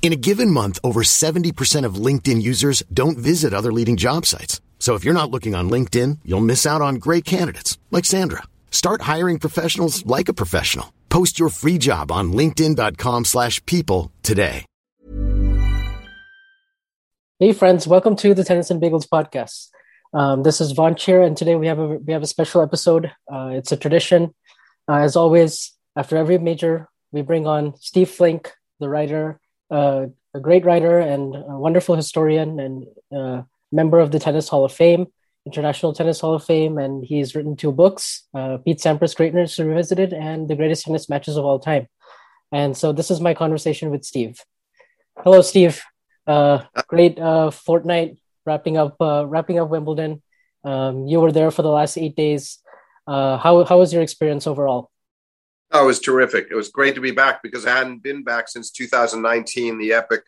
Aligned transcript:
In 0.00 0.14
a 0.14 0.16
given 0.16 0.50
month, 0.50 0.78
over 0.82 1.02
70% 1.02 1.84
of 1.84 1.96
LinkedIn 1.96 2.40
users 2.40 2.82
don't 2.90 3.18
visit 3.18 3.52
other 3.52 3.72
leading 3.72 3.98
job 3.98 4.24
sites. 4.24 4.62
So 4.78 4.94
if 4.94 5.04
you're 5.04 5.12
not 5.12 5.30
looking 5.30 5.54
on 5.54 5.68
LinkedIn, 5.68 6.20
you'll 6.24 6.40
miss 6.40 6.64
out 6.64 6.80
on 6.80 6.94
great 6.94 7.26
candidates 7.26 7.76
like 7.90 8.06
Sandra. 8.06 8.44
Start 8.70 9.02
hiring 9.02 9.38
professionals 9.38 10.06
like 10.06 10.30
a 10.30 10.32
professional. 10.32 10.90
Post 11.10 11.38
your 11.38 11.50
free 11.50 11.76
job 11.76 12.10
on 12.10 12.32
linkedin.com/people 12.32 14.10
today. 14.22 14.64
Hey 17.40 17.52
friends, 17.52 17.86
welcome 17.86 18.16
to 18.16 18.34
the 18.34 18.42
Tennis 18.42 18.70
and 18.70 18.82
Bagels 18.82 19.06
podcast. 19.08 19.68
Um, 20.12 20.42
this 20.42 20.60
is 20.60 20.72
Von 20.72 20.96
Cheer, 20.96 21.22
and 21.22 21.36
today 21.36 21.54
we 21.54 21.68
have 21.68 21.78
a 21.78 21.86
we 21.86 22.12
have 22.12 22.22
a 22.22 22.26
special 22.26 22.62
episode. 22.62 23.12
Uh, 23.32 23.50
it's 23.52 23.72
a 23.72 23.76
tradition, 23.76 24.34
uh, 24.88 24.96
as 24.96 25.16
always. 25.16 25.72
After 25.96 26.16
every 26.16 26.38
major, 26.38 26.88
we 27.12 27.22
bring 27.22 27.46
on 27.46 27.74
Steve 27.76 28.10
Flink, 28.10 28.52
the 28.80 28.88
writer, 28.88 29.40
uh, 29.70 30.06
a 30.34 30.40
great 30.40 30.64
writer 30.64 30.98
and 30.98 31.34
a 31.34 31.58
wonderful 31.58 31.94
historian, 31.94 32.60
and 32.60 32.86
uh, 33.14 33.42
member 33.72 33.98
of 34.00 34.10
the 34.10 34.18
Tennis 34.18 34.48
Hall 34.48 34.64
of 34.64 34.72
Fame, 34.72 35.06
International 35.46 35.92
Tennis 35.92 36.20
Hall 36.20 36.34
of 36.34 36.44
Fame, 36.44 36.78
and 36.78 37.04
he's 37.04 37.34
written 37.34 37.56
two 37.56 37.72
books: 37.72 38.26
uh, 38.34 38.58
Pete 38.58 38.78
Sampras' 38.78 39.16
Greatness 39.16 39.58
Revisited 39.58 40.12
and 40.12 40.48
The 40.48 40.56
Greatest 40.56 40.84
Tennis 40.84 41.08
Matches 41.08 41.36
of 41.36 41.44
All 41.44 41.58
Time. 41.58 41.88
And 42.52 42.76
so, 42.76 42.92
this 42.92 43.10
is 43.10 43.20
my 43.20 43.34
conversation 43.34 43.90
with 43.90 44.04
Steve. 44.04 44.40
Hello, 45.18 45.42
Steve. 45.42 45.82
Uh, 46.26 46.64
great 46.88 47.18
uh, 47.18 47.50
fortnight 47.50 48.18
wrapping 48.44 48.76
up 48.76 48.96
uh, 49.00 49.26
wrapping 49.26 49.58
up 49.58 49.68
Wimbledon. 49.68 50.22
Um, 50.64 51.06
you 51.06 51.20
were 51.20 51.32
there 51.32 51.50
for 51.50 51.62
the 51.62 51.70
last 51.70 51.96
eight 51.96 52.16
days. 52.16 52.58
Uh, 53.06 53.38
how 53.38 53.64
how 53.64 53.78
was 53.78 53.92
your 53.92 54.02
experience 54.02 54.46
overall? 54.46 54.90
Oh, 55.70 55.84
it 55.84 55.86
was 55.86 56.00
terrific. 56.00 56.48
It 56.50 56.54
was 56.54 56.70
great 56.70 56.94
to 56.94 57.00
be 57.00 57.10
back 57.10 57.42
because 57.42 57.66
I 57.66 57.76
hadn't 57.76 58.02
been 58.02 58.24
back 58.24 58.48
since 58.48 58.70
2019, 58.70 59.78
the 59.78 59.92
epic 59.92 60.22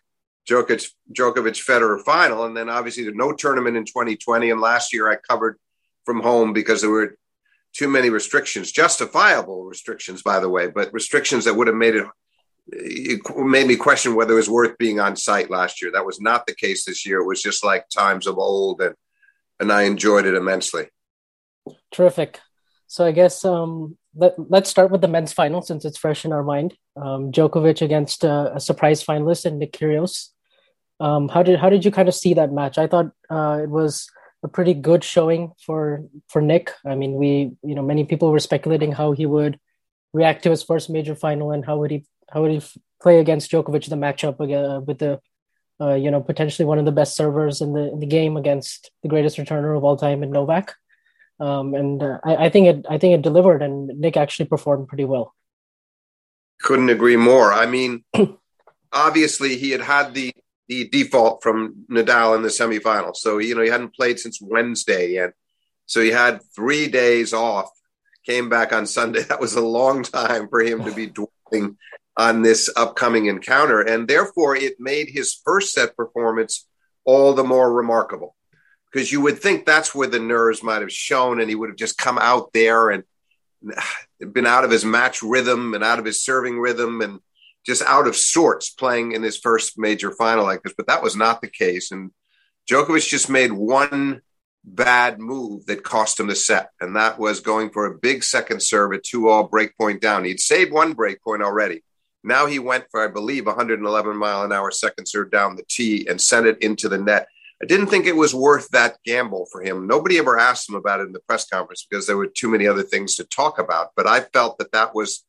Djokovic 0.48 0.91
Djokovic 1.12 1.64
Federer 1.64 2.02
final, 2.02 2.44
and 2.44 2.56
then 2.56 2.69
obviously 2.69 3.05
there's 3.05 3.16
no 3.16 3.32
tournament 3.32 3.77
in 3.77 3.84
2020. 3.84 4.50
And 4.50 4.60
last 4.60 4.92
year 4.92 5.10
I 5.10 5.16
covered 5.16 5.58
from 6.05 6.20
home 6.20 6.52
because 6.52 6.80
there 6.80 6.91
were 6.91 7.16
too 7.72 7.88
many 7.88 8.10
restrictions, 8.10 8.72
justifiable 8.72 9.64
restrictions, 9.64 10.22
by 10.22 10.41
the 10.41 10.48
way, 10.48 10.66
but 10.69 10.92
restrictions 10.92 11.44
that 11.44 11.54
would 11.54 11.69
have 11.69 11.77
made 11.77 11.94
it 11.94 12.06
it 12.72 13.20
made 13.36 13.66
me 13.66 13.77
question 13.77 14.14
whether 14.14 14.34
it 14.34 14.36
was 14.36 14.50
worth 14.50 14.78
being 14.78 15.00
on 15.00 15.16
site 15.16 15.50
last 15.50 15.82
year. 15.82 15.91
That 15.91 16.06
was 16.06 16.20
not 16.20 16.47
the 16.47 16.54
case 16.54 16.84
this 16.84 17.04
year. 17.04 17.19
It 17.19 17.27
was 17.27 17.42
just 17.42 17.64
like 17.64 17.88
times 17.88 18.27
of 18.27 18.38
old, 18.38 18.80
and 18.80 18.94
and 19.58 19.72
I 19.72 19.82
enjoyed 19.82 20.27
it 20.27 20.34
immensely. 20.34 20.88
Terrific. 21.91 22.41
So 22.86 23.04
I 23.04 23.12
guess 23.12 23.44
um, 23.44 23.97
let, 24.14 24.34
let's 24.50 24.70
start 24.70 24.91
with 24.91 25.00
the 25.00 25.08
men's 25.08 25.33
final 25.33 25.62
since 25.62 25.84
it's 25.84 25.98
fresh 25.98 26.25
in 26.25 26.33
our 26.33 26.42
mind. 26.42 26.77
Um, 26.97 27.33
Djokovic 27.33 27.83
against 27.83 28.25
uh, 28.25 28.50
a 28.55 28.61
surprise 28.61 29.05
finalist 29.05 29.44
and 29.44 29.58
Nick 29.58 29.72
Kyrgios. 29.72 30.28
Um, 30.98 31.28
how 31.28 31.42
did 31.42 31.58
how 31.58 31.70
did 31.70 31.84
you 31.84 31.91
kind 31.91 32.08
of 32.08 32.14
see 32.14 32.34
that 32.34 32.53
match? 32.53 32.77
I 32.77 32.86
thought 32.86 33.12
uh, 33.31 33.61
it 33.62 33.70
was 33.70 34.11
a 34.42 34.48
pretty 34.48 34.75
good 34.75 35.03
showing 35.03 35.53
for 35.64 36.05
for 36.28 36.42
Nick. 36.42 36.72
I 36.84 36.94
mean, 36.94 37.14
we 37.14 37.53
you 37.62 37.75
know 37.75 37.82
many 37.82 38.04
people 38.04 38.31
were 38.31 38.38
speculating 38.38 38.93
how 38.93 39.12
he 39.12 39.26
would 39.26 39.59
react 40.12 40.43
to 40.43 40.50
his 40.50 40.62
first 40.62 40.91
major 40.91 41.15
final 41.15 41.53
and 41.53 41.65
how 41.65 41.78
would 41.78 41.91
he 41.91 42.04
how 42.31 42.43
would 42.43 42.50
he 42.50 42.62
play 43.00 43.19
against 43.19 43.50
Djokovic 43.50 43.88
the 43.88 43.97
matchup 43.97 44.41
again, 44.41 44.84
with 44.84 44.99
the 44.99 45.20
uh, 45.81 45.94
you 45.94 46.10
know 46.10 46.20
potentially 46.20 46.66
one 46.66 46.78
of 46.78 46.84
the 46.84 46.93
best 46.93 47.16
servers 47.16 47.60
in 47.60 47.72
the 47.72 47.91
in 47.93 48.00
the 48.00 48.06
game 48.06 48.37
against 48.37 48.91
the 49.03 49.09
greatest 49.09 49.38
returner 49.38 49.76
of 49.76 49.84
all 49.84 49.97
time 49.97 50.22
in 50.22 50.31
Novak. 50.31 50.75
Um, 51.40 51.74
and 51.74 52.02
uh, 52.02 52.18
I, 52.22 52.36
I 52.36 52.50
think 52.50 52.66
it 52.66 52.86
I 52.88 52.98
think 52.98 53.14
it 53.14 53.22
delivered, 53.22 53.62
and 53.62 53.88
Nick 53.98 54.16
actually 54.16 54.46
performed 54.46 54.88
pretty 54.88 55.06
well. 55.06 55.34
Couldn't 56.60 56.90
agree 56.90 57.16
more. 57.16 57.52
I 57.52 57.64
mean, 57.64 58.04
obviously 58.92 59.56
he 59.56 59.70
had 59.70 59.80
had 59.80 60.14
the 60.14 60.32
the 60.68 60.88
default 60.88 61.42
from 61.42 61.86
Nadal 61.90 62.36
in 62.36 62.42
the 62.42 62.48
semifinals, 62.48 63.16
so 63.16 63.38
you 63.38 63.54
know 63.54 63.62
he 63.62 63.70
hadn't 63.70 63.94
played 63.94 64.18
since 64.18 64.38
Wednesday, 64.40 65.16
and 65.16 65.32
so 65.86 66.02
he 66.02 66.10
had 66.10 66.40
three 66.54 66.88
days 66.88 67.32
off. 67.32 67.70
Came 68.26 68.50
back 68.50 68.72
on 68.72 68.86
Sunday. 68.86 69.22
That 69.28 69.40
was 69.40 69.54
a 69.54 69.62
long 69.62 70.02
time 70.02 70.48
for 70.48 70.60
him 70.60 70.84
to 70.84 70.92
be 70.92 71.06
dwelling 71.50 71.78
on 72.18 72.42
this 72.42 72.70
upcoming 72.76 73.26
encounter, 73.26 73.80
and 73.80 74.06
therefore 74.06 74.54
it 74.56 74.78
made 74.78 75.08
his 75.08 75.40
first 75.42 75.72
set 75.72 75.96
performance 75.96 76.66
all 77.06 77.32
the 77.32 77.44
more 77.44 77.72
remarkable 77.72 78.36
because 78.90 79.12
you 79.12 79.20
would 79.20 79.38
think 79.38 79.64
that's 79.64 79.94
where 79.94 80.08
the 80.08 80.18
nerves 80.18 80.62
might 80.62 80.82
have 80.82 80.92
shown, 80.92 81.40
and 81.40 81.48
he 81.48 81.54
would 81.54 81.70
have 81.70 81.78
just 81.78 81.98
come 81.98 82.18
out 82.18 82.52
there 82.52 82.90
and 82.90 83.04
been 84.32 84.46
out 84.46 84.64
of 84.64 84.70
his 84.70 84.84
match 84.84 85.22
rhythm 85.22 85.74
and 85.74 85.84
out 85.84 85.98
of 85.98 86.04
his 86.04 86.20
serving 86.20 86.58
rhythm 86.58 87.00
and 87.00 87.20
just 87.64 87.82
out 87.82 88.06
of 88.06 88.16
sorts 88.16 88.70
playing 88.70 89.12
in 89.12 89.22
his 89.22 89.36
first 89.38 89.78
major 89.78 90.10
final 90.12 90.44
like 90.44 90.62
this. 90.62 90.74
But 90.76 90.86
that 90.86 91.02
was 91.02 91.16
not 91.16 91.40
the 91.40 91.48
case, 91.48 91.90
and 91.90 92.10
Djokovic 92.70 93.08
just 93.08 93.28
made 93.28 93.52
one 93.52 94.22
bad 94.62 95.18
move 95.18 95.66
that 95.66 95.82
cost 95.82 96.20
him 96.20 96.26
the 96.26 96.34
set, 96.34 96.70
and 96.80 96.96
that 96.96 97.18
was 97.18 97.40
going 97.40 97.70
for 97.70 97.86
a 97.86 97.98
big 97.98 98.22
second 98.22 98.62
serve 98.62 98.92
at 98.92 99.04
two 99.04 99.28
all 99.28 99.44
break 99.44 99.76
point 99.76 100.00
down. 100.00 100.24
He'd 100.24 100.40
saved 100.40 100.72
one 100.72 100.92
break 100.92 101.22
point 101.22 101.42
already. 101.42 101.82
Now 102.22 102.46
he 102.46 102.58
went 102.58 102.84
for, 102.90 103.02
I 103.02 103.10
believe, 103.10 103.46
111 103.46 104.16
mile 104.16 104.42
an 104.42 104.52
hour 104.52 104.70
second 104.70 105.06
serve 105.06 105.30
down 105.30 105.56
the 105.56 105.64
tee 105.68 106.06
and 106.08 106.20
sent 106.20 106.46
it 106.46 106.58
into 106.60 106.88
the 106.88 106.98
net. 106.98 107.28
I 107.62 107.66
didn't 107.66 107.88
think 107.88 108.06
it 108.06 108.16
was 108.16 108.34
worth 108.34 108.69
that 108.71 108.97
gamble 109.04 109.47
for 109.53 109.62
him. 109.62 109.87
Nobody 109.87 110.19
ever 110.19 110.38
asked 110.38 110.69
him 110.69 110.76
about 110.76 111.00
it 111.00 111.06
in 111.06 111.12
the 111.12 111.21
press 111.21 111.47
conference 111.47 111.87
because 111.88 112.06
there 112.06 112.16
were 112.16 112.26
too 112.26 112.48
many 112.48 112.66
other 112.66 112.82
things 112.82 113.16
to 113.16 113.25
talk 113.25 113.59
about. 113.59 113.91
But 113.97 114.06
I 114.06 114.21
felt 114.21 114.59
that 114.59 114.72
that 114.72 114.94
was, 114.94 115.25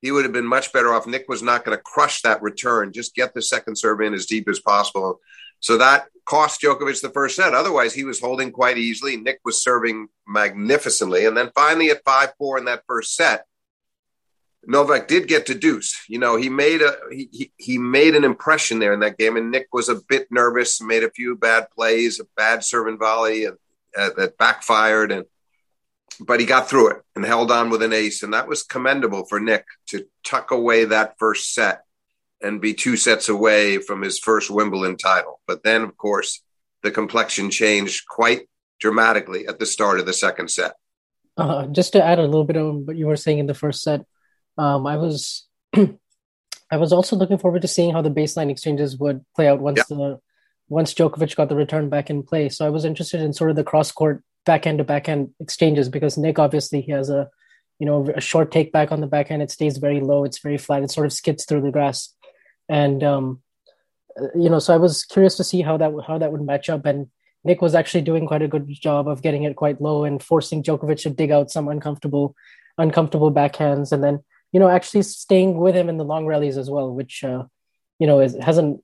he 0.00 0.12
would 0.12 0.24
have 0.24 0.32
been 0.32 0.46
much 0.46 0.72
better 0.72 0.92
off. 0.92 1.08
Nick 1.08 1.28
was 1.28 1.42
not 1.42 1.64
going 1.64 1.76
to 1.76 1.82
crush 1.82 2.22
that 2.22 2.40
return, 2.40 2.92
just 2.92 3.16
get 3.16 3.34
the 3.34 3.42
second 3.42 3.76
serve 3.76 4.00
in 4.00 4.14
as 4.14 4.26
deep 4.26 4.48
as 4.48 4.60
possible. 4.60 5.20
So 5.58 5.78
that 5.78 6.06
cost 6.24 6.60
Djokovic 6.60 7.00
the 7.02 7.10
first 7.10 7.34
set. 7.34 7.54
Otherwise, 7.54 7.94
he 7.94 8.04
was 8.04 8.20
holding 8.20 8.52
quite 8.52 8.78
easily. 8.78 9.16
Nick 9.16 9.40
was 9.44 9.62
serving 9.62 10.08
magnificently. 10.28 11.26
And 11.26 11.36
then 11.36 11.50
finally 11.54 11.90
at 11.90 12.04
5 12.04 12.34
4 12.38 12.58
in 12.58 12.64
that 12.66 12.84
first 12.86 13.16
set, 13.16 13.46
Novak 14.66 15.06
did 15.06 15.28
get 15.28 15.46
to 15.46 15.54
deuce. 15.54 16.04
You 16.08 16.18
know, 16.18 16.36
he 16.36 16.48
made 16.48 16.82
a 16.82 16.96
he, 17.10 17.52
he 17.56 17.78
made 17.78 18.14
an 18.14 18.24
impression 18.24 18.78
there 18.78 18.92
in 18.92 19.00
that 19.00 19.18
game, 19.18 19.36
and 19.36 19.50
Nick 19.50 19.68
was 19.72 19.88
a 19.88 20.00
bit 20.08 20.28
nervous, 20.30 20.80
made 20.80 21.04
a 21.04 21.10
few 21.10 21.36
bad 21.36 21.70
plays, 21.70 22.20
a 22.20 22.24
bad 22.36 22.64
serve 22.64 22.88
and 22.88 22.98
volley, 22.98 23.44
and 23.44 23.56
uh, 23.96 24.10
that 24.16 24.36
backfired, 24.38 25.12
and 25.12 25.26
but 26.20 26.40
he 26.40 26.46
got 26.46 26.68
through 26.68 26.90
it 26.90 27.02
and 27.14 27.24
held 27.24 27.50
on 27.50 27.70
with 27.70 27.82
an 27.82 27.92
ace, 27.92 28.22
and 28.22 28.34
that 28.34 28.48
was 28.48 28.62
commendable 28.62 29.24
for 29.26 29.38
Nick 29.38 29.64
to 29.88 30.06
tuck 30.24 30.50
away 30.50 30.84
that 30.86 31.14
first 31.18 31.54
set 31.54 31.82
and 32.42 32.60
be 32.60 32.74
two 32.74 32.96
sets 32.96 33.28
away 33.28 33.78
from 33.78 34.02
his 34.02 34.18
first 34.18 34.50
Wimbledon 34.50 34.96
title. 34.96 35.40
But 35.46 35.62
then, 35.62 35.82
of 35.82 35.96
course, 35.96 36.42
the 36.82 36.90
complexion 36.90 37.50
changed 37.50 38.06
quite 38.08 38.48
dramatically 38.78 39.46
at 39.46 39.58
the 39.58 39.66
start 39.66 40.00
of 40.00 40.06
the 40.06 40.12
second 40.12 40.50
set. 40.50 40.74
Uh, 41.36 41.66
just 41.66 41.92
to 41.92 42.02
add 42.02 42.18
a 42.18 42.22
little 42.22 42.44
bit 42.44 42.56
on 42.56 42.86
what 42.86 42.96
you 42.96 43.06
were 43.06 43.16
saying 43.16 43.38
in 43.38 43.46
the 43.46 43.54
first 43.54 43.82
set, 43.82 44.04
um, 44.58 44.86
I 44.86 44.96
was 44.96 45.46
I 46.70 46.76
was 46.76 46.92
also 46.92 47.16
looking 47.16 47.38
forward 47.38 47.62
to 47.62 47.68
seeing 47.68 47.92
how 47.92 48.02
the 48.02 48.10
baseline 48.10 48.50
exchanges 48.50 48.96
would 48.98 49.24
play 49.34 49.48
out 49.48 49.60
once 49.60 49.78
yeah. 49.78 49.96
the 49.96 50.20
once 50.68 50.94
Djokovic 50.94 51.36
got 51.36 51.48
the 51.48 51.56
return 51.56 51.88
back 51.88 52.10
in 52.10 52.22
play. 52.22 52.48
So 52.48 52.66
I 52.66 52.70
was 52.70 52.84
interested 52.84 53.20
in 53.20 53.32
sort 53.32 53.50
of 53.50 53.56
the 53.56 53.64
cross 53.64 53.92
court 53.92 54.24
backhand 54.44 54.78
to 54.78 54.84
backhand 54.84 55.30
exchanges 55.38 55.88
because 55.88 56.18
Nick 56.18 56.38
obviously 56.38 56.80
he 56.80 56.92
has 56.92 57.08
a 57.08 57.28
you 57.78 57.86
know 57.86 58.08
a 58.14 58.20
short 58.20 58.50
take 58.50 58.72
back 58.72 58.90
on 58.90 59.00
the 59.00 59.06
backhand. 59.06 59.42
It 59.42 59.50
stays 59.50 59.78
very 59.78 60.00
low. 60.00 60.24
It's 60.24 60.38
very 60.38 60.58
flat. 60.58 60.82
It 60.82 60.90
sort 60.90 61.06
of 61.06 61.12
skids 61.12 61.44
through 61.44 61.62
the 61.62 61.70
grass, 61.70 62.14
and 62.68 63.02
um, 63.04 63.42
uh, 64.20 64.28
you 64.34 64.48
know 64.48 64.58
so 64.58 64.74
I 64.74 64.78
was 64.78 65.04
curious 65.04 65.36
to 65.36 65.44
see 65.44 65.62
how 65.62 65.76
that 65.76 65.92
how 66.06 66.18
that 66.18 66.32
would 66.32 66.42
match 66.42 66.68
up. 66.68 66.86
And 66.86 67.08
Nick 67.44 67.62
was 67.62 67.74
actually 67.74 68.02
doing 68.02 68.26
quite 68.26 68.42
a 68.42 68.48
good 68.48 68.66
job 68.68 69.06
of 69.06 69.22
getting 69.22 69.44
it 69.44 69.56
quite 69.56 69.80
low 69.80 70.04
and 70.04 70.22
forcing 70.22 70.62
Djokovic 70.62 71.02
to 71.02 71.10
dig 71.10 71.30
out 71.30 71.50
some 71.50 71.68
uncomfortable 71.68 72.34
uncomfortable 72.78 73.32
backhands, 73.32 73.92
and 73.92 74.02
then 74.02 74.24
you 74.52 74.60
know, 74.60 74.68
actually 74.68 75.02
staying 75.02 75.58
with 75.58 75.74
him 75.74 75.88
in 75.88 75.96
the 75.96 76.04
long 76.04 76.26
rallies 76.26 76.56
as 76.56 76.70
well, 76.70 76.92
which 76.94 77.24
uh, 77.24 77.44
you 77.98 78.06
know 78.06 78.20
is, 78.20 78.36
hasn't 78.36 78.82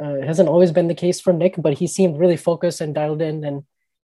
uh, 0.00 0.20
hasn't 0.22 0.48
always 0.48 0.72
been 0.72 0.88
the 0.88 0.94
case 0.94 1.20
for 1.20 1.32
Nick, 1.32 1.54
but 1.58 1.78
he 1.78 1.86
seemed 1.86 2.18
really 2.18 2.36
focused 2.36 2.80
and 2.80 2.94
dialed 2.94 3.22
in, 3.22 3.44
and 3.44 3.64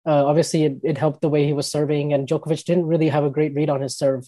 uh, 0.05 0.25
obviously 0.25 0.63
it, 0.63 0.77
it 0.83 0.97
helped 0.97 1.21
the 1.21 1.29
way 1.29 1.45
he 1.45 1.53
was 1.53 1.69
serving. 1.69 2.13
And 2.13 2.27
Djokovic 2.27 2.65
didn't 2.65 2.87
really 2.87 3.09
have 3.09 3.23
a 3.23 3.29
great 3.29 3.53
read 3.53 3.69
on 3.69 3.81
his 3.81 3.97
serve, 3.97 4.27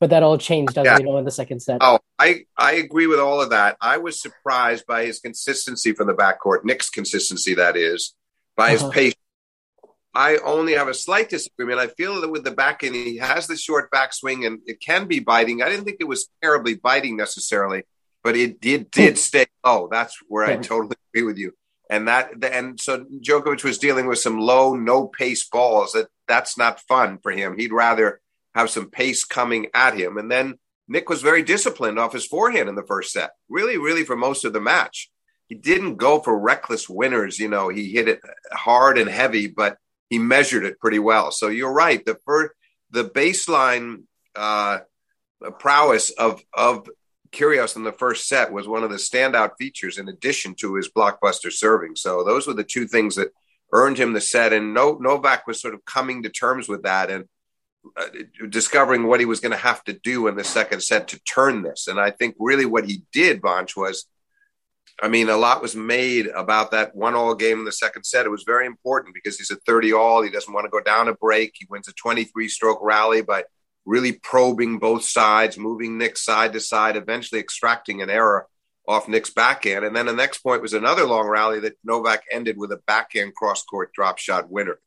but 0.00 0.10
that 0.10 0.22
all 0.22 0.38
changed 0.38 0.76
as 0.78 0.84
yeah. 0.84 0.98
we 0.98 1.04
know 1.04 1.18
in 1.18 1.24
the 1.24 1.30
second 1.30 1.60
set. 1.60 1.78
Oh, 1.80 2.00
I 2.18 2.44
I 2.56 2.74
agree 2.74 3.06
with 3.06 3.20
all 3.20 3.40
of 3.40 3.50
that. 3.50 3.76
I 3.80 3.98
was 3.98 4.20
surprised 4.20 4.86
by 4.86 5.04
his 5.04 5.20
consistency 5.20 5.92
from 5.92 6.06
the 6.06 6.14
backcourt, 6.14 6.64
Nick's 6.64 6.90
consistency, 6.90 7.54
that 7.54 7.76
is, 7.76 8.14
by 8.56 8.70
his 8.70 8.82
uh-huh. 8.82 8.90
pace. 8.90 9.14
I 10.16 10.38
only 10.38 10.72
have 10.72 10.88
a 10.88 10.94
slight 10.94 11.28
disagreement. 11.28 11.78
I 11.78 11.88
feel 11.88 12.22
that 12.22 12.30
with 12.30 12.42
the 12.42 12.50
backhand, 12.50 12.94
he 12.94 13.18
has 13.18 13.46
the 13.46 13.56
short 13.56 13.90
backswing 13.90 14.46
and 14.46 14.60
it 14.64 14.80
can 14.80 15.06
be 15.06 15.20
biting. 15.20 15.60
I 15.60 15.68
didn't 15.68 15.84
think 15.84 15.98
it 16.00 16.08
was 16.08 16.30
terribly 16.42 16.74
biting 16.74 17.18
necessarily, 17.18 17.82
but 18.24 18.34
it 18.34 18.58
did 18.58 18.90
did 18.90 19.12
hmm. 19.12 19.16
stay 19.16 19.46
low. 19.62 19.88
That's 19.92 20.16
where 20.26 20.46
I 20.46 20.56
hmm. 20.56 20.62
totally 20.62 20.96
agree 21.12 21.26
with 21.26 21.36
you. 21.36 21.52
And 21.90 22.08
that 22.08 22.30
and 22.42 22.80
so 22.80 23.04
Djokovic 23.04 23.62
was 23.62 23.76
dealing 23.76 24.06
with 24.06 24.18
some 24.18 24.38
low, 24.38 24.74
no 24.74 25.06
pace 25.06 25.46
balls. 25.46 25.92
That 25.92 26.08
that's 26.26 26.56
not 26.56 26.80
fun 26.80 27.18
for 27.22 27.30
him. 27.30 27.58
He'd 27.58 27.72
rather 27.72 28.22
have 28.54 28.70
some 28.70 28.90
pace 28.90 29.22
coming 29.22 29.66
at 29.74 29.98
him. 29.98 30.16
And 30.16 30.30
then 30.30 30.58
Nick 30.88 31.10
was 31.10 31.20
very 31.20 31.42
disciplined 31.42 31.98
off 31.98 32.14
his 32.14 32.24
forehand 32.24 32.70
in 32.70 32.74
the 32.74 32.86
first 32.86 33.12
set. 33.12 33.32
Really, 33.50 33.76
really 33.76 34.02
for 34.02 34.16
most 34.16 34.46
of 34.46 34.54
the 34.54 34.60
match. 34.62 35.10
He 35.46 35.54
didn't 35.54 35.96
go 35.96 36.20
for 36.20 36.36
reckless 36.36 36.88
winners. 36.88 37.38
You 37.38 37.48
know, 37.48 37.68
he 37.68 37.92
hit 37.92 38.08
it 38.08 38.20
hard 38.50 38.96
and 38.96 39.10
heavy, 39.10 39.46
but 39.46 39.76
he 40.08 40.18
measured 40.18 40.64
it 40.64 40.78
pretty 40.78 40.98
well. 40.98 41.30
So 41.30 41.48
you're 41.48 41.72
right. 41.72 42.04
The 42.04 42.18
first, 42.24 42.52
the 42.90 43.04
baseline 43.04 44.04
uh, 44.34 44.78
prowess 45.58 46.10
of 46.10 46.42
of 46.54 46.88
Kyrgios 47.32 47.76
in 47.76 47.84
the 47.84 47.92
first 47.92 48.28
set 48.28 48.52
was 48.52 48.68
one 48.68 48.84
of 48.84 48.90
the 48.90 48.96
standout 48.96 49.52
features, 49.58 49.98
in 49.98 50.08
addition 50.08 50.54
to 50.56 50.74
his 50.74 50.88
blockbuster 50.88 51.52
serving. 51.52 51.96
So 51.96 52.24
those 52.24 52.46
were 52.46 52.54
the 52.54 52.64
two 52.64 52.86
things 52.86 53.16
that 53.16 53.32
earned 53.72 53.98
him 53.98 54.12
the 54.12 54.20
set. 54.20 54.52
And 54.52 54.72
no, 54.72 54.96
Novak 55.00 55.46
was 55.46 55.60
sort 55.60 55.74
of 55.74 55.84
coming 55.84 56.22
to 56.22 56.28
terms 56.28 56.68
with 56.68 56.84
that 56.84 57.10
and 57.10 57.24
uh, 57.96 58.06
discovering 58.48 59.06
what 59.06 59.20
he 59.20 59.26
was 59.26 59.40
going 59.40 59.52
to 59.52 59.58
have 59.58 59.82
to 59.84 59.92
do 59.92 60.28
in 60.28 60.36
the 60.36 60.44
second 60.44 60.82
set 60.82 61.08
to 61.08 61.20
turn 61.20 61.62
this. 61.62 61.88
And 61.88 62.00
I 62.00 62.10
think 62.10 62.36
really 62.38 62.66
what 62.66 62.86
he 62.86 63.02
did, 63.12 63.42
Bonch, 63.42 63.76
was 63.76 64.06
I 65.00 65.08
mean, 65.08 65.28
a 65.28 65.36
lot 65.36 65.60
was 65.60 65.76
made 65.76 66.26
about 66.28 66.70
that 66.70 66.94
one 66.94 67.14
all 67.14 67.34
game 67.34 67.58
in 67.58 67.64
the 67.64 67.72
second 67.72 68.04
set. 68.04 68.24
It 68.24 68.30
was 68.30 68.44
very 68.44 68.66
important 68.66 69.14
because 69.14 69.36
he's 69.36 69.50
a 69.50 69.56
30 69.56 69.92
all. 69.92 70.22
He 70.22 70.30
doesn't 70.30 70.52
want 70.52 70.64
to 70.64 70.70
go 70.70 70.80
down 70.80 71.08
a 71.08 71.14
break. 71.14 71.52
He 71.54 71.66
wins 71.68 71.88
a 71.88 71.92
23 71.92 72.48
stroke 72.48 72.78
rally 72.82 73.20
by 73.20 73.44
really 73.84 74.12
probing 74.12 74.78
both 74.78 75.04
sides, 75.04 75.58
moving 75.58 75.98
Nick 75.98 76.16
side 76.16 76.54
to 76.54 76.60
side, 76.60 76.96
eventually 76.96 77.40
extracting 77.40 78.00
an 78.00 78.08
error 78.08 78.46
off 78.88 79.08
Nick's 79.08 79.30
backhand. 79.30 79.84
And 79.84 79.94
then 79.94 80.06
the 80.06 80.12
next 80.12 80.38
point 80.38 80.62
was 80.62 80.72
another 80.72 81.04
long 81.04 81.28
rally 81.28 81.60
that 81.60 81.76
Novak 81.84 82.24
ended 82.32 82.56
with 82.56 82.72
a 82.72 82.80
backhand 82.86 83.34
cross 83.34 83.62
court 83.64 83.92
drop 83.92 84.18
shot 84.18 84.50
winner. 84.50 84.78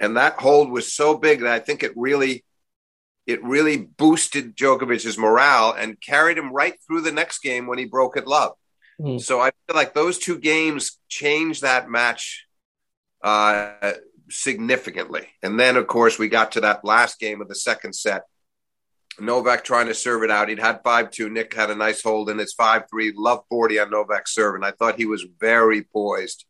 And 0.00 0.16
that 0.16 0.40
hold 0.40 0.70
was 0.70 0.92
so 0.92 1.16
big 1.16 1.40
that 1.40 1.52
I 1.52 1.58
think 1.58 1.82
it 1.82 1.92
really 1.96 2.44
it 3.26 3.44
really 3.44 3.76
boosted 3.76 4.56
Djokovic's 4.56 5.18
morale 5.18 5.72
and 5.72 6.00
carried 6.00 6.38
him 6.38 6.52
right 6.52 6.74
through 6.86 7.02
the 7.02 7.12
next 7.12 7.40
game 7.40 7.66
when 7.66 7.78
he 7.78 7.84
broke 7.84 8.16
at 8.16 8.26
love. 8.26 8.52
Mm. 9.00 9.20
So 9.20 9.40
I 9.40 9.50
feel 9.66 9.76
like 9.76 9.94
those 9.94 10.18
two 10.18 10.38
games 10.38 10.98
changed 11.08 11.62
that 11.62 11.88
match 11.88 12.46
uh, 13.22 13.92
significantly. 14.28 15.26
And 15.42 15.58
then, 15.58 15.76
of 15.76 15.86
course, 15.86 16.18
we 16.18 16.28
got 16.28 16.52
to 16.52 16.60
that 16.62 16.84
last 16.84 17.18
game 17.18 17.40
of 17.40 17.48
the 17.48 17.54
second 17.54 17.94
set. 17.94 18.24
Novak 19.18 19.64
trying 19.64 19.86
to 19.86 19.94
serve 19.94 20.22
it 20.22 20.30
out. 20.30 20.48
He'd 20.48 20.58
had 20.58 20.82
5 20.82 21.10
2. 21.10 21.30
Nick 21.30 21.54
had 21.54 21.70
a 21.70 21.74
nice 21.74 22.02
hold, 22.02 22.30
and 22.30 22.40
it's 22.40 22.54
5 22.54 22.84
3. 22.90 23.12
Love 23.16 23.42
40 23.48 23.80
on 23.80 23.90
Novak's 23.90 24.34
serve. 24.34 24.54
And 24.54 24.64
I 24.64 24.70
thought 24.72 24.96
he 24.96 25.06
was 25.06 25.26
very 25.38 25.82
poised 25.82 26.44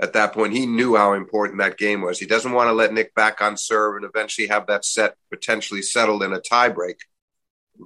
at 0.00 0.14
that 0.14 0.32
point. 0.32 0.54
He 0.54 0.66
knew 0.66 0.96
how 0.96 1.12
important 1.12 1.58
that 1.58 1.78
game 1.78 2.00
was. 2.00 2.18
He 2.18 2.26
doesn't 2.26 2.52
want 2.52 2.68
to 2.68 2.72
let 2.72 2.92
Nick 2.92 3.14
back 3.14 3.40
on 3.40 3.56
serve 3.56 3.96
and 3.96 4.04
eventually 4.04 4.48
have 4.48 4.66
that 4.66 4.84
set 4.84 5.14
potentially 5.30 5.82
settled 5.82 6.22
in 6.22 6.32
a 6.32 6.40
tiebreak 6.40 6.96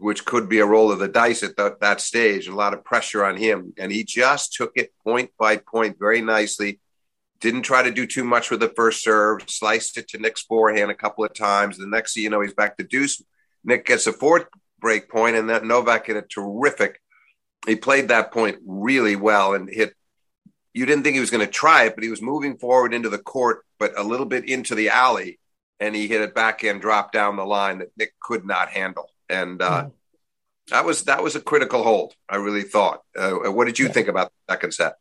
which 0.00 0.24
could 0.24 0.48
be 0.48 0.58
a 0.58 0.66
roll 0.66 0.90
of 0.90 0.98
the 0.98 1.08
dice 1.08 1.42
at 1.42 1.56
the, 1.56 1.76
that 1.80 2.00
stage, 2.00 2.48
a 2.48 2.54
lot 2.54 2.74
of 2.74 2.84
pressure 2.84 3.24
on 3.24 3.36
him. 3.36 3.72
And 3.78 3.92
he 3.92 4.04
just 4.04 4.52
took 4.52 4.72
it 4.76 4.92
point 5.04 5.30
by 5.38 5.58
point 5.58 5.98
very 5.98 6.20
nicely. 6.20 6.80
Didn't 7.40 7.62
try 7.62 7.82
to 7.82 7.92
do 7.92 8.06
too 8.06 8.24
much 8.24 8.50
with 8.50 8.60
the 8.60 8.72
first 8.74 9.02
serve, 9.02 9.42
sliced 9.48 9.96
it 9.98 10.08
to 10.08 10.18
Nick's 10.18 10.42
forehand 10.42 10.90
a 10.90 10.96
couple 10.96 11.24
of 11.24 11.34
times. 11.34 11.78
The 11.78 11.86
next 11.86 12.14
thing 12.14 12.24
you 12.24 12.30
know, 12.30 12.40
he's 12.40 12.54
back 12.54 12.76
to 12.76 12.84
deuce. 12.84 13.22
Nick 13.62 13.86
gets 13.86 14.06
a 14.06 14.12
fourth 14.12 14.46
break 14.80 15.08
point, 15.08 15.36
and 15.36 15.48
then 15.48 15.68
Novak 15.68 16.06
hit 16.06 16.16
a 16.16 16.22
terrific. 16.22 17.00
He 17.66 17.76
played 17.76 18.08
that 18.08 18.32
point 18.32 18.58
really 18.66 19.16
well 19.16 19.54
and 19.54 19.68
hit. 19.68 19.94
You 20.72 20.86
didn't 20.86 21.04
think 21.04 21.14
he 21.14 21.20
was 21.20 21.30
going 21.30 21.46
to 21.46 21.52
try 21.52 21.84
it, 21.84 21.94
but 21.94 22.04
he 22.04 22.10
was 22.10 22.20
moving 22.20 22.58
forward 22.58 22.92
into 22.92 23.08
the 23.08 23.18
court, 23.18 23.64
but 23.78 23.98
a 23.98 24.02
little 24.02 24.26
bit 24.26 24.48
into 24.48 24.74
the 24.74 24.88
alley, 24.88 25.38
and 25.78 25.94
he 25.94 26.08
hit 26.08 26.20
it 26.20 26.34
backhand 26.34 26.80
drop 26.80 27.12
down 27.12 27.36
the 27.36 27.46
line 27.46 27.78
that 27.78 27.92
Nick 27.96 28.14
could 28.20 28.44
not 28.44 28.70
handle 28.70 29.10
and 29.28 29.60
uh, 29.60 29.84
mm. 29.84 29.92
that 30.70 30.84
was 30.84 31.04
that 31.04 31.22
was 31.22 31.36
a 31.36 31.40
critical 31.40 31.82
hold. 31.82 32.14
I 32.28 32.36
really 32.36 32.62
thought. 32.62 33.02
Uh, 33.16 33.32
what 33.50 33.66
did 33.66 33.78
you 33.78 33.86
yeah. 33.86 33.92
think 33.92 34.08
about 34.08 34.32
that 34.48 34.54
second 34.54 34.74
set? 34.74 34.94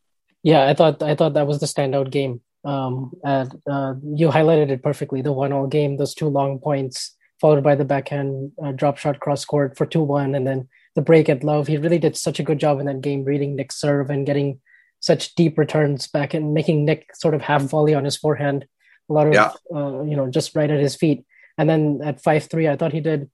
Yeah, 0.44 0.68
I 0.68 0.74
thought 0.74 1.02
I 1.02 1.16
thought 1.16 1.34
that 1.34 1.48
was 1.48 1.60
the 1.60 1.66
standout 1.66 2.12
game. 2.12 2.42
Um, 2.66 3.12
and 3.24 3.62
uh, 3.70 3.96
you 4.04 4.30
highlighted 4.30 4.70
it 4.70 4.84
perfectly. 4.84 5.22
The 5.22 5.34
one-all 5.34 5.68
game, 5.68 5.98
those 5.98 6.14
two 6.14 6.30
long 6.30 6.60
points, 6.60 7.16
followed 7.42 7.64
by 7.64 7.76
the 7.76 7.84
backhand 7.84 8.54
uh, 8.64 8.72
drop 8.72 8.98
shot 8.98 9.20
cross 9.20 9.44
court 9.44 9.78
for 9.78 9.86
two-one, 9.86 10.34
and 10.34 10.48
then 10.48 10.70
the 10.96 11.02
break 11.02 11.28
at 11.28 11.44
love. 11.44 11.68
He 11.68 11.78
really 11.78 12.00
did 12.00 12.16
such 12.16 12.40
a 12.40 12.44
good 12.44 12.60
job 12.60 12.80
in 12.80 12.86
that 12.86 13.02
game, 13.02 13.26
reading 13.26 13.56
Nick's 13.56 13.76
serve 13.76 14.10
and 14.10 14.26
getting 14.26 14.62
such 15.00 15.36
deep 15.36 15.58
returns 15.58 16.08
back 16.08 16.34
and 16.34 16.54
making 16.54 16.86
Nick 16.86 17.14
sort 17.14 17.34
of 17.34 17.42
half 17.42 17.64
volley 17.64 17.94
on 17.94 18.06
his 18.06 18.16
forehand. 18.16 18.66
A 19.10 19.14
lot 19.14 19.28
of 19.28 19.34
yeah. 19.34 19.52
uh, 19.76 20.04
you 20.04 20.16
know 20.16 20.30
just 20.30 20.56
right 20.56 20.72
at 20.72 20.80
his 20.80 20.96
feet. 20.96 21.26
And 21.58 21.70
then 21.70 22.00
at 22.04 22.24
five 22.24 22.46
three, 22.46 22.70
I 22.70 22.78
thought 22.78 22.94
he 22.94 23.02
did 23.02 23.30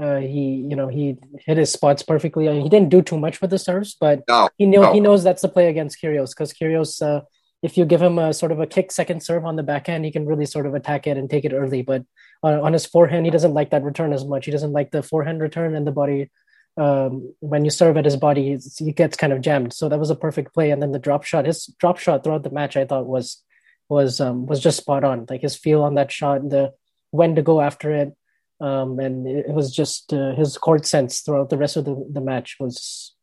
uh, 0.00 0.16
he, 0.18 0.66
you 0.68 0.76
know, 0.76 0.88
he 0.88 1.16
hit 1.46 1.56
his 1.56 1.72
spots 1.72 2.02
perfectly. 2.02 2.48
I 2.48 2.52
mean, 2.52 2.62
he 2.62 2.68
didn't 2.68 2.90
do 2.90 3.00
too 3.00 3.18
much 3.18 3.40
with 3.40 3.50
the 3.50 3.58
serves, 3.58 3.96
but 3.98 4.22
no, 4.28 4.48
he 4.58 4.66
knew 4.66 4.82
no. 4.82 4.92
he 4.92 5.00
knows 5.00 5.24
that's 5.24 5.42
the 5.42 5.48
play 5.48 5.68
against 5.68 6.00
Kyrgios 6.00 6.30
because 6.30 6.52
Kyrgios, 6.52 7.00
uh, 7.00 7.22
if 7.62 7.78
you 7.78 7.86
give 7.86 8.02
him 8.02 8.18
a 8.18 8.34
sort 8.34 8.52
of 8.52 8.60
a 8.60 8.66
kick 8.66 8.92
second 8.92 9.22
serve 9.22 9.46
on 9.46 9.56
the 9.56 9.62
backhand, 9.62 10.04
he 10.04 10.12
can 10.12 10.26
really 10.26 10.44
sort 10.44 10.66
of 10.66 10.74
attack 10.74 11.06
it 11.06 11.16
and 11.16 11.30
take 11.30 11.46
it 11.46 11.54
early. 11.54 11.82
But 11.82 12.04
on, 12.42 12.54
on 12.60 12.72
his 12.74 12.84
forehand, 12.84 13.24
he 13.24 13.30
doesn't 13.30 13.54
like 13.54 13.70
that 13.70 13.84
return 13.84 14.12
as 14.12 14.24
much. 14.24 14.44
He 14.44 14.52
doesn't 14.52 14.72
like 14.72 14.90
the 14.90 15.02
forehand 15.02 15.40
return 15.40 15.74
and 15.74 15.86
the 15.86 15.92
body. 15.92 16.30
Um, 16.76 17.32
when 17.40 17.64
you 17.64 17.70
serve 17.70 17.96
at 17.96 18.04
his 18.04 18.16
body, 18.16 18.58
he 18.78 18.92
gets 18.92 19.16
kind 19.16 19.32
of 19.32 19.40
jammed. 19.40 19.72
So 19.72 19.88
that 19.88 19.98
was 19.98 20.10
a 20.10 20.14
perfect 20.14 20.52
play. 20.52 20.70
And 20.72 20.82
then 20.82 20.92
the 20.92 20.98
drop 20.98 21.24
shot, 21.24 21.46
his 21.46 21.66
drop 21.78 21.96
shot 21.98 22.22
throughout 22.22 22.42
the 22.42 22.50
match, 22.50 22.76
I 22.76 22.84
thought 22.84 23.06
was 23.06 23.42
was 23.88 24.20
um, 24.20 24.44
was 24.44 24.60
just 24.60 24.76
spot 24.76 25.04
on. 25.04 25.24
Like 25.30 25.40
his 25.40 25.56
feel 25.56 25.82
on 25.82 25.94
that 25.94 26.12
shot, 26.12 26.46
the 26.46 26.74
when 27.12 27.34
to 27.36 27.42
go 27.42 27.62
after 27.62 27.92
it 27.92 28.14
um, 28.60 28.98
and 28.98 29.26
it 29.26 29.48
was 29.48 29.74
just 29.74 30.12
uh, 30.12 30.34
his 30.34 30.56
court 30.58 30.86
sense 30.86 31.20
throughout 31.20 31.50
the 31.50 31.58
rest 31.58 31.76
of 31.76 31.84
the, 31.84 32.06
the 32.10 32.20
match 32.20 32.56
was 32.58 33.14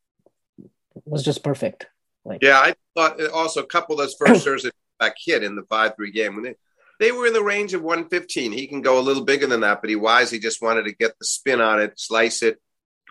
was 1.06 1.24
just 1.24 1.44
perfect. 1.44 1.88
Like, 2.24 2.44
yeah, 2.44 2.60
I 2.60 2.76
thought 2.96 3.20
also 3.32 3.62
a 3.62 3.66
couple 3.66 3.94
of 3.94 4.00
those 4.00 4.16
first 4.16 4.44
serves 4.46 4.64
that 4.64 4.74
back 5.00 5.16
hit 5.18 5.44
in 5.44 5.56
the 5.56 5.64
five 5.64 5.96
three 5.96 6.12
game 6.12 6.36
when 6.36 6.44
they 6.44 6.56
they 7.00 7.12
were 7.12 7.26
in 7.26 7.34
the 7.34 7.44
range 7.44 7.74
of 7.74 7.82
115. 7.82 8.52
He 8.52 8.68
can 8.68 8.82
go 8.82 9.00
a 9.00 9.02
little 9.02 9.26
bigger 9.26 9.48
than 9.48 9.62
that, 9.62 9.82
but 9.82 9.90
he 9.90 9.96
wisely 9.96 10.40
just 10.40 10.62
wanted 10.62 10.84
to 10.84 10.94
get 10.94 11.18
the 11.20 11.26
spin 11.26 11.60
on 11.60 11.82
it, 11.82 12.00
slice 12.00 12.44
it, 12.44 12.62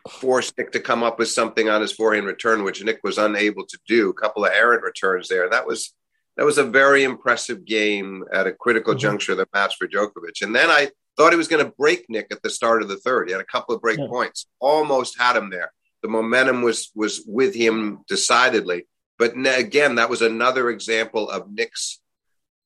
force 0.09 0.53
Nick 0.57 0.73
to 0.73 0.81
come 0.81 1.03
up 1.03 1.19
with 1.19 1.29
something 1.29 1.69
on 1.69 1.81
his 1.81 1.93
forehand 1.93 2.27
return, 2.27 2.63
which 2.63 2.83
Nick 2.83 3.01
was 3.03 3.19
unable 3.19 3.67
to 3.67 3.79
do. 3.87 4.11
A 4.11 4.15
couple 4.15 4.45
of 4.45 4.53
errant 4.53 4.83
returns 4.83 5.29
there. 5.29 5.51
That 5.51 5.67
was 5.67 5.93
that 6.37 6.47
was 6.47 6.59
a 6.59 6.65
very 6.65 7.05
impressive 7.05 7.65
game 7.65 8.25
at 8.33 8.47
a 8.47 8.53
critical 8.53 8.95
mm-hmm. 8.95 9.01
juncture 9.01 9.33
of 9.33 9.39
the 9.39 9.49
match 9.53 9.77
for 9.77 9.87
Djokovic. 9.87 10.41
And 10.41 10.55
then 10.55 10.71
I 10.71 10.91
Thought 11.17 11.33
he 11.33 11.37
was 11.37 11.49
going 11.49 11.65
to 11.65 11.73
break 11.73 12.07
Nick 12.09 12.29
at 12.31 12.43
the 12.43 12.51
start 12.51 12.83
of 12.83 12.89
the 12.89 12.97
third. 12.97 13.29
He 13.29 13.33
had 13.33 13.41
a 13.41 13.45
couple 13.45 13.75
of 13.75 13.83
break 13.83 13.99
yeah. 13.99 14.07
points, 14.07 14.47
almost 14.61 15.19
had 15.21 15.37
him 15.37 15.51
there. 15.51 15.73
The 16.03 16.09
momentum 16.09 16.63
was 16.63 16.91
was 16.95 17.23
with 17.27 17.55
him 17.55 18.01
decidedly. 18.09 18.87
But 19.19 19.35
again, 19.37 19.97
that 19.97 20.11
was 20.11 20.23
another 20.23 20.71
example 20.71 21.31
of 21.31 21.51
Nick's 21.51 22.01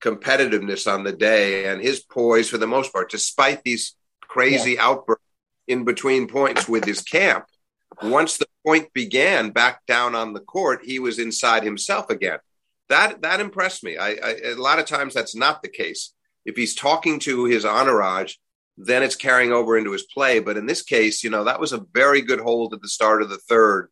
competitiveness 0.02 0.90
on 0.90 1.04
the 1.04 1.12
day 1.12 1.66
and 1.66 1.82
his 1.82 2.00
poise 2.00 2.48
for 2.48 2.58
the 2.58 2.66
most 2.66 2.92
part, 2.92 3.10
despite 3.10 3.62
these 3.62 3.94
crazy 4.22 4.72
yeah. 4.72 4.86
outbursts 4.86 5.24
in 5.66 5.84
between 5.84 6.28
points 6.28 6.68
with 6.68 6.84
his 6.84 7.00
camp. 7.00 7.44
Once 8.02 8.36
the 8.36 8.46
point 8.64 8.92
began 8.92 9.50
back 9.50 9.84
down 9.86 10.14
on 10.14 10.32
the 10.32 10.40
court, 10.40 10.80
he 10.84 10.98
was 10.98 11.18
inside 11.18 11.62
himself 11.62 12.10
again. 12.10 12.38
That 12.88 13.22
that 13.22 13.40
impressed 13.40 13.82
me. 13.82 13.96
I, 13.96 14.10
I 14.10 14.36
a 14.44 14.54
lot 14.54 14.78
of 14.78 14.86
times 14.86 15.14
that's 15.14 15.34
not 15.34 15.62
the 15.62 15.68
case 15.68 16.12
if 16.46 16.56
he's 16.56 16.74
talking 16.74 17.18
to 17.18 17.44
his 17.44 17.66
entourage, 17.66 18.36
then 18.78 19.02
it's 19.02 19.16
carrying 19.16 19.52
over 19.52 19.76
into 19.76 19.90
his 19.90 20.04
play. 20.04 20.38
But 20.38 20.56
in 20.56 20.64
this 20.64 20.82
case, 20.82 21.24
you 21.24 21.28
know, 21.28 21.44
that 21.44 21.60
was 21.60 21.72
a 21.72 21.84
very 21.92 22.22
good 22.22 22.40
hold 22.40 22.72
at 22.72 22.80
the 22.80 22.88
start 22.88 23.20
of 23.20 23.28
the 23.28 23.36
third 23.36 23.90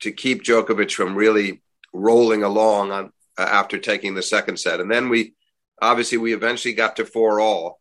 to 0.00 0.12
keep 0.12 0.44
Djokovic 0.44 0.92
from 0.92 1.16
really 1.16 1.62
rolling 1.92 2.42
along 2.42 2.92
on 2.92 3.12
uh, 3.38 3.42
after 3.42 3.78
taking 3.78 4.14
the 4.14 4.22
second 4.22 4.58
set. 4.58 4.80
And 4.80 4.90
then 4.90 5.08
we 5.08 5.34
obviously 5.80 6.18
we 6.18 6.34
eventually 6.34 6.74
got 6.74 6.96
to 6.96 7.06
four 7.06 7.40
all. 7.40 7.80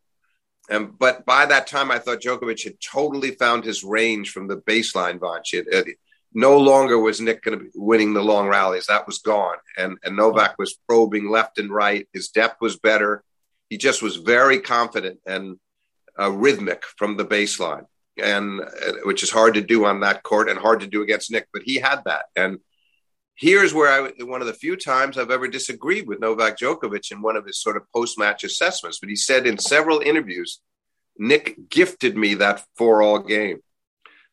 And 0.70 0.98
but 0.98 1.26
by 1.26 1.46
that 1.46 1.68
time, 1.68 1.92
I 1.92 2.00
thought 2.00 2.22
Djokovic 2.22 2.64
had 2.64 2.80
totally 2.80 3.32
found 3.32 3.66
his 3.66 3.84
range 3.84 4.32
from 4.32 4.48
the 4.48 4.58
baseline 4.58 5.20
bunch. 5.20 5.54
It, 5.54 5.68
it, 5.70 5.98
no 6.34 6.58
longer 6.58 7.00
was 7.00 7.22
Nick 7.22 7.42
going 7.42 7.58
to 7.58 7.66
be 7.66 7.72
winning 7.74 8.14
the 8.14 8.22
long 8.22 8.48
rallies; 8.48 8.88
that 8.88 9.08
was 9.08 9.20
gone. 9.20 9.58
And 9.78 9.98
and 10.04 10.16
Novak 10.16 10.58
was 10.60 10.78
probing 10.88 11.30
left 11.30 11.58
and 11.58 11.72
right. 11.72 12.08
His 12.14 12.30
depth 12.30 12.62
was 12.62 12.78
better 12.78 13.24
he 13.70 13.78
just 13.78 14.02
was 14.02 14.18
very 14.18 14.60
confident 14.60 15.20
and 15.26 15.58
uh, 16.20 16.32
rhythmic 16.32 16.84
from 16.98 17.18
the 17.18 17.26
baseline. 17.26 17.86
and 18.22 18.62
uh, 18.62 18.94
which 19.04 19.22
is 19.24 19.30
hard 19.30 19.54
to 19.54 19.62
do 19.62 19.86
on 19.86 20.00
that 20.00 20.24
court 20.24 20.50
and 20.50 20.60
hard 20.60 20.80
to 20.80 20.88
do 20.88 21.02
against 21.04 21.32
Nick. 21.32 21.48
But 21.54 21.64
he 21.64 21.76
had 21.76 22.02
that, 22.06 22.26
and 22.36 22.60
here's 23.36 23.74
where 23.74 23.92
I 23.92 24.24
one 24.24 24.42
of 24.42 24.48
the 24.48 24.54
few 24.54 24.76
times 24.76 25.18
I've 25.18 25.32
ever 25.32 25.48
disagreed 25.48 26.08
with 26.08 26.20
Novak 26.20 26.58
Djokovic 26.58 27.12
in 27.12 27.22
one 27.22 27.36
of 27.36 27.46
his 27.46 27.62
sort 27.62 27.78
of 27.78 27.84
post 27.94 28.18
match 28.20 28.44
assessments. 28.44 29.00
But 29.00 29.10
he 29.10 29.16
said 29.16 29.46
in 29.48 29.58
several 29.58 30.00
interviews, 30.00 30.60
Nick 31.18 31.70
gifted 31.70 32.18
me 32.18 32.36
that 32.36 32.64
four 32.76 33.02
all 33.02 33.20
game 33.20 33.60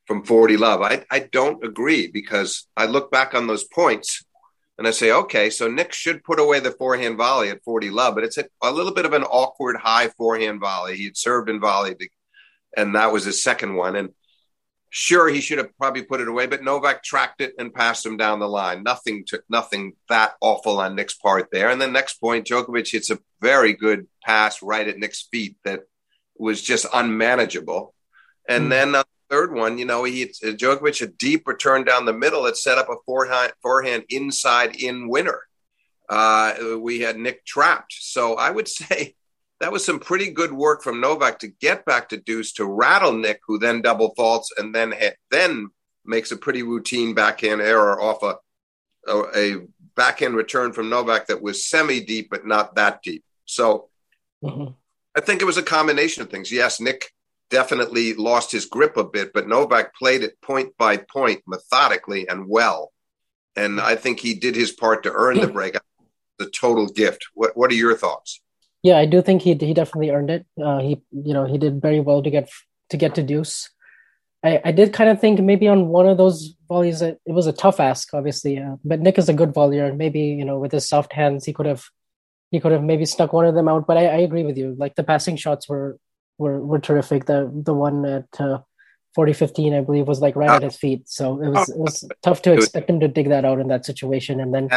from 0.07 0.25
40 0.25 0.57
love. 0.57 0.83
I, 0.83 1.05
I 1.11 1.21
don't 1.21 1.65
agree 1.65 2.09
because 2.09 2.67
I 2.77 2.87
look 2.87 3.11
back 3.11 3.35
on 3.35 3.47
those 3.47 3.65
points 3.65 4.23
and 4.77 4.89
I 4.89 4.91
say, 4.91 5.13
okay, 5.13 5.51
so 5.51 5.69
Nick 5.69 5.93
should 5.93 6.25
put 6.25 6.41
away 6.41 6.59
the 6.61 6.73
forehand 6.73 7.17
volley 7.17 7.51
at 7.51 7.63
40 7.63 7.91
love, 7.91 8.17
but 8.17 8.25
it's 8.25 8.39
a, 8.39 8.47
a 8.63 8.73
little 8.73 8.93
bit 8.93 9.07
of 9.07 9.13
an 9.13 9.23
awkward 9.23 9.77
high 9.77 10.09
forehand 10.09 10.61
volley. 10.61 10.97
He 10.97 11.05
had 11.05 11.17
served 11.17 11.49
and 11.49 11.61
volleyed, 11.61 12.09
and 12.77 12.95
that 12.97 13.13
was 13.13 13.25
his 13.25 13.43
second 13.43 13.77
one. 13.77 13.95
And 13.95 14.11
sure, 14.91 15.29
he 15.29 15.41
should 15.41 15.59
have 15.59 15.77
probably 15.79 16.03
put 16.03 16.21
it 16.21 16.29
away, 16.29 16.47
but 16.47 16.65
Novak 16.65 17.05
tracked 17.05 17.41
it 17.41 17.55
and 17.57 17.73
passed 17.73 18.05
him 18.05 18.17
down 18.17 18.41
the 18.41 18.49
line. 18.49 18.83
Nothing 18.83 19.25
to, 19.27 19.43
nothing 19.49 19.93
that 20.09 20.35
awful 20.41 20.81
on 20.81 20.97
Nick's 20.97 21.15
part 21.15 21.51
there. 21.53 21.71
And 21.71 21.81
then 21.81 21.93
next 21.93 22.21
point, 22.21 22.47
Djokovic 22.47 22.91
hits 22.91 23.11
a 23.11 23.21
very 23.41 23.75
good 23.75 24.09
pass 24.25 24.61
right 24.61 24.89
at 24.89 24.99
Nick's 24.99 25.29
feet 25.31 25.57
that 25.65 25.83
was 26.37 26.61
just 26.61 26.87
unmanageable. 26.93 27.95
And 28.49 28.67
mm. 28.67 28.71
then 28.71 28.95
uh, 28.97 29.05
third 29.35 29.53
one, 29.53 29.79
you 29.79 29.85
know, 29.85 30.05
he 30.05 30.27
Djokovic 30.27 31.03
a 31.03 31.07
deep 31.09 31.49
return 31.49 31.85
down 31.85 32.05
the 32.05 32.13
middle. 32.13 32.47
It 32.47 32.57
set 32.57 32.79
up 32.79 32.89
a 32.89 32.97
forehand, 33.05 33.53
forehand 33.63 34.05
inside 34.09 34.77
in 34.77 35.09
winner. 35.09 35.41
Uh, 36.09 36.55
we 36.79 37.01
had 37.01 37.17
Nick 37.17 37.45
trapped. 37.45 37.97
So 37.99 38.35
I 38.35 38.51
would 38.51 38.69
say 38.81 39.17
that 39.59 39.73
was 39.73 39.85
some 39.85 39.99
pretty 39.99 40.31
good 40.31 40.53
work 40.53 40.83
from 40.83 41.01
Novak 41.01 41.41
to 41.41 41.49
get 41.49 41.85
back 41.85 42.11
to 42.11 42.17
deuce 42.17 42.53
to 42.55 42.65
rattle 42.65 43.13
Nick, 43.13 43.41
who 43.47 43.59
then 43.59 43.83
double 43.83 44.15
faults 44.15 44.53
and 44.57 44.73
then 44.73 44.95
then 45.31 45.69
makes 46.05 46.31
a 46.31 46.37
pretty 46.37 46.63
routine 46.63 47.15
backhand 47.15 47.61
error 47.61 48.01
off 48.01 48.23
a 48.23 48.37
a, 49.07 49.23
a 49.35 49.57
backhand 49.97 50.37
return 50.37 50.73
from 50.73 50.91
Novak 50.91 51.27
that 51.27 51.43
was 51.43 51.67
semi 51.67 52.01
deep 52.01 52.29
but 52.31 52.47
not 52.47 52.77
that 52.77 53.03
deep. 53.03 53.25
So 53.47 53.89
mm-hmm. 54.45 54.73
I 55.17 55.21
think 55.21 55.43
it 55.43 55.47
was 55.47 55.57
a 55.57 55.63
combination 55.63 56.23
of 56.23 56.31
things. 56.31 56.53
Yes, 56.53 56.81
Nick 56.81 57.14
definitely 57.55 58.15
lost 58.15 58.51
his 58.51 58.67
grip 58.67 58.97
a 58.97 59.05
bit, 59.05 59.33
but 59.33 59.47
Novak 59.47 59.95
played 59.95 60.25
it 60.25 60.41
point 60.43 60.77
by 60.77 60.97
point, 60.97 61.43
methodically 61.47 62.29
and 62.29 62.49
well. 62.49 62.93
And 63.55 63.81
I 63.81 63.95
think 63.95 64.19
he 64.19 64.35
did 64.35 64.57
his 64.57 64.73
part 64.73 65.05
to 65.05 65.13
earn 65.13 65.41
the 65.41 65.47
break. 65.59 65.77
The 66.41 66.51
total 66.51 66.89
gift. 66.89 67.29
What 67.35 67.57
What 67.57 67.71
are 67.71 67.75
your 67.75 67.97
thoughts? 67.97 68.41
Yeah, 68.83 68.99
I 68.99 69.07
do 69.07 69.23
think 69.23 69.43
he 69.43 69.55
he 69.55 69.73
definitely 69.73 70.11
earned 70.11 70.31
it. 70.31 70.47
Uh, 70.61 70.81
he 70.81 71.01
you 71.13 71.33
know 71.33 71.45
he 71.47 71.59
did 71.59 71.81
very 71.81 72.01
well 72.01 72.25
to 72.25 72.31
get 72.31 72.51
to 72.91 72.97
get 72.97 73.15
to 73.15 73.23
deuce. 73.23 73.71
I, 74.43 74.61
I 74.65 74.73
did 74.73 74.93
kind 74.93 75.09
of 75.11 75.21
think 75.21 75.41
maybe 75.41 75.69
on 75.69 75.89
one 75.89 76.09
of 76.09 76.19
those 76.19 76.55
volleys 76.69 77.01
it, 77.01 77.21
it 77.25 77.33
was 77.33 77.47
a 77.47 77.53
tough 77.53 77.79
ask, 77.79 78.13
obviously. 78.13 78.59
Uh, 78.59 78.77
but 78.85 79.01
Nick 79.01 79.17
is 79.17 79.29
a 79.29 79.39
good 79.41 79.55
volleyer, 79.55 79.89
and 79.89 79.97
maybe 79.97 80.21
you 80.21 80.45
know 80.45 80.59
with 80.59 80.73
his 80.73 80.89
soft 80.89 81.13
hands 81.13 81.45
he 81.45 81.53
could 81.53 81.67
have 81.67 81.85
he 82.51 82.59
could 82.59 82.73
have 82.73 82.83
maybe 82.83 83.07
stuck 83.07 83.33
one 83.33 83.47
of 83.47 83.55
them 83.55 83.69
out. 83.69 83.87
But 83.87 83.97
I, 83.97 84.07
I 84.07 84.21
agree 84.29 84.43
with 84.43 84.59
you. 84.59 84.75
Like 84.77 84.97
the 84.97 85.05
passing 85.05 85.37
shots 85.37 85.69
were 85.69 85.99
were 86.39 86.61
were 86.61 86.79
terrific. 86.79 87.27
The 87.27 87.51
the 87.53 87.75
one 87.75 88.05
at 88.05 88.41
uh, 88.41 88.61
4015, 89.15 89.75
I 89.75 89.81
believe, 89.81 90.09
was 90.09 90.21
like 90.21 90.37
right 90.37 90.51
at 90.51 90.63
his 90.63 90.77
feet. 90.77 91.09
So 91.09 91.41
it 91.41 91.51
was 91.51 91.69
it 91.69 91.79
was 91.79 92.09
tough 92.23 92.43
to 92.43 92.53
expect 92.53 92.91
him 92.91 93.01
to 93.01 93.09
dig 93.09 93.29
that 93.29 93.45
out 93.45 93.61
in 93.61 93.69
that 93.69 93.87
situation. 93.87 94.41
And 94.41 94.53
then 94.55 94.69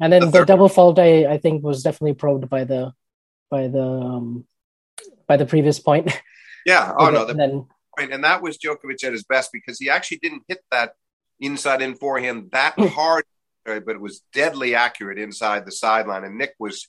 and 0.00 0.12
then 0.12 0.30
the 0.30 0.44
double 0.44 0.68
fault, 0.68 0.98
I 0.98 1.26
I 1.26 1.38
think 1.38 1.62
was 1.62 1.82
definitely 1.82 2.14
probed 2.14 2.48
by 2.48 2.64
the 2.64 2.92
by 3.50 3.68
the 3.68 3.82
um, 3.82 4.44
by 5.26 5.36
the 5.36 5.46
previous 5.46 5.78
point. 5.78 6.12
Yeah. 6.64 6.92
Oh 6.98 7.10
no. 7.10 7.24
The, 7.24 7.34
then, 7.34 7.66
and 7.98 8.24
that 8.24 8.42
was 8.42 8.58
Djokovic 8.58 9.04
at 9.04 9.12
his 9.12 9.24
best 9.24 9.50
because 9.52 9.78
he 9.78 9.88
actually 9.88 10.18
didn't 10.18 10.42
hit 10.48 10.58
that 10.70 10.94
inside 11.40 11.80
in 11.80 11.94
forehand 11.94 12.50
that 12.52 12.74
hard, 12.78 13.24
but 13.64 13.88
it 13.88 14.00
was 14.00 14.22
deadly 14.32 14.74
accurate 14.74 15.18
inside 15.18 15.64
the 15.64 15.72
sideline. 15.72 16.24
And 16.24 16.38
Nick 16.38 16.54
was 16.58 16.88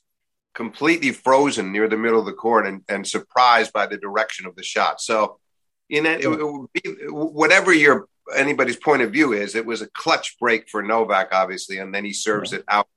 completely 0.57 1.11
frozen 1.11 1.71
near 1.71 1.87
the 1.87 1.95
middle 1.95 2.19
of 2.19 2.25
the 2.25 2.33
court 2.33 2.65
and, 2.65 2.81
and 2.89 3.07
surprised 3.07 3.71
by 3.71 3.85
the 3.85 3.95
direction 3.95 4.47
of 4.47 4.55
the 4.55 4.63
shot. 4.63 4.99
So, 4.99 5.37
in 5.87 6.07
it, 6.07 6.21
it, 6.21 6.27
it 6.27 6.43
would 6.43 6.73
be, 6.73 6.81
whatever 7.09 7.71
your 7.71 8.07
anybody's 8.35 8.75
point 8.75 9.03
of 9.03 9.11
view 9.11 9.33
is, 9.33 9.53
it 9.53 9.67
was 9.67 9.83
a 9.83 9.89
clutch 9.91 10.35
break 10.39 10.67
for 10.67 10.81
Novak, 10.81 11.29
obviously, 11.31 11.77
and 11.77 11.93
then 11.93 12.03
he 12.03 12.11
serves 12.11 12.51
yeah. 12.51 12.59
it 12.59 12.65
out, 12.67 12.87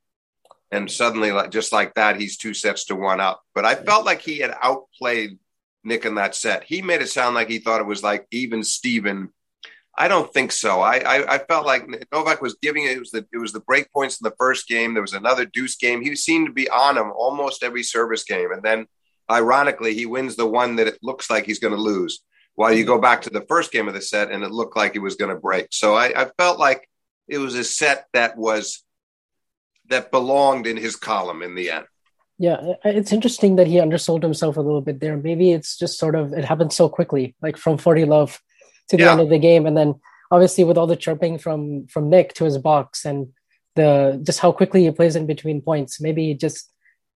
and 0.71 0.91
suddenly, 0.91 1.31
like 1.31 1.51
just 1.51 1.71
like 1.71 1.93
that, 1.93 2.19
he's 2.19 2.35
two 2.35 2.55
sets 2.55 2.85
to 2.85 2.95
one 2.95 3.21
up. 3.21 3.43
But 3.53 3.63
I 3.63 3.75
felt 3.75 4.05
like 4.05 4.21
he 4.21 4.39
had 4.39 4.57
outplayed 4.59 5.37
Nick 5.83 6.05
in 6.05 6.15
that 6.15 6.35
set. 6.35 6.63
He 6.63 6.81
made 6.81 7.01
it 7.01 7.09
sound 7.09 7.35
like 7.35 7.47
he 7.47 7.59
thought 7.59 7.79
it 7.79 7.85
was 7.85 8.01
like 8.01 8.25
even 8.31 8.63
Steven 8.63 9.29
I 10.01 10.07
don't 10.07 10.33
think 10.33 10.51
so. 10.51 10.81
I, 10.81 10.97
I, 10.97 11.35
I 11.35 11.37
felt 11.37 11.67
like 11.67 11.87
Novak 12.11 12.41
was 12.41 12.55
giving 12.59 12.85
it. 12.85 12.97
It 12.97 12.99
was 12.99 13.11
the 13.11 13.23
it 13.31 13.37
was 13.37 13.53
the 13.53 13.59
break 13.59 13.93
points 13.93 14.19
in 14.19 14.25
the 14.27 14.35
first 14.35 14.67
game. 14.67 14.95
There 14.95 15.03
was 15.03 15.13
another 15.13 15.45
deuce 15.45 15.75
game. 15.75 16.01
He 16.01 16.15
seemed 16.15 16.47
to 16.47 16.51
be 16.53 16.67
on 16.67 16.97
him 16.97 17.11
almost 17.15 17.61
every 17.61 17.83
service 17.83 18.23
game, 18.23 18.51
and 18.51 18.63
then 18.63 18.87
ironically, 19.29 19.93
he 19.93 20.07
wins 20.07 20.35
the 20.35 20.47
one 20.47 20.77
that 20.77 20.87
it 20.87 20.97
looks 21.03 21.29
like 21.29 21.45
he's 21.45 21.59
going 21.59 21.75
to 21.75 21.79
lose. 21.79 22.21
While 22.55 22.73
you 22.73 22.83
go 22.83 22.99
back 22.99 23.21
to 23.21 23.29
the 23.29 23.45
first 23.47 23.71
game 23.71 23.87
of 23.87 23.93
the 23.93 24.01
set, 24.01 24.31
and 24.31 24.43
it 24.43 24.49
looked 24.49 24.75
like 24.75 24.95
it 24.95 25.03
was 25.03 25.17
going 25.17 25.29
to 25.29 25.39
break. 25.39 25.67
So 25.69 25.93
I, 25.93 26.23
I 26.23 26.31
felt 26.35 26.57
like 26.57 26.89
it 27.27 27.37
was 27.37 27.53
a 27.53 27.63
set 27.63 28.07
that 28.13 28.35
was 28.35 28.83
that 29.89 30.09
belonged 30.09 30.65
in 30.65 30.77
his 30.77 30.95
column 30.95 31.43
in 31.43 31.53
the 31.53 31.69
end. 31.69 31.85
Yeah, 32.39 32.73
it's 32.83 33.13
interesting 33.13 33.57
that 33.57 33.67
he 33.67 33.79
undersold 33.79 34.23
himself 34.23 34.57
a 34.57 34.61
little 34.61 34.81
bit 34.81 34.99
there. 34.99 35.15
Maybe 35.15 35.51
it's 35.51 35.77
just 35.77 35.99
sort 35.99 36.15
of 36.15 36.33
it 36.33 36.43
happened 36.43 36.73
so 36.73 36.89
quickly, 36.89 37.35
like 37.39 37.55
from 37.55 37.77
40 37.77 38.05
love 38.05 38.41
to 38.89 38.97
the 38.97 39.03
yeah. 39.03 39.11
end 39.11 39.21
of 39.21 39.29
the 39.29 39.39
game. 39.39 39.65
And 39.65 39.75
then 39.75 39.95
obviously 40.31 40.63
with 40.63 40.77
all 40.77 40.87
the 40.87 40.95
chirping 40.95 41.37
from 41.37 41.87
from 41.87 42.09
Nick 42.09 42.33
to 42.35 42.45
his 42.45 42.57
box 42.57 43.05
and 43.05 43.27
the 43.75 44.19
just 44.23 44.39
how 44.39 44.51
quickly 44.51 44.83
he 44.83 44.91
plays 44.91 45.15
in 45.15 45.25
between 45.25 45.61
points, 45.61 46.01
maybe 46.01 46.33
just 46.33 46.71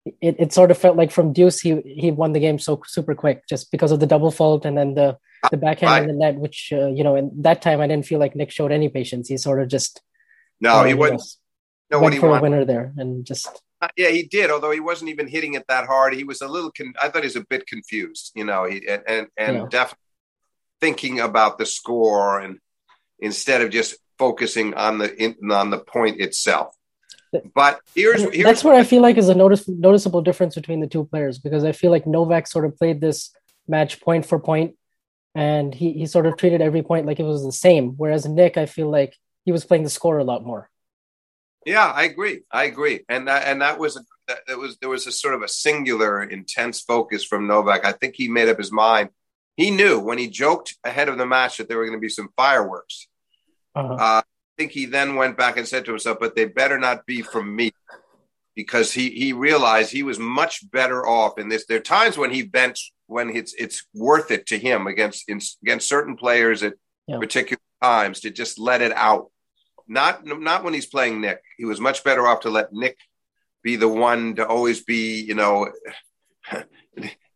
it, 0.05 0.35
it 0.39 0.53
sort 0.53 0.71
of 0.71 0.77
felt 0.77 0.97
like 0.97 1.11
from 1.11 1.33
deuce 1.33 1.59
he 1.59 1.81
he 1.81 2.11
won 2.11 2.33
the 2.33 2.39
game 2.39 2.57
so 2.59 2.81
super 2.87 3.13
quick 3.13 3.47
just 3.47 3.71
because 3.71 3.91
of 3.91 3.99
the 3.99 4.07
double 4.07 4.31
fault 4.31 4.65
and 4.65 4.77
then 4.77 4.95
the 4.95 5.17
the 5.49 5.57
backhand 5.57 5.91
right. 5.91 6.03
in 6.03 6.07
the 6.07 6.13
net, 6.13 6.35
which 6.35 6.71
uh, 6.71 6.87
you 6.87 7.03
know, 7.03 7.15
in 7.15 7.31
that 7.41 7.61
time 7.61 7.81
I 7.81 7.87
didn't 7.87 8.05
feel 8.05 8.19
like 8.19 8.35
Nick 8.35 8.51
showed 8.51 8.71
any 8.71 8.89
patience. 8.89 9.27
He 9.27 9.37
sort 9.37 9.61
of 9.61 9.67
just 9.67 10.01
no, 10.59 10.77
uh, 10.77 10.83
he 10.83 10.93
wasn't. 10.93 11.23
No, 11.89 11.99
went 11.99 12.19
for 12.19 12.37
a 12.37 12.41
winner 12.41 12.63
there 12.63 12.93
and 12.97 13.25
just 13.25 13.63
uh, 13.81 13.89
yeah, 13.97 14.09
he 14.09 14.23
did. 14.23 14.51
Although 14.51 14.71
he 14.71 14.79
wasn't 14.79 15.09
even 15.09 15.27
hitting 15.27 15.55
it 15.55 15.65
that 15.67 15.87
hard, 15.87 16.13
he 16.13 16.23
was 16.23 16.41
a 16.41 16.47
little. 16.47 16.71
Con- 16.71 16.93
I 17.01 17.09
thought 17.09 17.23
he 17.23 17.27
was 17.27 17.35
a 17.35 17.45
bit 17.45 17.67
confused. 17.67 18.31
You 18.35 18.45
know, 18.45 18.65
he 18.65 18.87
and 18.87 19.03
and, 19.07 19.27
and 19.35 19.57
yeah. 19.57 19.65
definitely 19.69 19.97
thinking 20.81 21.19
about 21.19 21.57
the 21.57 21.65
score 21.65 22.39
and 22.39 22.59
instead 23.19 23.61
of 23.61 23.69
just 23.69 23.95
focusing 24.17 24.73
on 24.73 24.97
the 24.97 25.15
in, 25.23 25.51
on 25.51 25.69
the 25.69 25.79
point 25.79 26.19
itself. 26.19 26.75
But 27.55 27.79
here's, 27.95 28.21
here's 28.21 28.43
that's 28.43 28.63
where 28.63 28.75
I 28.75 28.83
feel 28.83 29.01
like 29.01 29.17
is 29.17 29.29
a 29.29 29.35
notice, 29.35 29.67
noticeable 29.67 30.21
difference 30.21 30.55
between 30.55 30.81
the 30.81 30.87
two 30.87 31.05
players 31.05 31.39
because 31.39 31.63
I 31.63 31.71
feel 31.71 31.89
like 31.89 32.05
Novak 32.05 32.45
sort 32.47 32.65
of 32.65 32.77
played 32.77 32.99
this 32.99 33.31
match 33.67 34.01
point 34.01 34.25
for 34.25 34.37
point, 34.37 34.75
and 35.33 35.73
he 35.73 35.93
he 35.93 36.05
sort 36.07 36.25
of 36.25 36.35
treated 36.35 36.61
every 36.61 36.83
point 36.83 37.05
like 37.05 37.19
it 37.19 37.23
was 37.23 37.45
the 37.45 37.51
same. 37.53 37.93
Whereas 37.95 38.25
Nick, 38.25 38.57
I 38.57 38.65
feel 38.65 38.89
like 38.89 39.15
he 39.45 39.51
was 39.51 39.63
playing 39.63 39.83
the 39.83 39.89
score 39.89 40.17
a 40.17 40.25
lot 40.25 40.45
more. 40.45 40.69
Yeah, 41.65 41.85
I 41.85 42.03
agree. 42.03 42.41
I 42.51 42.65
agree, 42.65 43.05
and 43.07 43.27
that, 43.27 43.47
and 43.47 43.61
that 43.61 43.79
was 43.79 43.95
a, 43.95 44.01
that 44.47 44.57
was 44.57 44.77
there 44.79 44.89
was 44.89 45.07
a 45.07 45.11
sort 45.11 45.33
of 45.33 45.41
a 45.41 45.47
singular, 45.47 46.21
intense 46.21 46.81
focus 46.81 47.23
from 47.23 47.47
Novak. 47.47 47.85
I 47.85 47.93
think 47.93 48.15
he 48.17 48.27
made 48.27 48.49
up 48.49 48.57
his 48.57 48.71
mind 48.71 49.09
he 49.57 49.71
knew 49.71 49.99
when 49.99 50.17
he 50.17 50.27
joked 50.27 50.75
ahead 50.83 51.09
of 51.09 51.17
the 51.17 51.25
match 51.25 51.57
that 51.57 51.67
there 51.67 51.77
were 51.77 51.85
going 51.85 51.97
to 51.97 52.01
be 52.01 52.09
some 52.09 52.29
fireworks. 52.35 53.07
Uh-huh. 53.75 53.93
Uh, 53.93 54.21
I 54.21 54.23
think 54.57 54.71
he 54.71 54.85
then 54.85 55.15
went 55.15 55.37
back 55.37 55.57
and 55.57 55.67
said 55.67 55.85
to 55.85 55.91
himself, 55.91 56.17
"But 56.19 56.35
they 56.35 56.45
better 56.45 56.77
not 56.77 57.05
be 57.05 57.21
from 57.21 57.55
me," 57.55 57.71
because 58.55 58.91
he 58.91 59.09
he 59.09 59.33
realized 59.33 59.91
he 59.91 60.03
was 60.03 60.19
much 60.19 60.69
better 60.71 61.05
off 61.05 61.37
in 61.37 61.49
this. 61.49 61.65
There 61.65 61.77
are 61.77 61.81
times 61.81 62.17
when 62.17 62.31
he 62.31 62.43
bench 62.43 62.91
when 63.07 63.29
it's 63.35 63.53
it's 63.53 63.85
worth 63.93 64.31
it 64.31 64.45
to 64.47 64.57
him 64.57 64.87
against 64.87 65.29
in, 65.29 65.39
against 65.63 65.89
certain 65.89 66.15
players 66.15 66.63
at 66.63 66.73
yeah. 67.07 67.19
particular 67.19 67.61
times 67.81 68.21
to 68.21 68.29
just 68.29 68.59
let 68.59 68.81
it 68.81 68.93
out. 68.93 69.31
Not 69.87 70.25
not 70.25 70.63
when 70.63 70.73
he's 70.73 70.85
playing 70.85 71.21
Nick. 71.21 71.41
He 71.57 71.65
was 71.65 71.79
much 71.79 72.03
better 72.03 72.27
off 72.27 72.41
to 72.41 72.49
let 72.49 72.73
Nick 72.73 72.97
be 73.63 73.75
the 73.75 73.87
one 73.87 74.35
to 74.35 74.47
always 74.47 74.83
be, 74.83 75.21
you 75.21 75.35
know, 75.35 75.71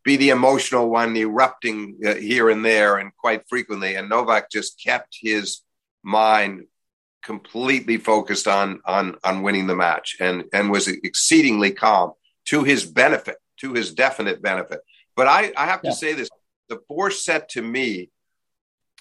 be 0.06 0.16
the 0.16 0.30
emotional 0.30 0.90
one 0.90 1.18
erupting 1.18 1.98
uh, 2.06 2.14
here 2.14 2.50
and 2.50 2.64
there 2.64 2.98
and 2.98 3.12
quite 3.18 3.44
frequently. 3.50 3.96
And 3.96 4.08
Novak 4.08 4.50
just 4.50 4.82
kept 4.82 5.18
his 5.20 5.62
mind 6.04 6.68
completely 7.24 7.98
focused 7.98 8.48
on 8.48 8.80
on 8.86 9.18
on 9.24 9.42
winning 9.42 9.68
the 9.68 9.76
match 9.76 10.16
and 10.20 10.46
and 10.54 10.72
was 10.72 10.88
exceedingly 10.88 11.72
calm 11.72 12.14
to 12.46 12.64
his 12.64 12.86
benefit, 12.86 13.38
to 13.58 13.74
his 13.74 13.94
definite 13.94 14.42
benefit. 14.42 14.80
But 15.16 15.28
I, 15.28 15.52
I 15.58 15.66
have 15.66 15.82
to 15.82 15.92
say 15.92 16.14
this: 16.14 16.30
the 16.70 16.80
fourth 16.88 17.16
set 17.16 17.50
to 17.50 17.62
me 17.62 18.12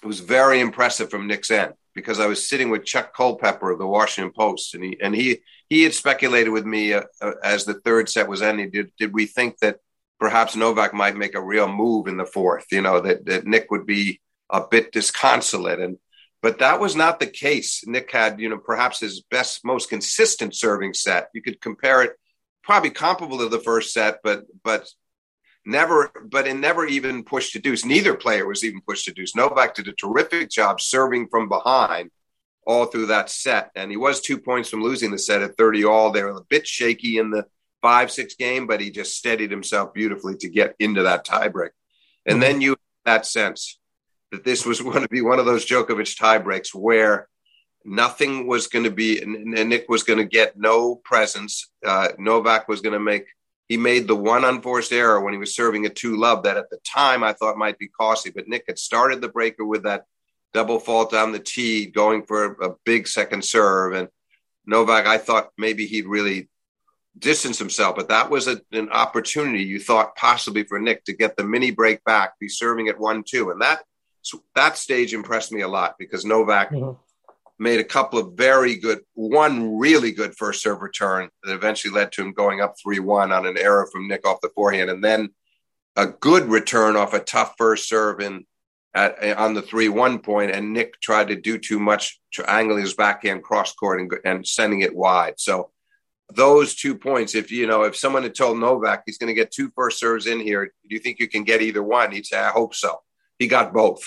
was 0.03 0.19
very 0.19 0.59
impressive 0.59 1.09
from 1.09 1.27
Nick's 1.27 1.51
end 1.51 1.73
because 1.93 2.19
I 2.19 2.25
was 2.25 2.47
sitting 2.47 2.69
with 2.69 2.83
Chuck 2.83 3.15
Culpepper 3.15 3.71
of 3.71 3.79
the 3.79 3.87
Washington 3.87 4.33
Post, 4.35 4.73
and 4.73 4.83
he 4.83 4.97
and 4.99 5.15
he 5.15 5.41
he 5.69 5.83
had 5.83 5.93
speculated 5.93 6.49
with 6.49 6.65
me 6.65 6.93
uh, 6.93 7.03
uh, 7.21 7.33
as 7.43 7.65
the 7.65 7.75
third 7.75 8.09
set 8.09 8.27
was 8.27 8.41
ending. 8.41 8.71
Did 8.71 8.91
did 8.97 9.13
we 9.13 9.27
think 9.27 9.59
that 9.59 9.79
perhaps 10.19 10.55
Novak 10.55 10.93
might 10.93 11.15
make 11.15 11.35
a 11.35 11.43
real 11.43 11.67
move 11.67 12.07
in 12.07 12.17
the 12.17 12.25
fourth. 12.25 12.65
You 12.71 12.81
know 12.81 12.99
that 13.01 13.25
that 13.25 13.45
Nick 13.45 13.71
would 13.71 13.85
be 13.85 14.21
a 14.49 14.65
bit 14.67 14.91
disconsolate. 14.91 15.79
And 15.79 15.97
but 16.41 16.59
that 16.59 16.79
was 16.79 16.95
not 16.95 17.19
the 17.19 17.27
case. 17.27 17.83
Nick 17.87 18.11
had, 18.11 18.39
you 18.39 18.49
know, 18.49 18.57
perhaps 18.57 18.99
his 18.99 19.23
best, 19.31 19.65
most 19.65 19.89
consistent 19.89 20.55
serving 20.55 20.93
set. 20.93 21.29
You 21.33 21.41
could 21.41 21.59
compare 21.59 22.03
it, 22.03 22.13
probably 22.63 22.91
comparable 22.91 23.39
to 23.39 23.49
the 23.49 23.59
first 23.59 23.93
set, 23.93 24.19
but 24.23 24.43
but 24.63 24.87
never, 25.65 26.11
but 26.29 26.47
it 26.47 26.55
never 26.55 26.85
even 26.85 27.23
pushed 27.23 27.53
to 27.53 27.59
deuce. 27.59 27.83
Neither 27.83 28.13
player 28.13 28.47
was 28.47 28.63
even 28.63 28.81
pushed 28.81 29.05
to 29.05 29.13
deuce. 29.13 29.35
Novak 29.35 29.75
did 29.75 29.87
a 29.87 29.93
terrific 29.93 30.49
job 30.49 30.79
serving 30.79 31.29
from 31.29 31.49
behind 31.49 32.11
all 32.67 32.85
through 32.85 33.07
that 33.07 33.29
set, 33.29 33.71
and 33.75 33.91
he 33.91 33.97
was 33.97 34.21
two 34.21 34.39
points 34.39 34.69
from 34.69 34.83
losing 34.83 35.11
the 35.11 35.19
set 35.19 35.41
at 35.41 35.57
thirty 35.57 35.83
all. 35.83 36.11
They 36.11 36.23
were 36.23 36.29
a 36.29 36.41
bit 36.41 36.67
shaky 36.67 37.17
in 37.17 37.31
the 37.31 37.45
five 37.85 38.09
six 38.09 38.33
game, 38.33 38.65
but 38.65 38.81
he 38.81 38.89
just 38.89 39.15
steadied 39.15 39.51
himself 39.51 39.93
beautifully 39.93 40.35
to 40.35 40.49
get 40.49 40.73
into 40.79 41.03
that 41.03 41.23
tiebreak. 41.23 41.69
And 42.25 42.41
then 42.41 42.59
you 42.59 42.77
that 43.05 43.27
sense 43.27 43.79
that 44.31 44.43
this 44.43 44.65
was 44.65 44.81
going 44.89 45.03
to 45.03 45.07
be 45.07 45.21
one 45.21 45.37
of 45.37 45.45
those 45.45 45.67
Djokovic 45.67 46.17
tiebreaks 46.19 46.73
where 46.73 47.27
nothing 47.85 48.47
was 48.47 48.65
going 48.65 48.85
to 48.85 48.91
be, 48.91 49.21
and 49.21 49.69
Nick 49.69 49.85
was 49.87 50.01
going 50.01 50.17
to 50.17 50.25
get 50.25 50.57
no 50.57 50.95
presents. 50.95 51.69
Uh, 51.85 52.07
Novak 52.17 52.67
was 52.67 52.81
going 52.81 52.93
to 52.93 52.99
make, 52.99 53.27
he 53.69 53.77
made 53.77 54.07
the 54.07 54.15
one 54.15 54.45
unforced 54.45 54.91
error 54.91 55.21
when 55.21 55.33
he 55.33 55.39
was 55.39 55.55
serving 55.55 55.85
a 55.85 55.89
two 55.89 56.17
love 56.17 56.41
that 56.41 56.57
at 56.57 56.71
the 56.71 56.79
time 56.83 57.23
I 57.23 57.33
thought 57.33 57.55
might 57.55 57.77
be 57.77 57.87
costly, 57.87 58.31
but 58.31 58.47
Nick 58.47 58.63
had 58.67 58.79
started 58.79 59.21
the 59.21 59.29
breaker 59.29 59.63
with 59.63 59.83
that 59.83 60.05
double 60.55 60.79
fault 60.79 61.11
down 61.11 61.33
the 61.33 61.39
tee, 61.39 61.85
going 61.85 62.25
for 62.25 62.53
a 62.53 62.73
big 62.83 63.07
second 63.07 63.45
serve. 63.45 63.93
And 63.93 64.07
Novak, 64.65 65.05
I 65.05 65.19
thought 65.19 65.51
maybe 65.55 65.85
he'd 65.85 66.07
really 66.07 66.49
distance 67.17 67.57
himself, 67.57 67.95
but 67.95 68.09
that 68.09 68.29
was 68.29 68.47
a, 68.47 68.59
an 68.71 68.89
opportunity 68.89 69.63
you 69.63 69.79
thought 69.79 70.15
possibly 70.15 70.63
for 70.63 70.79
Nick 70.79 71.05
to 71.05 71.13
get 71.13 71.37
the 71.37 71.43
mini 71.43 71.71
break 71.71 72.03
back, 72.03 72.37
be 72.39 72.49
serving 72.49 72.87
at 72.87 72.99
one 72.99 73.23
two, 73.23 73.51
and 73.51 73.61
that 73.61 73.83
that 74.55 74.77
stage 74.77 75.13
impressed 75.13 75.51
me 75.51 75.61
a 75.61 75.67
lot 75.67 75.95
because 75.99 76.25
Novak 76.25 76.71
mm-hmm. 76.71 76.99
made 77.57 77.79
a 77.79 77.85
couple 77.85 78.19
of 78.19 78.33
very 78.33 78.75
good, 78.75 78.99
one 79.13 79.77
really 79.77 80.11
good 80.11 80.35
first 80.35 80.61
serve 80.61 80.81
return 80.81 81.29
that 81.43 81.53
eventually 81.53 81.93
led 81.93 82.11
to 82.11 82.21
him 82.21 82.33
going 82.33 82.59
up 82.59 82.75
three 82.81 82.99
one 82.99 83.31
on 83.31 83.45
an 83.45 83.57
error 83.57 83.87
from 83.91 84.07
Nick 84.07 84.27
off 84.27 84.41
the 84.41 84.49
forehand, 84.55 84.89
and 84.89 85.03
then 85.03 85.29
a 85.95 86.07
good 86.07 86.45
return 86.45 86.95
off 86.95 87.13
a 87.13 87.19
tough 87.19 87.53
first 87.57 87.87
serve 87.87 88.19
in 88.19 88.45
at 88.93 89.37
on 89.37 89.53
the 89.53 89.61
three 89.61 89.89
one 89.89 90.19
point, 90.19 90.51
and 90.51 90.73
Nick 90.73 90.99
tried 90.99 91.29
to 91.29 91.35
do 91.35 91.57
too 91.57 91.79
much, 91.79 92.19
to 92.33 92.49
angle 92.49 92.77
his 92.77 92.93
backhand 92.93 93.43
cross 93.43 93.73
court 93.73 94.01
and, 94.01 94.11
and 94.25 94.47
sending 94.47 94.81
it 94.81 94.95
wide. 94.95 95.35
So 95.37 95.71
those 96.33 96.75
two 96.75 96.95
points, 96.95 97.35
if 97.35 97.51
you 97.51 97.67
know, 97.67 97.83
if 97.83 97.95
someone 97.95 98.23
had 98.23 98.35
told 98.35 98.57
Novak 98.57 99.03
he's 99.05 99.17
going 99.17 99.27
to 99.27 99.33
get 99.33 99.51
two 99.51 99.71
first 99.75 99.99
serves 99.99 100.27
in 100.27 100.39
here, 100.39 100.65
do 100.65 100.95
you 100.95 100.99
think 100.99 101.19
you 101.19 101.27
can 101.27 101.43
get 101.43 101.61
either 101.61 101.83
one? 101.83 102.11
He'd 102.11 102.25
say, 102.25 102.39
I 102.39 102.49
hope 102.49 102.73
so. 102.73 103.01
He 103.37 103.47
got 103.47 103.73
both. 103.73 104.03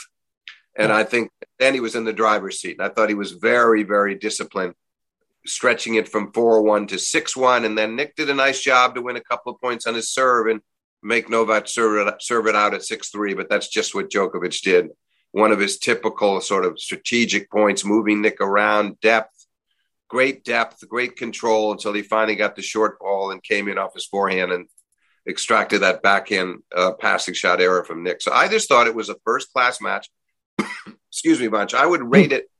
And 0.76 0.92
I 0.92 1.04
think 1.04 1.30
then 1.58 1.74
he 1.74 1.80
was 1.80 1.96
in 1.96 2.04
the 2.04 2.12
driver's 2.12 2.60
seat. 2.60 2.78
And 2.78 2.86
I 2.86 2.88
thought 2.88 3.08
he 3.08 3.14
was 3.14 3.32
very, 3.32 3.82
very 3.82 4.14
disciplined, 4.14 4.74
stretching 5.44 5.96
it 5.96 6.08
from 6.08 6.32
4 6.32 6.62
1 6.62 6.86
to 6.88 6.98
6 6.98 7.36
1. 7.36 7.64
And 7.64 7.76
then 7.76 7.96
Nick 7.96 8.14
did 8.16 8.30
a 8.30 8.34
nice 8.34 8.60
job 8.60 8.94
to 8.94 9.02
win 9.02 9.16
a 9.16 9.20
couple 9.20 9.52
of 9.52 9.60
points 9.60 9.86
on 9.86 9.94
his 9.94 10.08
serve 10.08 10.46
and 10.48 10.60
make 11.02 11.28
Novak 11.28 11.66
serve 11.68 12.06
it, 12.06 12.14
serve 12.20 12.46
it 12.46 12.54
out 12.54 12.74
at 12.74 12.84
6 12.84 13.08
3. 13.10 13.34
But 13.34 13.48
that's 13.48 13.68
just 13.68 13.94
what 13.94 14.10
Djokovic 14.10 14.62
did. 14.62 14.90
One 15.32 15.52
of 15.52 15.60
his 15.60 15.78
typical 15.78 16.40
sort 16.40 16.64
of 16.64 16.80
strategic 16.80 17.50
points, 17.50 17.84
moving 17.84 18.22
Nick 18.22 18.40
around, 18.40 19.00
depth, 19.00 19.37
great 20.08 20.44
depth, 20.44 20.86
great 20.88 21.16
control 21.16 21.72
until 21.72 21.92
he 21.92 22.02
finally 22.02 22.34
got 22.34 22.56
the 22.56 22.62
short 22.62 22.98
ball 22.98 23.30
and 23.30 23.42
came 23.42 23.68
in 23.68 23.78
off 23.78 23.94
his 23.94 24.06
forehand 24.06 24.52
and 24.52 24.66
extracted 25.28 25.82
that 25.82 26.02
backhand 26.02 26.62
uh, 26.74 26.92
passing 26.92 27.34
shot 27.34 27.60
error 27.60 27.84
from 27.84 28.02
Nick. 28.02 28.22
So 28.22 28.32
I 28.32 28.48
just 28.48 28.68
thought 28.68 28.86
it 28.86 28.94
was 28.94 29.10
a 29.10 29.16
first 29.24 29.52
class 29.52 29.80
match. 29.80 30.08
Excuse 31.10 31.38
me, 31.40 31.48
Bunch. 31.48 31.74
I 31.74 31.86
would 31.86 32.02
rate 32.02 32.32
it 32.32 32.50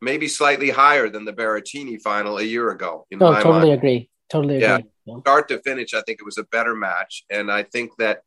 maybe 0.00 0.28
slightly 0.28 0.70
higher 0.70 1.08
than 1.08 1.24
the 1.24 1.32
Berrettini 1.32 2.00
final 2.00 2.38
a 2.38 2.42
year 2.42 2.70
ago. 2.70 3.06
In 3.10 3.18
no, 3.18 3.34
totally 3.34 3.68
mind. 3.68 3.72
agree. 3.72 4.10
Totally 4.30 4.60
yeah. 4.60 4.78
Start 5.20 5.48
to 5.48 5.58
finish, 5.60 5.92
I 5.92 6.00
think 6.00 6.18
it 6.20 6.24
was 6.24 6.38
a 6.38 6.44
better 6.44 6.74
match. 6.74 7.24
And 7.30 7.52
I 7.52 7.62
think 7.62 7.92
that 7.98 8.22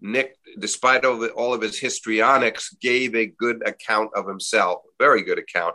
Nick, 0.00 0.36
despite 0.58 1.04
all, 1.04 1.18
the, 1.18 1.30
all 1.30 1.54
of 1.54 1.62
his 1.62 1.78
histrionics, 1.78 2.74
gave 2.80 3.14
a 3.14 3.26
good 3.26 3.66
account 3.66 4.10
of 4.14 4.26
himself, 4.28 4.82
very 4.98 5.22
good 5.22 5.38
account 5.38 5.74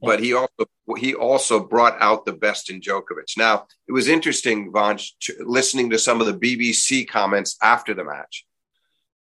but 0.00 0.20
he 0.20 0.32
also 0.32 0.66
he 0.96 1.14
also 1.14 1.60
brought 1.60 2.00
out 2.00 2.24
the 2.24 2.32
best 2.32 2.70
in 2.70 2.80
Djokovic. 2.80 3.36
Now 3.36 3.66
it 3.86 3.92
was 3.92 4.08
interesting, 4.08 4.72
Vanch, 4.72 5.10
listening 5.40 5.90
to 5.90 5.98
some 5.98 6.20
of 6.20 6.26
the 6.26 6.34
BBC 6.34 7.08
comments 7.08 7.56
after 7.62 7.94
the 7.94 8.04
match, 8.04 8.46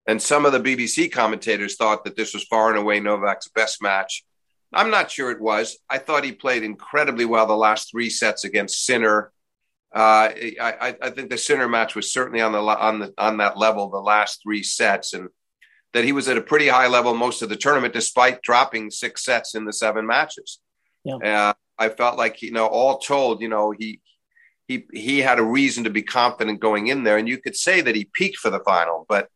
and 0.07 0.21
some 0.21 0.47
of 0.47 0.53
the 0.53 0.61
BBC 0.61 1.13
commentators 1.13 1.77
thought 1.77 2.05
that 2.05 2.17
this 2.17 2.35
was 2.35 2.45
far 2.45 2.71
and 2.71 2.79
away 2.79 3.01
Novak's 3.01 3.49
best 3.49 3.83
match. 3.83 4.25
I'm 4.73 4.91
not 4.91 5.11
sure 5.11 5.31
it 5.31 5.41
was. 5.41 5.79
I 5.89 5.99
thought 5.99 6.25
he 6.25 6.33
played 6.33 6.65
incredibly 6.65 7.25
well 7.25 7.47
the 7.47 7.57
last 7.57 7.91
three 7.91 8.11
sets 8.11 8.45
against 8.45 8.85
Sinner. 8.85 9.31
Uh, 9.95 10.35
I, 10.61 10.97
I, 11.01 11.11
think 11.11 11.31
the 11.31 11.39
Sinner 11.39 11.69
match 11.69 11.95
was 11.95 12.13
certainly 12.13 12.41
on 12.41 12.51
the 12.51 12.59
on 12.59 12.99
the 12.99 13.15
on 13.17 13.37
that 13.37 13.57
level 13.57 13.91
the 13.91 13.99
last 13.99 14.43
three 14.43 14.65
sets, 14.65 15.13
and 15.13 15.29
that 15.95 16.05
he 16.05 16.13
was 16.13 16.29
at 16.29 16.37
a 16.37 16.43
pretty 16.43 16.69
high 16.69 16.89
level 16.89 17.15
most 17.15 17.41
of 17.41 17.49
the 17.49 17.57
tournament, 17.57 17.95
despite 17.95 18.43
dropping 18.43 18.91
six 18.91 19.25
sets 19.25 19.55
in 19.55 19.65
the 19.65 19.73
seven 19.73 20.07
matches. 20.07 20.59
Yeah. 21.05 21.17
Uh, 21.17 21.53
I 21.79 21.89
felt 21.89 22.19
like, 22.19 22.43
you 22.43 22.51
know, 22.51 22.67
all 22.67 22.99
told, 22.99 23.41
you 23.41 23.49
know, 23.49 23.71
he, 23.71 24.01
he, 24.69 24.85
he 24.93 25.21
had 25.21 25.39
a 25.39 25.45
reason 25.45 25.85
to 25.85 25.91
be 25.91 26.03
confident 26.03 26.61
going 26.61 26.89
in 26.89 27.05
there. 27.05 27.17
And 27.17 27.29
you 27.29 27.39
could 27.39 27.57
say 27.57 27.81
that 27.81 27.95
he 27.95 28.11
peaked 28.13 28.39
for 28.39 28.51
the 28.51 28.61
final, 28.61 29.07
but 29.09 29.29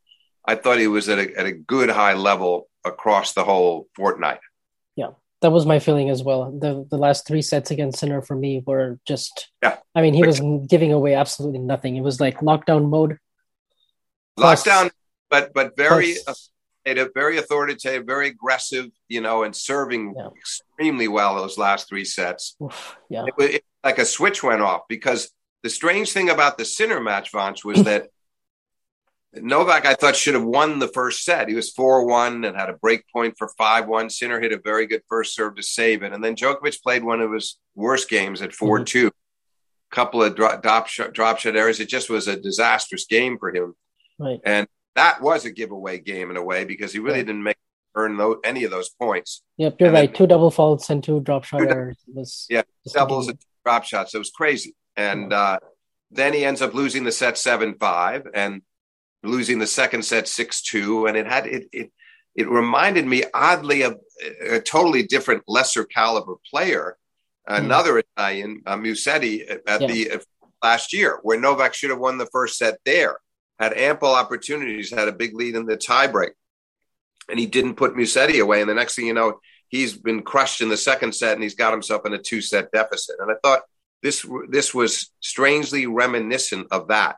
I 0.45 0.57
thought 0.57 0.79
he 0.79 0.87
was 0.89 1.09
at 1.09 1.19
a, 1.19 1.39
at 1.39 1.47
a 1.47 1.53
good 1.53 1.91
high 1.91 2.15
level 2.15 2.69
across 2.85 3.35
the 3.35 3.45
whole 3.45 3.87
fortnight. 3.95 4.41
Yeah, 4.97 5.11
that 5.43 5.51
was 5.51 5.67
my 5.67 5.79
feeling 5.79 6.11
as 6.11 6.23
well. 6.23 6.51
The 6.51 6.87
the 6.91 6.97
last 6.97 7.27
three 7.27 7.43
sets 7.43 7.71
against 7.71 7.99
Sinner 7.99 8.23
for 8.23 8.35
me 8.35 8.63
were 8.65 8.99
just. 9.07 9.51
Yeah. 9.63 9.77
I 9.95 10.01
mean, 10.01 10.15
he 10.15 10.23
was 10.23 10.41
giving 10.67 10.93
away 10.93 11.15
absolutely 11.15 11.59
nothing. 11.59 11.97
It 11.97 12.01
was 12.01 12.19
like 12.19 12.39
lockdown 12.39 12.89
mode. 12.89 13.19
Lockdown 14.39 14.91
but 15.31 15.53
but 15.55 15.77
very 15.77 16.17
authoritative, 16.27 17.13
very 17.15 17.39
authoritative, 17.39 18.07
very 18.07 18.29
aggressive, 18.29 18.87
you 19.09 19.21
know, 19.21 19.43
and 19.45 19.55
serving 19.55 20.15
yeah. 20.17 20.29
extremely 20.37 21.09
well 21.09 21.37
those 21.37 21.59
last 21.59 21.89
three 21.89 22.05
sets. 22.05 22.57
Oof, 22.63 22.97
yeah, 23.09 23.25
it, 23.39 23.55
it, 23.55 23.65
like 23.85 23.99
a 23.99 24.05
switch 24.05 24.43
went 24.43 24.63
off 24.63 24.83
because 24.89 25.31
the 25.63 25.71
strange 25.71 26.13
thing 26.13 26.31
about 26.31 26.59
the 26.59 26.65
Sinner 26.65 27.01
match, 27.01 27.33
Vance, 27.33 27.65
was 27.65 27.83
that 27.85 28.09
Novak, 29.35 29.85
I 29.85 29.95
thought, 29.95 30.17
should 30.17 30.35
have 30.35 30.45
won 30.45 30.79
the 30.79 30.89
first 30.89 31.25
set. 31.25 31.49
He 31.49 31.55
was 31.55 31.71
4 31.71 32.07
1 32.07 32.45
and 32.45 32.57
had 32.57 32.71
a 32.71 32.75
break 32.75 33.05
point 33.13 33.35
for 33.37 33.49
5 33.59 33.87
1. 33.87 34.11
Sinner 34.11 34.41
hit 34.41 34.53
a 34.53 34.59
very 34.59 34.87
good 34.87 35.03
first 35.09 35.35
serve 35.35 35.57
to 35.57 35.63
save 35.63 36.03
it. 36.03 36.13
And 36.13 36.23
then 36.23 36.35
Djokovic 36.35 36.83
played 36.83 37.05
one 37.05 37.21
of 37.21 37.33
his 37.33 37.59
worst 37.75 38.09
games 38.09 38.41
at 38.41 38.55
4 38.55 38.79
mm-hmm. 38.79 38.85
2. 38.85 39.11
Couple 39.91 40.23
of 40.23 40.35
drop, 40.35 40.63
drop, 40.63 40.87
shot, 40.87 41.13
drop 41.13 41.39
shot 41.39 41.57
errors. 41.57 41.81
It 41.81 41.89
just 41.89 42.11
was 42.11 42.29
a 42.29 42.41
disastrous 42.41 43.07
game 43.07 43.39
for 43.39 43.55
him. 43.55 43.75
Right. 44.19 44.41
And 44.45 44.67
that 44.99 45.23
was 45.23 45.45
a 45.45 45.51
giveaway 45.51 45.99
game 45.99 46.29
in 46.31 46.37
a 46.37 46.43
way 46.43 46.65
because 46.65 46.93
he 46.93 46.99
really 46.99 47.23
didn't 47.23 47.45
make 47.45 47.57
earn 47.95 48.21
any 48.45 48.65
of 48.65 48.71
those 48.71 48.89
points. 48.91 49.43
Yep, 49.57 49.77
you're 49.79 49.89
and 49.89 49.95
right. 49.95 50.09
Then, 50.09 50.17
two 50.17 50.27
double 50.27 50.51
faults 50.51 50.91
and 50.91 51.03
two 51.03 51.21
drop 51.21 51.45
shot 51.45 51.61
two, 51.61 51.69
errors. 51.69 51.99
Was 52.13 52.47
yeah, 52.51 52.63
doubles 52.93 53.29
and 53.29 53.39
drop 53.65 53.85
shots. 53.85 54.15
It 54.15 54.19
was 54.19 54.31
crazy. 54.31 54.75
And 54.97 55.31
yeah. 55.31 55.39
uh, 55.39 55.59
then 56.11 56.33
he 56.33 56.45
ends 56.45 56.63
up 56.63 56.75
losing 56.75 57.05
the 57.05 57.13
set 57.13 57.39
seven 57.39 57.75
five 57.75 58.27
and 58.35 58.63
losing 59.23 59.59
the 59.59 59.67
second 59.67 60.05
set 60.05 60.27
six 60.27 60.63
two. 60.63 61.07
And 61.07 61.17
it 61.17 61.27
had 61.27 61.47
it 61.47 61.69
it 61.73 61.93
it 62.35 62.49
reminded 62.49 63.07
me 63.07 63.23
oddly 63.33 63.83
of 63.83 63.99
a 64.49 64.61
totally 64.61 65.05
different, 65.05 65.45
lesser 65.47 65.85
caliber 65.85 66.35
player, 66.51 66.97
hmm. 67.47 67.55
another 67.55 67.95
mm. 67.95 68.03
Italian, 68.17 68.63
uh, 68.67 68.77
Musetti, 68.77 69.49
at 69.67 69.81
yeah. 69.81 69.87
the 69.87 70.11
uh, 70.13 70.19
last 70.63 70.93
year, 70.93 71.21
where 71.23 71.39
Novak 71.39 71.75
should 71.75 71.91
have 71.91 71.99
won 72.01 72.19
the 72.19 72.27
first 72.27 72.59
set 72.59 72.79
there 72.85 73.19
had 73.59 73.75
ample 73.75 74.15
opportunities, 74.15 74.91
had 74.91 75.09
a 75.09 75.13
big 75.13 75.35
lead 75.35 75.55
in 75.55 75.67
the 75.67 75.77
tiebreak, 75.77 76.31
and 77.29 77.39
he 77.39 77.47
didn't 77.47 77.75
put 77.75 77.95
Musetti 77.95 78.41
away. 78.41 78.61
And 78.61 78.71
the 78.71 78.75
next 78.75 78.95
thing 78.95 79.07
you 79.07 79.15
know, 79.15 79.41
he's 79.69 79.97
been 79.97 80.23
crushed 80.23 80.61
in 80.61 80.69
the 80.69 80.77
second 80.77 81.15
set, 81.15 81.35
and 81.35 81.43
he's 81.43 81.55
got 81.55 81.73
himself 81.73 82.07
in 82.07 82.15
a 82.15 82.19
two 82.19 82.41
set 82.41 82.71
deficit. 82.73 83.17
And 83.19 83.31
I 83.31 83.35
thought 83.43 83.63
this 84.03 84.25
this 84.49 84.73
was 84.73 85.11
strangely 85.21 85.87
reminiscent 85.87 86.69
of 86.71 86.89
that, 86.89 87.17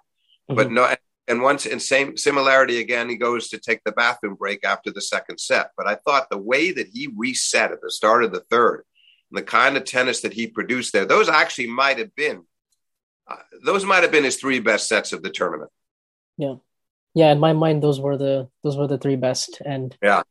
mm-hmm. 0.48 0.56
but 0.56 0.70
no. 0.70 0.94
And 1.28 1.42
once 1.42 1.64
in 1.64 1.78
same 1.78 2.16
similarity 2.16 2.80
again, 2.80 3.08
he 3.08 3.16
goes 3.16 3.50
to 3.50 3.58
take 3.58 3.84
the 3.84 3.92
bathroom 3.92 4.34
break 4.34 4.64
after 4.64 4.90
the 4.90 5.00
second 5.00 5.38
set. 5.38 5.70
But 5.76 5.86
I 5.86 5.94
thought 5.94 6.28
the 6.28 6.38
way 6.38 6.72
that 6.72 6.88
he 6.88 7.08
reset 7.16 7.70
at 7.70 7.80
the 7.80 7.90
start 7.90 8.24
of 8.24 8.32
the 8.32 8.40
third, 8.50 8.82
the 9.30 9.42
kind 9.42 9.76
of 9.76 9.84
tennis 9.84 10.22
that 10.22 10.32
he 10.32 10.48
produced 10.48 10.92
there, 10.92 11.04
those 11.04 11.28
actually 11.28 11.68
might 11.68 11.98
have 11.98 12.16
been, 12.16 12.42
uh, 13.30 13.36
those 13.64 13.84
might 13.84 14.02
have 14.02 14.10
been 14.10 14.24
his 14.24 14.38
three 14.38 14.58
best 14.58 14.88
sets 14.88 15.12
of 15.12 15.22
the 15.22 15.30
tournament. 15.30 15.70
Yeah, 16.40 16.54
yeah. 17.14 17.32
In 17.32 17.38
my 17.38 17.52
mind, 17.52 17.82
those 17.82 18.00
were 18.00 18.16
the 18.16 18.48
those 18.64 18.78
were 18.78 18.86
the 18.86 18.96
three 18.96 19.16
best, 19.16 19.60
and 19.64 19.94
yeah, 20.02 20.22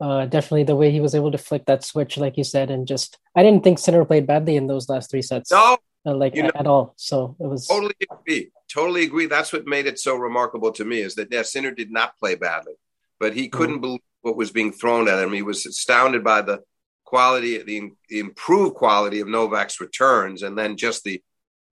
uh, 0.00 0.26
definitely 0.26 0.64
the 0.64 0.76
way 0.76 0.90
he 0.90 1.00
was 1.00 1.14
able 1.14 1.32
to 1.32 1.38
flick 1.38 1.64
that 1.64 1.82
switch, 1.82 2.18
like 2.18 2.36
you 2.36 2.44
said, 2.44 2.70
and 2.70 2.86
just 2.86 3.18
I 3.34 3.42
didn't 3.42 3.64
think 3.64 3.78
Sinner 3.78 4.04
played 4.04 4.26
badly 4.26 4.56
in 4.56 4.66
those 4.66 4.90
last 4.90 5.10
three 5.10 5.22
sets. 5.22 5.50
No, 5.50 5.78
uh, 6.04 6.14
like 6.14 6.34
know, 6.34 6.50
at 6.54 6.66
all. 6.66 6.92
So 6.96 7.36
it 7.40 7.46
was 7.46 7.66
totally 7.66 7.94
agree. 8.10 8.50
Totally 8.68 9.04
agree. 9.04 9.26
That's 9.26 9.52
what 9.52 9.66
made 9.66 9.86
it 9.86 9.98
so 9.98 10.16
remarkable 10.16 10.72
to 10.72 10.84
me 10.84 11.00
is 11.00 11.14
that 11.14 11.28
yeah, 11.30 11.42
Sinner 11.42 11.70
did 11.70 11.90
not 11.90 12.18
play 12.18 12.34
badly, 12.34 12.74
but 13.18 13.34
he 13.34 13.48
couldn't 13.48 13.76
mm-hmm. 13.76 13.82
believe 13.82 14.00
what 14.20 14.36
was 14.36 14.50
being 14.50 14.72
thrown 14.72 15.08
at 15.08 15.18
him. 15.18 15.32
He 15.32 15.42
was 15.42 15.64
astounded 15.64 16.22
by 16.22 16.42
the 16.42 16.62
quality, 17.04 17.62
the, 17.62 17.92
the 18.10 18.18
improved 18.18 18.74
quality 18.74 19.20
of 19.20 19.28
Novak's 19.28 19.80
returns, 19.80 20.42
and 20.42 20.58
then 20.58 20.76
just 20.76 21.04
the 21.04 21.22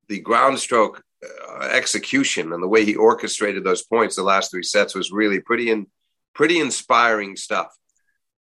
the 0.09 0.20
ground 0.20 0.59
stroke 0.59 1.03
Uh, 1.48 1.68
execution 1.70 2.52
and 2.52 2.62
the 2.62 2.68
way 2.68 2.84
he 2.84 2.96
orchestrated 2.96 3.62
those 3.64 3.84
points 3.84 4.16
the 4.16 4.22
last 4.22 4.50
three 4.50 4.62
sets 4.62 4.94
was 4.94 5.12
really 5.12 5.40
pretty 5.40 5.70
in, 5.70 5.87
pretty 6.34 6.58
inspiring 6.58 7.37
stuff. 7.37 7.74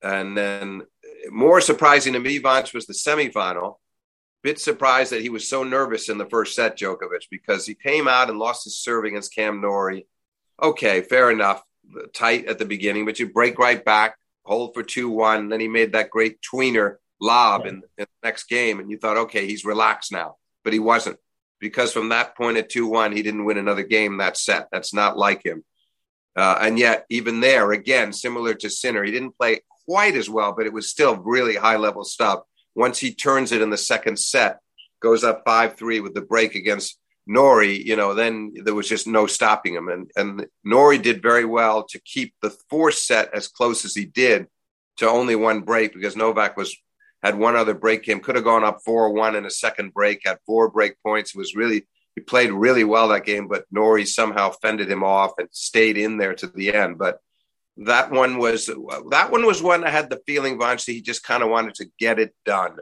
And 0.01 0.37
then 0.37 0.83
more 1.29 1.61
surprising 1.61 2.13
to 2.13 2.19
me, 2.19 2.37
Vance, 2.37 2.73
was 2.73 2.85
the 2.85 2.93
semifinal. 2.93 3.75
Bit 4.41 4.59
surprised 4.59 5.11
that 5.11 5.21
he 5.21 5.29
was 5.29 5.47
so 5.47 5.63
nervous 5.63 6.09
in 6.09 6.17
the 6.17 6.25
first 6.25 6.55
set, 6.55 6.77
Djokovic, 6.77 7.25
because 7.31 7.65
he 7.65 7.75
came 7.75 8.07
out 8.07 8.29
and 8.29 8.39
lost 8.39 8.65
his 8.65 8.77
serve 8.77 9.05
against 9.05 9.33
Cam 9.33 9.61
Norrie. 9.61 10.05
Okay, 10.61 11.01
fair 11.01 11.31
enough. 11.31 11.63
Tight 12.13 12.45
at 12.47 12.59
the 12.59 12.65
beginning, 12.65 13.05
but 13.05 13.19
you 13.19 13.31
break 13.31 13.57
right 13.59 13.83
back, 13.83 14.17
hold 14.43 14.73
for 14.73 14.83
2 14.83 15.09
1. 15.09 15.49
Then 15.49 15.59
he 15.59 15.67
made 15.67 15.93
that 15.93 16.09
great 16.09 16.39
tweener 16.41 16.95
lob 17.19 17.63
yeah. 17.63 17.69
in, 17.69 17.75
in 17.75 17.81
the 17.97 18.27
next 18.27 18.45
game, 18.45 18.79
and 18.79 18.89
you 18.89 18.97
thought, 18.97 19.17
okay, 19.17 19.45
he's 19.45 19.65
relaxed 19.65 20.11
now. 20.11 20.35
But 20.63 20.73
he 20.73 20.79
wasn't 20.79 21.17
because 21.63 21.93
from 21.93 22.09
that 22.09 22.35
point 22.35 22.57
at 22.57 22.69
2 22.69 22.85
1, 22.87 23.13
he 23.13 23.23
didn't 23.23 23.45
win 23.45 23.57
another 23.57 23.83
game 23.83 24.17
that 24.17 24.37
set. 24.37 24.67
That's 24.71 24.93
not 24.93 25.17
like 25.17 25.43
him. 25.43 25.63
Uh, 26.35 26.57
and 26.61 26.77
yet, 26.77 27.05
even 27.09 27.39
there, 27.39 27.71
again, 27.71 28.11
similar 28.11 28.53
to 28.55 28.69
Sinner, 28.69 29.03
he 29.03 29.11
didn't 29.11 29.37
play 29.37 29.61
quite 29.85 30.15
as 30.15 30.29
well, 30.29 30.53
but 30.55 30.65
it 30.65 30.73
was 30.73 30.89
still 30.89 31.15
really 31.15 31.55
high 31.55 31.77
level 31.77 32.03
stuff. 32.03 32.41
Once 32.75 32.99
he 32.99 33.13
turns 33.13 33.51
it 33.51 33.61
in 33.61 33.69
the 33.69 33.77
second 33.77 34.19
set, 34.19 34.59
goes 35.01 35.23
up 35.23 35.43
5 35.45 35.75
3 35.75 36.01
with 36.01 36.13
the 36.13 36.21
break 36.21 36.55
against 36.55 36.99
Norrie, 37.25 37.81
you 37.81 37.95
know, 37.95 38.13
then 38.13 38.53
there 38.63 38.75
was 38.75 38.89
just 38.89 39.07
no 39.07 39.27
stopping 39.27 39.75
him. 39.75 39.87
And, 39.87 40.11
and 40.17 40.47
Norrie 40.63 40.97
did 40.97 41.21
very 41.21 41.45
well 41.45 41.85
to 41.85 41.99
keep 42.01 42.33
the 42.41 42.49
fourth 42.69 42.95
set 42.95 43.33
as 43.33 43.47
close 43.47 43.85
as 43.85 43.95
he 43.95 44.05
did 44.05 44.47
to 44.97 45.07
only 45.07 45.35
one 45.35 45.61
break 45.61 45.93
because 45.93 46.17
Novak 46.17 46.57
was 46.57 46.75
had 47.23 47.37
one 47.37 47.55
other 47.55 47.73
break 47.73 48.03
game, 48.03 48.19
could 48.19 48.35
have 48.35 48.43
gone 48.43 48.63
up 48.63 48.81
4 48.83 49.13
1 49.13 49.35
in 49.35 49.45
a 49.45 49.49
second 49.49 49.93
break, 49.93 50.21
had 50.25 50.39
four 50.45 50.69
break 50.69 51.01
points. 51.01 51.33
It 51.33 51.37
was 51.37 51.55
really, 51.55 51.87
he 52.15 52.21
played 52.21 52.51
really 52.51 52.83
well 52.83 53.07
that 53.07 53.25
game, 53.25 53.47
but 53.47 53.65
Norrie 53.71 54.05
somehow 54.05 54.51
fended 54.61 54.91
him 54.91 55.03
off 55.03 55.31
and 55.37 55.47
stayed 55.51 55.97
in 55.97 56.17
there 56.17 56.35
to 56.35 56.47
the 56.47 56.73
end. 56.73 56.97
But 56.97 57.19
that 57.77 58.11
one 58.11 58.37
was 58.37 58.67
that 58.67 59.31
one 59.31 59.45
was 59.45 59.63
one 59.63 59.83
I 59.83 59.89
had 59.89 60.09
the 60.09 60.21
feeling 60.27 60.59
Vance 60.59 60.85
he 60.85 61.01
just 61.01 61.23
kind 61.23 61.41
of 61.41 61.49
wanted 61.49 61.75
to 61.75 61.89
get 61.97 62.19
it 62.19 62.35
done, 62.45 62.77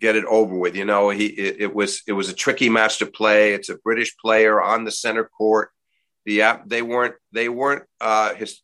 get 0.00 0.16
it 0.16 0.24
over 0.24 0.56
with. 0.56 0.74
You 0.74 0.84
know, 0.84 1.10
he 1.10 1.26
it, 1.26 1.56
it, 1.60 1.74
was 1.74 2.02
it 2.08 2.12
was 2.12 2.28
a 2.28 2.34
tricky 2.34 2.68
match 2.68 2.98
to 2.98 3.06
play. 3.06 3.52
It's 3.52 3.68
a 3.68 3.76
British 3.76 4.16
player 4.16 4.60
on 4.60 4.84
the 4.84 4.90
center 4.90 5.24
court. 5.24 5.70
The 6.24 6.42
app 6.42 6.68
they 6.68 6.82
weren't 6.82 7.14
they 7.32 7.48
weren't 7.48 7.84
uh, 8.00 8.34
his 8.34 8.60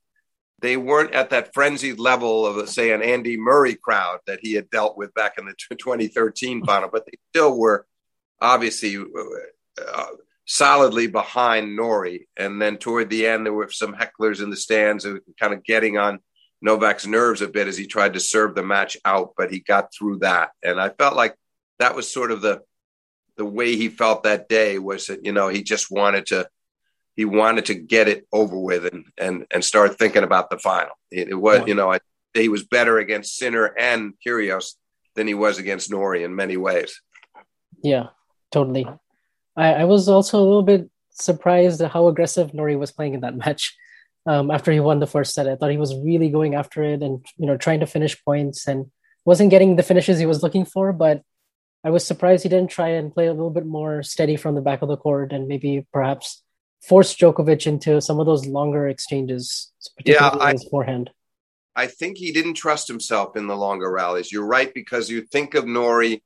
they 0.60 0.76
weren't 0.76 1.12
at 1.12 1.30
that 1.30 1.52
frenzied 1.52 1.98
level 1.98 2.46
of 2.46 2.68
say 2.68 2.92
an 2.92 3.02
Andy 3.02 3.36
Murray 3.36 3.74
crowd 3.74 4.20
that 4.26 4.40
he 4.40 4.54
had 4.54 4.70
dealt 4.70 4.96
with 4.96 5.12
back 5.14 5.34
in 5.38 5.44
the 5.44 5.54
2013 5.70 6.64
final, 6.64 6.88
but 6.90 7.04
they 7.04 7.18
still 7.30 7.58
were 7.58 7.86
obviously 8.40 8.96
uh, 8.96 10.06
solidly 10.46 11.08
behind 11.08 11.76
Norrie. 11.76 12.28
And 12.36 12.60
then 12.60 12.78
toward 12.78 13.10
the 13.10 13.26
end, 13.26 13.44
there 13.44 13.52
were 13.52 13.70
some 13.70 13.94
hecklers 13.94 14.42
in 14.42 14.50
the 14.50 14.56
stands 14.56 15.04
who 15.04 15.14
were 15.14 15.22
kind 15.38 15.52
of 15.52 15.64
getting 15.64 15.98
on 15.98 16.20
Novak's 16.62 17.06
nerves 17.06 17.42
a 17.42 17.48
bit 17.48 17.68
as 17.68 17.76
he 17.76 17.86
tried 17.86 18.14
to 18.14 18.20
serve 18.20 18.54
the 18.54 18.62
match 18.62 18.96
out, 19.04 19.34
but 19.36 19.50
he 19.50 19.60
got 19.60 19.92
through 19.92 20.18
that. 20.20 20.50
And 20.62 20.80
I 20.80 20.88
felt 20.88 21.16
like 21.16 21.36
that 21.78 21.94
was 21.94 22.10
sort 22.10 22.30
of 22.30 22.40
the 22.40 22.62
the 23.36 23.44
way 23.44 23.76
he 23.76 23.90
felt 23.90 24.22
that 24.22 24.48
day 24.48 24.78
was 24.78 25.08
that, 25.08 25.22
you 25.22 25.32
know, 25.32 25.48
he 25.48 25.62
just 25.62 25.90
wanted 25.90 26.24
to 26.26 26.48
he 27.16 27.24
wanted 27.24 27.66
to 27.66 27.74
get 27.74 28.08
it 28.08 28.26
over 28.32 28.58
with 28.58 28.84
and 28.86 29.06
and 29.18 29.46
and 29.50 29.64
start 29.64 29.98
thinking 29.98 30.22
about 30.22 30.50
the 30.50 30.58
final. 30.58 30.92
It, 31.10 31.28
it 31.30 31.34
was, 31.34 31.66
you 31.66 31.74
know, 31.74 31.90
I, 31.90 31.98
he 32.34 32.48
was 32.48 32.64
better 32.64 32.98
against 32.98 33.36
Sinner 33.36 33.74
and 33.78 34.12
Kyrgios 34.24 34.74
than 35.14 35.26
he 35.26 35.34
was 35.34 35.58
against 35.58 35.90
Norrie 35.90 36.22
in 36.22 36.36
many 36.36 36.58
ways. 36.58 37.00
Yeah, 37.82 38.08
totally. 38.52 38.86
I, 39.56 39.72
I 39.72 39.84
was 39.84 40.08
also 40.08 40.38
a 40.38 40.44
little 40.44 40.62
bit 40.62 40.90
surprised 41.10 41.80
at 41.80 41.90
how 41.90 42.08
aggressive 42.08 42.52
Norrie 42.52 42.76
was 42.76 42.92
playing 42.92 43.14
in 43.14 43.20
that 43.20 43.36
match. 43.36 43.74
Um, 44.26 44.50
after 44.50 44.72
he 44.72 44.80
won 44.80 44.98
the 44.98 45.06
first 45.06 45.34
set, 45.34 45.48
I 45.48 45.54
thought 45.54 45.70
he 45.70 45.78
was 45.78 45.96
really 45.96 46.28
going 46.28 46.56
after 46.56 46.82
it 46.82 47.00
and 47.02 47.24
you 47.38 47.46
know 47.46 47.56
trying 47.56 47.80
to 47.80 47.86
finish 47.86 48.22
points 48.24 48.68
and 48.68 48.90
wasn't 49.24 49.50
getting 49.50 49.76
the 49.76 49.82
finishes 49.82 50.18
he 50.18 50.26
was 50.26 50.42
looking 50.42 50.66
for. 50.66 50.92
But 50.92 51.22
I 51.82 51.90
was 51.90 52.04
surprised 52.04 52.42
he 52.42 52.48
didn't 52.48 52.70
try 52.70 52.88
and 52.88 53.14
play 53.14 53.26
a 53.26 53.32
little 53.32 53.50
bit 53.50 53.64
more 53.64 54.02
steady 54.02 54.36
from 54.36 54.54
the 54.54 54.60
back 54.60 54.82
of 54.82 54.88
the 54.88 54.96
court 54.96 55.32
and 55.32 55.48
maybe 55.48 55.86
perhaps 55.92 56.42
force 56.82 57.14
Djokovic 57.14 57.66
into 57.66 58.00
some 58.00 58.20
of 58.20 58.26
those 58.26 58.46
longer 58.46 58.88
exchanges, 58.88 59.72
particularly 59.96 60.38
yeah, 60.38 60.44
I, 60.44 60.52
his 60.52 60.64
forehand. 60.70 61.10
I 61.74 61.86
think 61.86 62.16
he 62.16 62.32
didn't 62.32 62.54
trust 62.54 62.88
himself 62.88 63.36
in 63.36 63.46
the 63.46 63.56
longer 63.56 63.90
rallies. 63.90 64.32
You're 64.32 64.46
right 64.46 64.72
because 64.72 65.10
you 65.10 65.22
think 65.22 65.54
of 65.54 65.66
Norrie, 65.66 66.22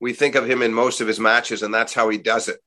we 0.00 0.14
think 0.14 0.34
of 0.34 0.48
him 0.48 0.62
in 0.62 0.72
most 0.72 1.00
of 1.00 1.08
his 1.08 1.20
matches, 1.20 1.62
and 1.62 1.72
that's 1.72 1.92
how 1.92 2.08
he 2.08 2.18
does 2.18 2.48
it. 2.48 2.60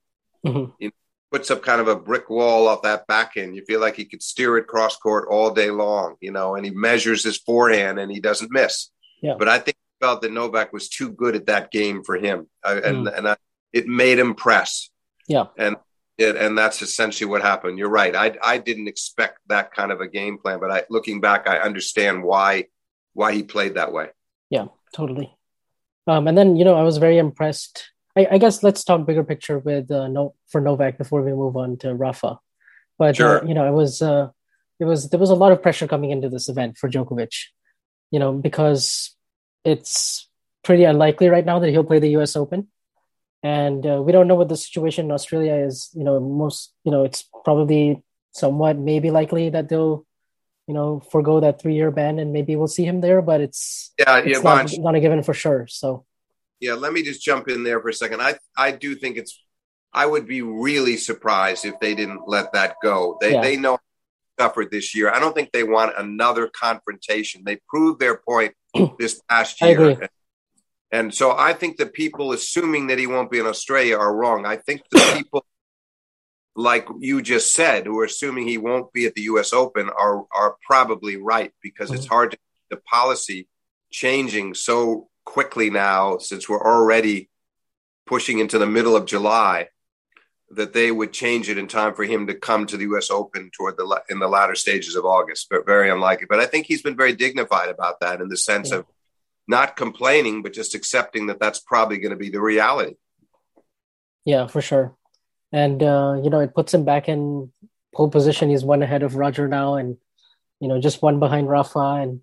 Mm-hmm. 0.46 0.72
He 0.80 0.92
puts 1.32 1.50
up 1.50 1.64
kind 1.64 1.82
of 1.82 1.88
a 1.88 1.96
brick 1.96 2.30
wall 2.30 2.68
off 2.68 2.84
that 2.84 3.08
backhand. 3.08 3.56
You 3.56 3.66
feel 3.66 3.82
like 3.82 3.96
he 3.96 4.06
could 4.06 4.22
steer 4.22 4.58
it 4.58 4.68
cross 4.68 4.96
court 4.98 5.28
all 5.32 5.52
day 5.52 5.72
long, 5.72 6.16
you 6.22 6.32
know, 6.32 6.56
and 6.56 6.64
he 6.64 6.72
measures 6.72 7.24
his 7.24 7.38
forehand 7.38 8.00
and 8.00 8.12
he 8.12 8.20
doesn't 8.20 8.52
miss. 8.52 8.92
Yeah. 9.24 9.34
But 9.40 9.50
I 9.50 9.58
think 9.58 9.76
he 9.78 10.06
felt 10.06 10.22
that 10.22 10.32
Novak 10.32 10.72
was 10.72 10.90
too 10.90 11.12
good 11.12 11.36
at 11.36 11.48
that 11.48 11.72
game 11.72 12.04
for 12.04 12.16
him, 12.16 12.48
I, 12.64 12.74
and 12.74 13.08
mm. 13.08 13.18
and 13.18 13.28
I, 13.30 13.38
it 13.72 13.88
made 13.88 14.20
him 14.20 14.36
press. 14.36 14.92
Yeah, 15.28 15.46
and 15.58 15.78
it, 16.18 16.36
and 16.36 16.58
that's 16.58 16.82
essentially 16.82 17.30
what 17.30 17.42
happened. 17.42 17.78
You're 17.78 17.90
right. 17.90 18.16
I 18.16 18.38
I 18.44 18.58
didn't 18.58 18.88
expect 18.88 19.40
that 19.48 19.74
kind 19.74 19.92
of 19.92 20.02
a 20.02 20.08
game 20.08 20.38
plan, 20.38 20.60
but 20.60 20.72
I 20.72 20.84
looking 20.90 21.22
back, 21.22 21.48
I 21.48 21.58
understand 21.58 22.24
why 22.24 22.66
why 23.14 23.34
he 23.34 23.44
played 23.44 23.76
that 23.76 23.94
way. 23.94 24.10
Yeah, 24.50 24.68
totally. 24.94 25.36
Um, 26.08 26.28
and 26.28 26.38
then 26.38 26.56
you 26.56 26.66
know 26.66 26.76
I 26.76 26.84
was 26.84 26.98
very 26.98 27.18
impressed. 27.18 27.92
I, 28.16 28.28
I 28.32 28.38
guess 28.38 28.62
let's 28.62 28.84
talk 28.84 29.06
bigger 29.08 29.24
picture 29.24 29.60
with 29.60 29.90
uh, 29.90 30.08
no 30.08 30.36
for 30.50 30.62
Novak 30.62 30.98
before 30.98 31.24
we 31.24 31.32
move 31.32 31.58
on 31.58 31.78
to 31.78 31.96
Rafa. 31.96 32.40
But 33.00 33.10
uh, 33.10 33.14
sure. 33.14 33.44
uh, 33.44 33.48
you 33.48 33.54
know, 33.54 33.68
it 33.68 33.74
was 33.74 34.02
uh, 34.02 34.30
it 34.80 34.86
was 34.86 35.10
there 35.10 35.20
was 35.20 35.32
a 35.32 35.36
lot 35.36 35.52
of 35.52 35.62
pressure 35.62 35.88
coming 35.88 36.12
into 36.12 36.30
this 36.30 36.50
event 36.50 36.78
for 36.78 36.90
Djokovic. 36.90 37.34
You 38.12 38.20
know, 38.20 38.34
because 38.34 39.16
it's 39.64 40.30
pretty 40.64 40.84
unlikely 40.84 41.30
right 41.30 41.46
now 41.46 41.60
that 41.60 41.70
he'll 41.70 41.84
play 41.84 42.00
the 42.00 42.12
U.S. 42.12 42.36
Open, 42.36 42.68
and 43.44 43.86
uh, 43.86 44.02
we 44.02 44.12
don't 44.12 44.28
know 44.28 44.36
what 44.36 44.50
the 44.50 44.58
situation 44.58 45.06
in 45.06 45.12
Australia 45.12 45.54
is. 45.54 45.90
You 45.94 46.04
know, 46.04 46.20
most 46.20 46.74
you 46.84 46.92
know 46.92 47.04
it's 47.04 47.30
probably 47.44 48.02
somewhat 48.32 48.78
maybe 48.78 49.12
likely 49.12 49.50
that 49.50 49.70
they'll 49.70 50.06
you 50.68 50.74
know, 50.74 51.02
forego 51.12 51.40
that 51.42 51.62
three 51.62 51.76
year 51.76 51.92
ban 51.92 52.20
and 52.20 52.32
maybe 52.32 52.56
we'll 52.56 52.68
see 52.68 52.86
him 52.86 53.02
there, 53.02 53.22
but 53.22 53.42
it's 53.42 53.92
yeah, 54.00 54.20
it's 54.20 54.38
yeah, 54.38 54.44
not, 54.44 54.72
not 54.78 54.96
a 54.96 55.00
given 55.00 55.24
for 55.24 55.34
sure. 55.34 55.68
So 55.68 56.06
yeah, 56.60 56.74
let 56.74 56.94
me 56.94 57.04
just 57.04 57.22
jump 57.22 57.50
in 57.50 57.64
there 57.64 57.82
for 57.82 57.90
a 57.90 57.94
second. 57.94 58.22
I 58.22 58.38
I 58.58 58.72
do 58.72 58.96
think 58.96 59.18
it's 59.18 59.38
I 59.92 60.06
would 60.06 60.26
be 60.26 60.42
really 60.42 60.98
surprised 60.98 61.66
if 61.66 61.80
they 61.80 61.94
didn't 61.96 62.28
let 62.28 62.54
that 62.54 62.76
go. 62.82 63.18
They 63.20 63.34
yeah. 63.34 63.42
they 63.42 63.58
know 63.58 63.80
suffered 64.40 64.72
this 64.72 64.96
year. 64.96 65.12
I 65.12 65.20
don't 65.20 65.36
think 65.36 65.52
they 65.52 65.64
want 65.64 65.94
another 65.98 66.48
confrontation. 66.48 67.44
They 67.46 67.60
proved 67.68 68.00
their 68.00 68.18
point 68.18 68.54
this 69.00 69.22
past 69.30 69.62
year. 69.62 70.10
And 70.94 71.14
so 71.14 71.36
I 71.36 71.54
think 71.54 71.78
the 71.78 71.88
people 71.88 72.34
assuming 72.34 72.88
that 72.88 73.00
he 73.00 73.08
won't 73.08 73.32
be 73.32 73.40
in 73.40 73.48
Australia 73.48 73.98
are 73.98 74.16
wrong. 74.16 74.46
I 74.46 74.58
think 74.58 74.84
the 74.92 75.00
people 75.18 75.44
like 76.56 76.88
you 77.00 77.24
just 77.24 77.56
said, 77.56 77.88
who 77.88 78.00
are 78.00 78.06
assuming 78.06 78.48
he 78.48 78.60
won't 78.60 78.94
be 78.94 79.08
at 79.08 79.16
the 79.16 79.24
U.S. 79.24 79.54
Open, 79.54 79.90
are 79.90 80.24
are 80.32 80.56
probably 80.62 81.18
right 81.18 81.52
because 81.62 81.90
mm-hmm. 81.90 81.98
it's 81.98 82.06
hard 82.06 82.32
to 82.32 82.38
the 82.70 82.78
policy 82.78 83.48
changing 83.92 84.54
so 84.54 85.10
quickly 85.26 85.72
now 85.72 86.18
since 86.18 86.48
we're 86.48 86.64
already 86.64 87.30
pushing 88.06 88.40
into 88.40 88.60
the 88.60 88.68
middle 88.68 88.96
of 88.96 89.06
July 89.06 89.70
that 90.52 90.74
they 90.74 90.92
would 90.92 91.14
change 91.14 91.50
it 91.50 91.58
in 91.58 91.68
time 91.68 91.96
for 91.96 92.04
him 92.04 92.28
to 92.28 92.36
come 92.36 92.68
to 92.68 92.78
the 92.78 92.84
U.S. 92.84 93.10
Open 93.10 93.50
toward 93.52 93.78
the 93.78 94.02
in 94.10 94.20
the 94.20 94.28
latter 94.28 94.54
stages 94.54 94.96
of 94.96 95.06
August. 95.06 95.48
But 95.50 95.66
very 95.66 95.90
unlikely. 95.90 96.28
But 96.30 96.40
I 96.40 96.46
think 96.46 96.68
he's 96.68 96.84
been 96.84 96.98
very 96.98 97.14
dignified 97.14 97.70
about 97.70 98.00
that 98.02 98.22
in 98.22 98.30
the 98.30 98.38
sense 98.38 98.70
yeah. 98.70 98.78
of 98.78 98.86
not 99.48 99.76
complaining, 99.76 100.42
but 100.44 100.54
just 100.54 100.76
accepting 100.76 101.28
that 101.28 101.40
that's 101.40 101.60
probably 101.60 101.98
going 101.98 102.12
to 102.12 102.18
be 102.18 102.30
the 102.30 102.42
reality. 102.42 102.96
Yeah, 104.26 104.48
for 104.48 104.62
sure 104.62 104.96
and 105.54 105.82
uh, 105.84 106.20
you 106.22 106.30
know 106.30 106.40
it 106.40 106.54
puts 106.54 106.74
him 106.74 106.84
back 106.84 107.08
in 107.08 107.52
pole 107.96 108.10
position. 108.10 108.50
He's 108.50 108.66
one 108.66 108.82
ahead 108.82 109.04
of 109.04 109.16
Roger 109.16 109.48
now, 109.48 109.76
and 109.76 109.98
you 110.60 110.68
know 110.68 110.82
just 110.82 111.02
one 111.02 111.20
behind 111.20 111.48
Rafa, 111.48 112.02
and 112.02 112.22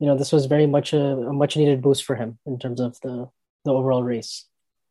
you 0.00 0.06
know 0.06 0.18
this 0.18 0.32
was 0.32 0.46
very 0.46 0.66
much 0.66 0.92
a, 0.92 0.98
a 0.98 1.32
much 1.32 1.56
needed 1.56 1.80
boost 1.80 2.04
for 2.04 2.16
him 2.16 2.38
in 2.44 2.58
terms 2.58 2.80
of 2.80 3.00
the 3.00 3.30
the 3.64 3.72
overall 3.72 4.02
race. 4.02 4.46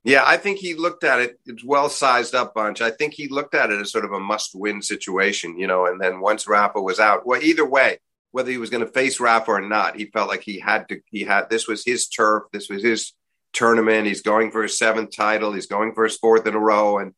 Yeah, 0.05 0.23
I 0.25 0.37
think 0.37 0.57
he 0.57 0.73
looked 0.73 1.03
at 1.03 1.19
it. 1.19 1.39
It's 1.45 1.63
well 1.63 1.89
sized 1.89 2.33
up 2.33 2.55
bunch. 2.55 2.81
I 2.81 2.89
think 2.89 3.13
he 3.13 3.27
looked 3.27 3.53
at 3.53 3.69
it 3.69 3.79
as 3.79 3.91
sort 3.91 4.05
of 4.05 4.11
a 4.11 4.19
must 4.19 4.51
win 4.55 4.81
situation, 4.81 5.59
you 5.59 5.67
know. 5.67 5.85
And 5.85 5.99
then 5.99 6.21
once 6.21 6.47
Rafa 6.47 6.81
was 6.81 6.99
out, 6.99 7.27
well, 7.27 7.41
either 7.43 7.65
way, 7.65 7.99
whether 8.33 8.49
he 8.49 8.57
was 8.57 8.71
going 8.71 8.83
to 8.83 8.91
face 8.91 9.19
Rafa 9.19 9.51
or 9.51 9.61
not, 9.61 9.95
he 9.95 10.05
felt 10.05 10.27
like 10.27 10.41
he 10.41 10.59
had 10.59 10.89
to. 10.89 10.99
He 11.05 11.21
had 11.21 11.49
this 11.49 11.67
was 11.67 11.85
his 11.85 12.07
turf. 12.07 12.43
This 12.51 12.67
was 12.67 12.83
his 12.83 13.13
tournament. 13.53 14.07
He's 14.07 14.23
going 14.23 14.49
for 14.49 14.63
his 14.63 14.77
seventh 14.77 15.15
title. 15.15 15.53
He's 15.53 15.67
going 15.67 15.93
for 15.93 16.03
his 16.03 16.17
fourth 16.17 16.47
in 16.47 16.55
a 16.55 16.59
row, 16.59 16.97
and 16.97 17.13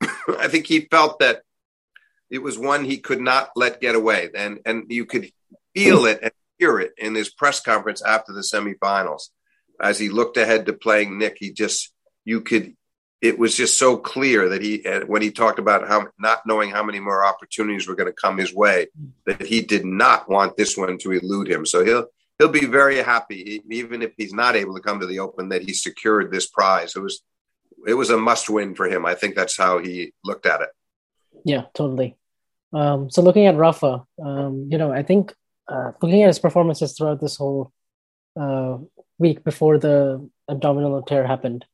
I 0.28 0.48
think 0.48 0.66
he 0.66 0.80
felt 0.80 1.20
that 1.20 1.42
it 2.30 2.42
was 2.42 2.58
one 2.58 2.84
he 2.84 2.98
could 2.98 3.20
not 3.20 3.50
let 3.54 3.80
get 3.80 3.94
away, 3.94 4.28
and 4.34 4.58
and 4.66 4.86
you 4.88 5.06
could 5.06 5.30
feel 5.72 6.04
it 6.04 6.18
and 6.20 6.32
hear 6.58 6.80
it 6.80 6.94
in 6.98 7.14
his 7.14 7.32
press 7.32 7.60
conference 7.60 8.02
after 8.02 8.32
the 8.32 8.40
semifinals 8.40 9.28
as 9.80 10.00
he 10.00 10.08
looked 10.08 10.36
ahead 10.36 10.66
to 10.66 10.72
playing 10.72 11.16
Nick. 11.16 11.36
He 11.38 11.52
just 11.52 11.92
you 12.24 12.40
could 12.40 12.74
it 13.22 13.38
was 13.38 13.56
just 13.56 13.78
so 13.78 13.96
clear 13.96 14.48
that 14.50 14.62
he 14.62 14.84
when 15.06 15.22
he 15.22 15.30
talked 15.30 15.58
about 15.58 15.88
how 15.88 16.08
not 16.18 16.42
knowing 16.46 16.70
how 16.70 16.82
many 16.82 17.00
more 17.00 17.24
opportunities 17.24 17.88
were 17.88 17.94
going 17.94 18.12
to 18.12 18.12
come 18.12 18.38
his 18.38 18.54
way 18.54 18.88
that 19.24 19.40
he 19.42 19.62
did 19.62 19.84
not 19.84 20.28
want 20.28 20.56
this 20.56 20.76
one 20.76 20.98
to 20.98 21.12
elude 21.12 21.48
him. 21.48 21.64
So 21.64 21.84
he'll 21.84 22.06
he'll 22.38 22.48
be 22.48 22.66
very 22.66 22.98
happy 22.98 23.62
even 23.70 24.02
if 24.02 24.12
he's 24.16 24.34
not 24.34 24.56
able 24.56 24.74
to 24.74 24.82
come 24.82 25.00
to 25.00 25.06
the 25.06 25.20
Open 25.20 25.48
that 25.48 25.62
he 25.62 25.72
secured 25.72 26.30
this 26.30 26.46
prize. 26.46 26.94
It 26.94 27.00
was 27.00 27.22
it 27.86 27.94
was 27.94 28.10
a 28.10 28.18
must 28.18 28.50
win 28.50 28.74
for 28.74 28.86
him. 28.86 29.06
I 29.06 29.14
think 29.14 29.34
that's 29.34 29.56
how 29.56 29.78
he 29.78 30.12
looked 30.24 30.46
at 30.46 30.60
it. 30.60 30.68
Yeah, 31.44 31.64
totally. 31.74 32.16
Um, 32.72 33.10
so 33.10 33.22
looking 33.22 33.46
at 33.46 33.56
Rafa, 33.56 34.04
um, 34.22 34.68
you 34.70 34.76
know, 34.76 34.92
I 34.92 35.02
think 35.02 35.34
uh, 35.68 35.92
looking 36.02 36.22
at 36.22 36.28
his 36.28 36.38
performances 36.38 36.92
throughout 36.92 37.20
this 37.20 37.36
whole 37.36 37.72
uh, 38.38 38.78
week 39.18 39.44
before 39.44 39.78
the 39.78 40.28
abdominal 40.48 41.02
tear 41.02 41.26
happened, 41.26 41.64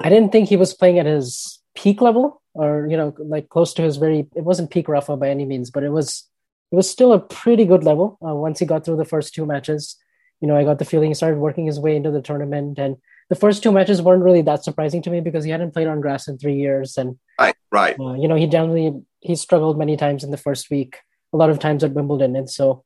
I 0.00 0.08
didn't 0.08 0.32
think 0.32 0.48
he 0.48 0.56
was 0.56 0.74
playing 0.74 0.98
at 0.98 1.06
his 1.06 1.60
peak 1.74 2.00
level 2.00 2.42
or 2.54 2.86
you 2.88 2.96
know 2.96 3.14
like 3.18 3.48
close 3.48 3.74
to 3.74 3.82
his 3.82 3.96
very. 3.96 4.26
It 4.34 4.44
wasn't 4.44 4.70
peak 4.70 4.88
Rafa 4.88 5.16
by 5.16 5.28
any 5.28 5.44
means, 5.44 5.70
but 5.70 5.82
it 5.82 5.90
was 5.90 6.28
it 6.72 6.76
was 6.76 6.90
still 6.90 7.12
a 7.12 7.20
pretty 7.20 7.64
good 7.64 7.84
level 7.84 8.18
uh, 8.26 8.34
once 8.34 8.58
he 8.58 8.66
got 8.66 8.84
through 8.84 8.96
the 8.96 9.04
first 9.04 9.34
two 9.34 9.46
matches. 9.46 9.96
You 10.40 10.48
know, 10.48 10.56
I 10.56 10.64
got 10.64 10.78
the 10.78 10.84
feeling 10.84 11.10
he 11.10 11.14
started 11.14 11.38
working 11.38 11.66
his 11.66 11.80
way 11.80 11.96
into 11.96 12.10
the 12.10 12.22
tournament, 12.22 12.78
and 12.78 12.96
the 13.28 13.36
first 13.36 13.62
two 13.62 13.72
matches 13.72 14.02
weren't 14.02 14.24
really 14.24 14.42
that 14.42 14.64
surprising 14.64 15.02
to 15.02 15.10
me 15.10 15.20
because 15.20 15.44
he 15.44 15.50
hadn't 15.50 15.72
played 15.72 15.86
on 15.86 16.00
grass 16.00 16.28
in 16.28 16.38
three 16.38 16.56
years, 16.56 16.98
and 16.98 17.18
right, 17.40 17.54
right. 17.70 17.98
Uh, 17.98 18.14
you 18.14 18.28
know, 18.28 18.34
he 18.34 18.46
generally 18.46 18.92
he 19.20 19.36
struggled 19.36 19.78
many 19.78 19.96
times 19.96 20.24
in 20.24 20.30
the 20.30 20.36
first 20.36 20.70
week, 20.70 20.98
a 21.32 21.36
lot 21.36 21.50
of 21.50 21.58
times 21.58 21.82
at 21.84 21.92
Wimbledon, 21.92 22.36
and 22.36 22.50
so 22.50 22.84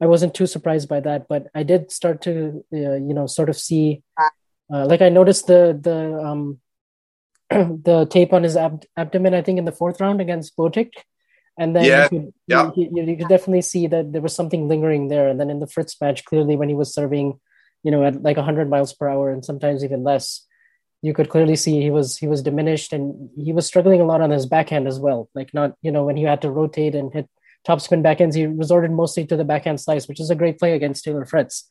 I 0.00 0.06
wasn't 0.06 0.34
too 0.34 0.46
surprised 0.46 0.88
by 0.88 1.00
that. 1.00 1.28
But 1.28 1.46
I 1.54 1.62
did 1.62 1.90
start 1.90 2.22
to, 2.22 2.64
uh, 2.72 2.98
you 2.98 3.14
know, 3.14 3.26
sort 3.26 3.48
of 3.48 3.56
see, 3.56 4.02
uh, 4.72 4.86
like 4.86 5.02
I 5.02 5.08
noticed 5.08 5.46
the 5.46 5.78
the 5.80 6.18
um, 6.22 6.58
the 7.50 8.06
tape 8.10 8.32
on 8.32 8.42
his 8.42 8.56
ab- 8.56 8.84
abdomen. 8.96 9.34
I 9.34 9.42
think 9.42 9.58
in 9.58 9.64
the 9.64 9.72
fourth 9.72 10.00
round 10.00 10.20
against 10.20 10.56
Botic, 10.56 10.92
and 11.58 11.74
then 11.74 11.84
yeah, 11.84 12.02
you, 12.04 12.08
could, 12.08 12.34
yeah. 12.46 12.70
You, 12.76 12.88
you, 12.94 13.02
you, 13.02 13.16
could 13.16 13.28
definitely 13.28 13.62
see 13.62 13.88
that 13.88 14.12
there 14.12 14.22
was 14.22 14.34
something 14.34 14.68
lingering 14.68 15.08
there. 15.08 15.28
And 15.28 15.40
then 15.40 15.50
in 15.50 15.58
the 15.58 15.66
Fritz 15.66 16.00
match, 16.00 16.24
clearly 16.24 16.54
when 16.56 16.68
he 16.68 16.74
was 16.74 16.94
serving, 16.94 17.40
you 17.82 17.90
know, 17.90 18.04
at 18.04 18.22
like 18.22 18.36
100 18.36 18.70
miles 18.70 18.92
per 18.92 19.08
hour 19.08 19.30
and 19.30 19.44
sometimes 19.44 19.82
even 19.82 20.04
less, 20.04 20.46
you 21.02 21.12
could 21.12 21.28
clearly 21.28 21.56
see 21.56 21.80
he 21.80 21.90
was 21.90 22.16
he 22.16 22.28
was 22.28 22.42
diminished 22.42 22.92
and 22.92 23.30
he 23.36 23.52
was 23.52 23.66
struggling 23.66 24.00
a 24.00 24.04
lot 24.04 24.20
on 24.20 24.30
his 24.30 24.46
backhand 24.46 24.86
as 24.86 25.00
well. 25.00 25.28
Like 25.34 25.52
not, 25.52 25.74
you 25.82 25.90
know, 25.90 26.04
when 26.04 26.16
he 26.16 26.22
had 26.22 26.42
to 26.42 26.50
rotate 26.50 26.94
and 26.94 27.12
hit 27.12 27.28
topspin 27.66 28.02
backhands, 28.02 28.34
he 28.34 28.46
resorted 28.46 28.92
mostly 28.92 29.26
to 29.26 29.36
the 29.36 29.44
backhand 29.44 29.80
slice, 29.80 30.06
which 30.06 30.20
is 30.20 30.30
a 30.30 30.36
great 30.36 30.58
play 30.58 30.74
against 30.74 31.04
Taylor 31.04 31.26
Fritz. 31.26 31.68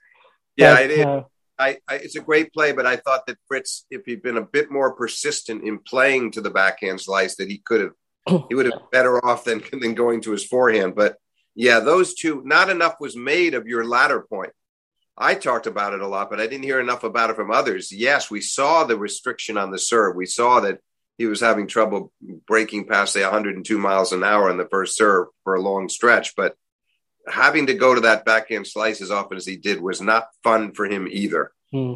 Yeah, 0.58 0.76
but, 0.76 0.92
it, 0.92 1.08
uh, 1.08 1.24
I, 1.60 1.78
I, 1.88 1.96
it's 1.96 2.15
a 2.15 2.22
great 2.22 2.54
play, 2.54 2.72
but 2.72 2.86
I 2.86 2.98
thought 2.98 3.26
that 3.28 3.38
Fritz, 3.48 3.86
if 3.89 4.06
he'd 4.06 4.22
been 4.22 4.38
a 4.38 4.41
bit 4.41 4.72
more 4.72 4.93
persistent 4.93 5.63
in 5.63 5.80
playing 5.80 6.32
to 6.32 6.41
the 6.41 6.52
backhand 6.52 7.02
slice, 7.02 7.36
that 7.38 7.50
he 7.50 7.58
could 7.58 7.82
have 7.82 7.91
he 8.50 8.56
would 8.56 8.65
have 8.65 8.74
been 8.74 8.89
better 8.91 9.26
off 9.26 9.46
than 9.46 9.63
than 9.82 9.93
going 9.93 10.22
to 10.22 10.32
his 10.32 10.46
forehand. 10.46 10.96
But 10.96 11.17
yeah, 11.56 11.80
those 11.80 12.13
two, 12.13 12.43
not 12.46 12.70
enough 12.70 12.96
was 13.00 13.15
made 13.15 13.54
of 13.54 13.67
your 13.67 13.86
latter 13.86 14.22
point. 14.22 14.52
I 15.17 15.34
talked 15.34 15.65
about 15.65 15.93
it 15.93 16.02
a 16.02 16.08
lot, 16.08 16.30
but 16.30 16.39
I 16.39 16.46
didn't 16.46 16.65
hear 16.65 16.80
enough 16.80 17.04
about 17.04 17.32
it 17.32 17.36
from 17.36 17.50
others. 17.50 17.91
Yes, 17.91 18.30
we 18.30 18.41
saw 18.41 18.84
the 18.84 18.98
restriction 18.98 19.58
on 19.58 19.72
the 19.72 19.80
serve. 19.80 20.15
We 20.15 20.28
saw 20.28 20.60
that 20.60 20.80
he 21.17 21.26
was 21.26 21.41
having 21.41 21.65
trouble 21.65 22.12
breaking 22.46 22.86
past 22.86 23.13
say 23.13 23.24
102 23.24 23.78
miles 23.80 24.12
an 24.12 24.24
hour 24.24 24.52
on 24.52 24.58
the 24.58 24.67
first 24.70 24.96
serve 24.96 25.28
for 25.43 25.56
a 25.56 25.62
long 25.62 25.89
stretch, 25.89 26.36
but 26.36 26.56
having 27.28 27.68
to 27.68 27.74
go 27.74 27.96
to 27.96 28.02
that 28.02 28.26
backhand 28.26 28.68
slice 28.68 29.02
as 29.02 29.12
often 29.12 29.38
as 29.38 29.46
he 29.46 29.58
did 29.58 29.82
was 29.82 30.02
not 30.02 30.28
fun 30.44 30.74
for 30.74 30.86
him 30.86 31.08
either. 31.10 31.52
Hmm. 31.72 31.96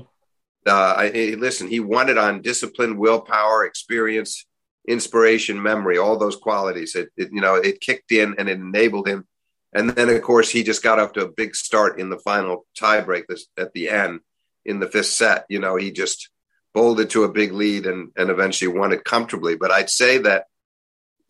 Uh, 0.66 0.94
I, 0.98 1.36
listen, 1.40 1.68
he 1.68 1.80
won 1.80 2.10
it 2.10 2.18
on 2.18 2.42
discipline, 2.42 2.98
willpower, 2.98 3.66
experience, 3.66 4.46
inspiration, 4.88 5.62
memory, 5.62 5.98
all 5.98 6.18
those 6.18 6.36
qualities. 6.36 6.96
It, 6.96 7.10
it, 7.18 7.30
you 7.32 7.42
know, 7.42 7.56
it 7.56 7.82
kicked 7.82 8.12
in 8.12 8.36
and 8.38 8.48
it 8.48 8.60
enabled 8.60 9.08
him. 9.08 9.28
And 9.74 9.90
then, 9.90 10.10
of 10.10 10.22
course, 10.22 10.50
he 10.50 10.64
just 10.64 10.84
got 10.84 11.00
off 11.00 11.14
to 11.14 11.26
a 11.26 11.32
big 11.32 11.56
start 11.56 12.00
in 12.00 12.10
the 12.10 12.20
final 12.20 12.66
tiebreak 12.80 13.24
at 13.58 13.74
the 13.74 13.90
end 13.90 14.20
in 14.66 14.80
the 14.80 14.88
fifth 14.88 15.08
set. 15.08 15.46
You 15.50 15.60
know, 15.60 15.78
he 15.78 15.92
just 15.92 16.30
bowled 16.74 17.00
it 17.00 17.12
to 17.12 17.24
a 17.24 17.32
big 17.32 17.54
lead 17.54 17.86
and, 17.86 18.12
and 18.18 18.30
eventually 18.30 18.68
won 18.68 18.92
it 18.92 19.04
comfortably. 19.04 19.56
But 19.56 19.72
I'd 19.72 19.90
say 19.90 20.20
that 20.20 20.46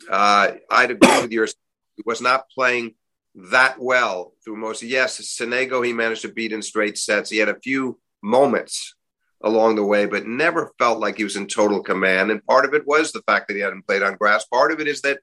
uh, 0.10 0.54
I'd 0.70 0.92
agree 0.92 1.22
with 1.22 1.32
yours. 1.32 1.54
He 1.96 2.04
was 2.06 2.22
not 2.22 2.50
playing 2.50 2.96
that 3.36 3.80
well 3.80 4.34
through 4.44 4.58
most. 4.58 4.84
Yes, 4.84 5.20
Sonego 5.20 5.86
he 5.86 5.94
managed 5.94 6.24
to 6.24 6.32
beat 6.32 6.52
in 6.52 6.62
straight 6.62 6.98
sets. 6.98 7.30
He 7.30 7.38
had 7.38 7.50
a 7.50 7.60
few 7.60 8.00
moments 8.22 8.96
along 9.44 9.76
the 9.76 9.86
way, 9.86 10.06
but 10.06 10.28
never 10.28 10.72
felt 10.78 11.00
like 11.00 11.17
he 11.17 11.24
was 11.24 11.36
in 11.36 11.48
total 11.48 11.82
command. 11.82 12.32
And 12.32 12.46
part 12.46 12.65
of 12.65 12.74
it 12.74 12.86
was 12.86 13.12
the 13.12 13.24
fact 13.24 13.48
that 13.48 13.56
he 13.56 13.62
hadn't 13.62 13.88
played 13.88 14.04
on 14.04 14.17
grass. 14.17 14.46
Part 14.46 14.72
of 14.72 14.80
it 14.80 14.88
is 14.88 15.02
that 15.02 15.20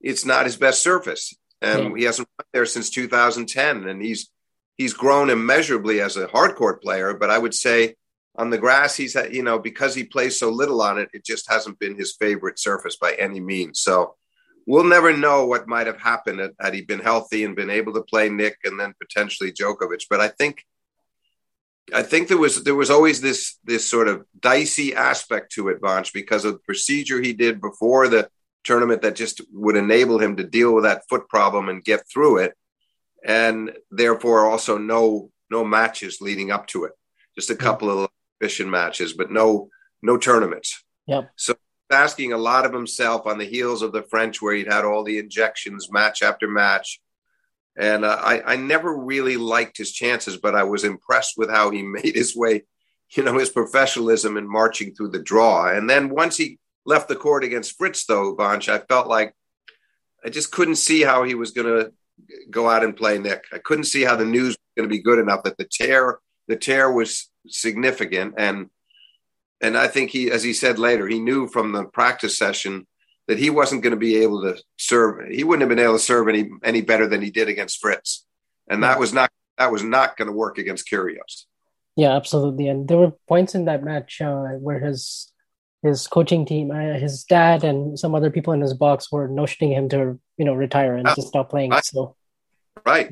it's 0.00 0.24
not 0.24 0.46
his 0.46 0.56
best 0.56 0.82
surface, 0.82 1.34
and 1.60 1.90
yeah. 1.90 1.96
he 1.96 2.04
hasn't 2.04 2.28
played 2.38 2.48
there 2.52 2.66
since 2.66 2.90
2010. 2.90 3.88
And 3.88 4.00
he's 4.00 4.30
he's 4.78 4.94
grown 4.94 5.28
immeasurably 5.28 6.00
as 6.00 6.16
a 6.16 6.28
hardcourt 6.28 6.80
player. 6.80 7.14
But 7.14 7.30
I 7.30 7.38
would 7.38 7.54
say 7.54 7.96
on 8.36 8.50
the 8.50 8.58
grass, 8.58 8.96
he's 8.96 9.14
had, 9.14 9.34
you 9.34 9.42
know 9.42 9.58
because 9.58 9.94
he 9.94 10.04
plays 10.04 10.38
so 10.38 10.50
little 10.50 10.80
on 10.80 10.98
it, 10.98 11.10
it 11.12 11.24
just 11.24 11.50
hasn't 11.50 11.78
been 11.78 11.96
his 11.96 12.14
favorite 12.14 12.58
surface 12.58 12.96
by 12.96 13.12
any 13.12 13.40
means. 13.40 13.80
So. 13.80 14.14
We'll 14.66 14.84
never 14.84 15.16
know 15.16 15.46
what 15.46 15.68
might 15.68 15.86
have 15.86 16.00
happened 16.00 16.52
had 16.60 16.74
he 16.74 16.82
been 16.82 17.00
healthy 17.00 17.44
and 17.44 17.56
been 17.56 17.70
able 17.70 17.92
to 17.94 18.02
play 18.02 18.28
Nick 18.28 18.58
and 18.64 18.78
then 18.78 18.94
potentially 19.00 19.52
Djokovic. 19.52 20.04
But 20.08 20.20
I 20.20 20.28
think 20.28 20.64
I 21.92 22.02
think 22.02 22.28
there 22.28 22.38
was 22.38 22.62
there 22.62 22.74
was 22.74 22.90
always 22.90 23.20
this 23.20 23.58
this 23.64 23.88
sort 23.88 24.08
of 24.08 24.24
dicey 24.38 24.94
aspect 24.94 25.52
to 25.52 25.68
it, 25.68 25.80
Vanch, 25.80 26.12
because 26.12 26.44
of 26.44 26.54
the 26.54 26.58
procedure 26.60 27.20
he 27.20 27.32
did 27.32 27.60
before 27.60 28.08
the 28.08 28.28
tournament 28.64 29.02
that 29.02 29.16
just 29.16 29.40
would 29.52 29.76
enable 29.76 30.18
him 30.18 30.36
to 30.36 30.44
deal 30.44 30.74
with 30.74 30.84
that 30.84 31.02
foot 31.08 31.28
problem 31.28 31.68
and 31.68 31.84
get 31.84 32.04
through 32.12 32.38
it, 32.38 32.54
and 33.24 33.72
therefore 33.90 34.48
also 34.48 34.78
no 34.78 35.30
no 35.50 35.64
matches 35.64 36.20
leading 36.20 36.50
up 36.50 36.66
to 36.68 36.84
it, 36.84 36.92
just 37.34 37.50
a 37.50 37.56
couple 37.56 37.90
of 37.90 38.10
exhibition 38.40 38.70
matches, 38.70 39.12
but 39.12 39.30
no 39.30 39.68
no 40.02 40.16
tournaments. 40.16 40.84
Yep. 41.06 41.30
So 41.36 41.54
asking 41.92 42.32
a 42.32 42.38
lot 42.38 42.64
of 42.64 42.72
himself 42.72 43.26
on 43.26 43.38
the 43.38 43.44
heels 43.44 43.82
of 43.82 43.92
the 43.92 44.02
French, 44.02 44.40
where 44.40 44.54
he'd 44.54 44.72
had 44.72 44.84
all 44.84 45.04
the 45.04 45.18
injections 45.18 45.90
match 45.90 46.22
after 46.22 46.48
match 46.48 47.00
and 47.76 48.04
uh, 48.04 48.18
I, 48.20 48.52
I 48.52 48.56
never 48.56 48.94
really 48.94 49.36
liked 49.36 49.78
his 49.78 49.92
chances, 49.92 50.36
but 50.36 50.54
I 50.54 50.64
was 50.64 50.84
impressed 50.84 51.34
with 51.36 51.50
how 51.50 51.70
he 51.70 51.82
made 51.82 52.14
his 52.14 52.36
way, 52.36 52.64
you 53.12 53.22
know, 53.22 53.38
his 53.38 53.50
professionalism 53.50 54.36
in 54.36 54.48
marching 54.48 54.94
through 54.94 55.08
the 55.08 55.22
draw. 55.22 55.68
And 55.68 55.88
then 55.88 56.10
once 56.10 56.36
he 56.36 56.58
left 56.84 57.08
the 57.08 57.16
court 57.16 57.42
against 57.42 57.76
Fritz, 57.76 58.04
though, 58.04 58.36
Vanch, 58.36 58.68
I 58.68 58.78
felt 58.78 59.06
like 59.06 59.34
I 60.24 60.28
just 60.28 60.52
couldn't 60.52 60.76
see 60.76 61.02
how 61.02 61.24
he 61.24 61.34
was 61.34 61.52
going 61.52 61.66
to 61.66 61.92
go 62.50 62.68
out 62.68 62.84
and 62.84 62.96
play 62.96 63.18
Nick. 63.18 63.44
I 63.52 63.58
couldn't 63.58 63.84
see 63.84 64.02
how 64.02 64.16
the 64.16 64.26
news 64.26 64.48
was 64.48 64.58
going 64.76 64.88
to 64.88 64.94
be 64.94 65.02
good 65.02 65.18
enough 65.18 65.44
that 65.44 65.56
the 65.56 65.68
tear, 65.70 66.18
the 66.48 66.56
tear 66.56 66.92
was 66.92 67.30
significant. 67.46 68.34
And, 68.36 68.68
and 69.60 69.76
I 69.76 69.88
think 69.88 70.10
he, 70.10 70.30
as 70.30 70.42
he 70.42 70.52
said 70.52 70.78
later, 70.78 71.06
he 71.06 71.18
knew 71.18 71.48
from 71.48 71.72
the 71.72 71.84
practice 71.84 72.36
session 72.36 72.86
that 73.28 73.38
he 73.38 73.50
wasn't 73.50 73.82
going 73.82 73.92
to 73.92 73.96
be 73.96 74.16
able 74.16 74.42
to 74.42 74.60
serve. 74.78 75.28
He 75.30 75.44
wouldn't 75.44 75.62
have 75.62 75.68
been 75.68 75.84
able 75.84 75.94
to 75.94 75.98
serve 75.98 76.28
any 76.28 76.50
any 76.64 76.80
better 76.80 77.06
than 77.06 77.22
he 77.22 77.30
did 77.30 77.48
against 77.48 77.80
Fritz, 77.80 78.26
and 78.68 78.82
that 78.82 78.98
was 78.98 79.12
not 79.12 79.30
that 79.58 79.70
was 79.70 79.82
not 79.82 80.16
going 80.16 80.26
to 80.26 80.32
work 80.32 80.58
against 80.58 80.90
Kyrgios. 80.90 81.44
Yeah, 81.96 82.16
absolutely. 82.16 82.68
And 82.68 82.88
there 82.88 82.96
were 82.96 83.12
points 83.28 83.54
in 83.54 83.66
that 83.66 83.84
match 83.84 84.20
uh, 84.20 84.54
where 84.58 84.80
his 84.80 85.30
his 85.82 86.06
coaching 86.06 86.44
team, 86.46 86.70
uh, 86.70 86.98
his 86.98 87.24
dad, 87.24 87.64
and 87.64 87.98
some 87.98 88.14
other 88.14 88.30
people 88.30 88.52
in 88.52 88.60
his 88.60 88.74
box 88.74 89.10
were 89.12 89.28
notioning 89.28 89.72
him 89.72 89.88
to 89.90 90.18
you 90.36 90.44
know 90.44 90.54
retire 90.54 90.96
and 90.96 91.06
uh, 91.06 91.14
just 91.14 91.28
stop 91.28 91.50
playing. 91.50 91.70
Right. 91.70 91.84
So, 91.84 92.16
right. 92.86 93.10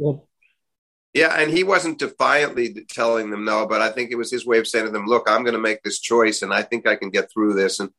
Yeah, 1.19 1.35
and 1.41 1.51
he 1.51 1.65
wasn't 1.65 1.99
defiantly 1.99 2.87
telling 2.89 3.31
them 3.31 3.45
no, 3.45 3.67
but 3.67 3.81
I 3.81 3.91
think 3.91 4.11
it 4.11 4.17
was 4.17 4.31
his 4.31 4.47
way 4.47 4.59
of 4.59 4.69
saying 4.69 4.87
to 4.87 4.93
them, 4.93 5.07
"Look, 5.07 5.29
I'm 5.29 5.43
going 5.43 5.55
to 5.55 5.61
make 5.61 5.83
this 5.83 5.99
choice, 5.99 6.43
and 6.43 6.55
I 6.55 6.63
think 6.63 6.87
I 6.87 6.95
can 6.95 7.11
get 7.11 7.31
through 7.33 7.55
this." 7.55 7.81
And 7.81 7.91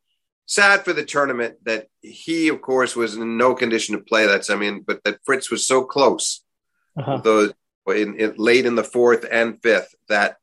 sad 0.46 0.84
for 0.84 0.94
the 0.94 1.04
tournament 1.04 1.56
that 1.64 1.88
he, 2.00 2.48
of 2.48 2.62
course, 2.62 2.96
was 2.96 3.16
in 3.16 3.36
no 3.36 3.54
condition 3.54 3.94
to 3.94 4.02
play. 4.02 4.26
That's 4.26 4.48
I 4.48 4.56
mean, 4.56 4.80
but 4.86 5.04
that 5.04 5.18
Fritz 5.26 5.50
was 5.50 5.66
so 5.66 5.84
close, 5.84 6.42
uh-huh. 6.98 7.18
those 7.18 7.52
in, 7.88 8.18
in, 8.18 8.34
late 8.36 8.64
in 8.64 8.74
the 8.74 8.84
fourth 8.84 9.26
and 9.30 9.60
fifth 9.62 9.94
that 10.08 10.36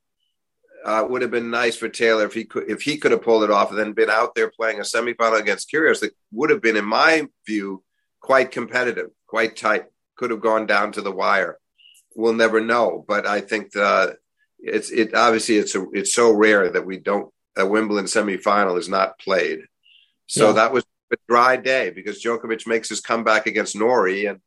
uh, 0.85 1.05
would 1.09 1.23
have 1.23 1.31
been 1.31 1.49
nice 1.49 1.75
for 1.75 1.89
Taylor 1.89 2.25
if 2.25 2.33
he 2.33 2.45
could 2.45 2.69
if 2.69 2.83
he 2.83 2.97
could 2.97 3.11
have 3.11 3.23
pulled 3.23 3.43
it 3.43 3.51
off 3.51 3.71
and 3.71 3.79
then 3.79 3.93
been 3.93 4.11
out 4.11 4.35
there 4.35 4.51
playing 4.51 4.77
a 4.77 4.83
semifinal 4.83 5.39
against 5.39 5.71
Kyrgios 5.71 6.01
that 6.01 6.15
would 6.31 6.51
have 6.51 6.61
been, 6.61 6.77
in 6.77 6.85
my 6.85 7.27
view, 7.47 7.83
quite 8.21 8.51
competitive, 8.51 9.09
quite 9.25 9.55
tight. 9.55 9.85
Could 10.15 10.31
have 10.31 10.41
gone 10.41 10.67
down 10.67 10.91
to 10.93 11.01
the 11.01 11.11
wire. 11.11 11.57
We'll 12.17 12.33
never 12.33 12.59
know, 12.59 13.05
but 13.07 13.27
I 13.27 13.41
think 13.41 13.71
the, 13.71 14.17
it's 14.59 14.89
it 14.89 15.13
obviously 15.13 15.57
it's 15.57 15.75
a, 15.75 15.85
it's 15.93 16.13
so 16.13 16.31
rare 16.33 16.69
that 16.69 16.85
we 16.85 16.97
don't 16.97 17.31
a 17.55 17.65
Wimbledon 17.65 18.05
semifinal 18.05 18.77
is 18.77 18.89
not 18.89 19.19
played. 19.19 19.59
So 20.25 20.47
yeah. 20.47 20.53
that 20.53 20.73
was 20.73 20.83
a 21.13 21.17
dry 21.29 21.55
day 21.57 21.91
because 21.91 22.21
Djokovic 22.21 22.67
makes 22.67 22.89
his 22.89 23.01
comeback 23.01 23.47
against 23.47 23.75
Norrie, 23.75 24.25
and 24.25 24.39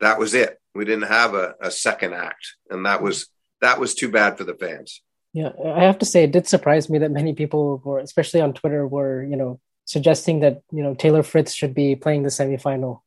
that 0.00 0.18
was 0.18 0.34
it. 0.34 0.60
We 0.74 0.84
didn't 0.84 1.08
have 1.08 1.34
a, 1.34 1.54
a 1.60 1.70
second 1.70 2.14
act, 2.14 2.54
and 2.70 2.86
that 2.86 3.02
was 3.02 3.26
that 3.60 3.80
was 3.80 3.94
too 3.94 4.10
bad 4.10 4.38
for 4.38 4.44
the 4.44 4.54
fans. 4.54 5.02
Yeah, 5.32 5.50
I 5.64 5.82
have 5.82 5.98
to 5.98 6.06
say, 6.06 6.24
it 6.24 6.32
did 6.32 6.46
surprise 6.46 6.88
me 6.88 6.98
that 7.00 7.10
many 7.10 7.34
people 7.34 7.82
were, 7.84 7.98
especially 7.98 8.40
on 8.40 8.54
Twitter, 8.54 8.86
were 8.86 9.24
you 9.24 9.36
know 9.36 9.60
suggesting 9.84 10.40
that 10.40 10.62
you 10.70 10.82
know 10.82 10.94
Taylor 10.94 11.22
Fritz 11.22 11.52
should 11.52 11.74
be 11.74 11.96
playing 11.96 12.22
the 12.22 12.28
semifinal 12.28 13.00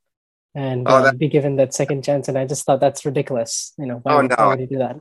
and 0.56 0.88
oh, 0.88 1.06
uh, 1.06 1.14
be 1.14 1.28
given 1.28 1.56
that 1.58 1.74
second 1.74 2.04
chance. 2.04 2.28
And 2.28 2.38
I 2.38 2.46
just 2.46 2.66
thought 2.66 2.80
that's 2.80 3.06
ridiculous. 3.06 3.74
You 3.78 3.86
know, 3.86 4.00
why, 4.04 4.14
oh, 4.14 4.22
no. 4.22 4.36
why 4.38 4.48
would 4.48 4.60
you 4.60 4.68
do 4.68 4.78
that? 4.80 5.00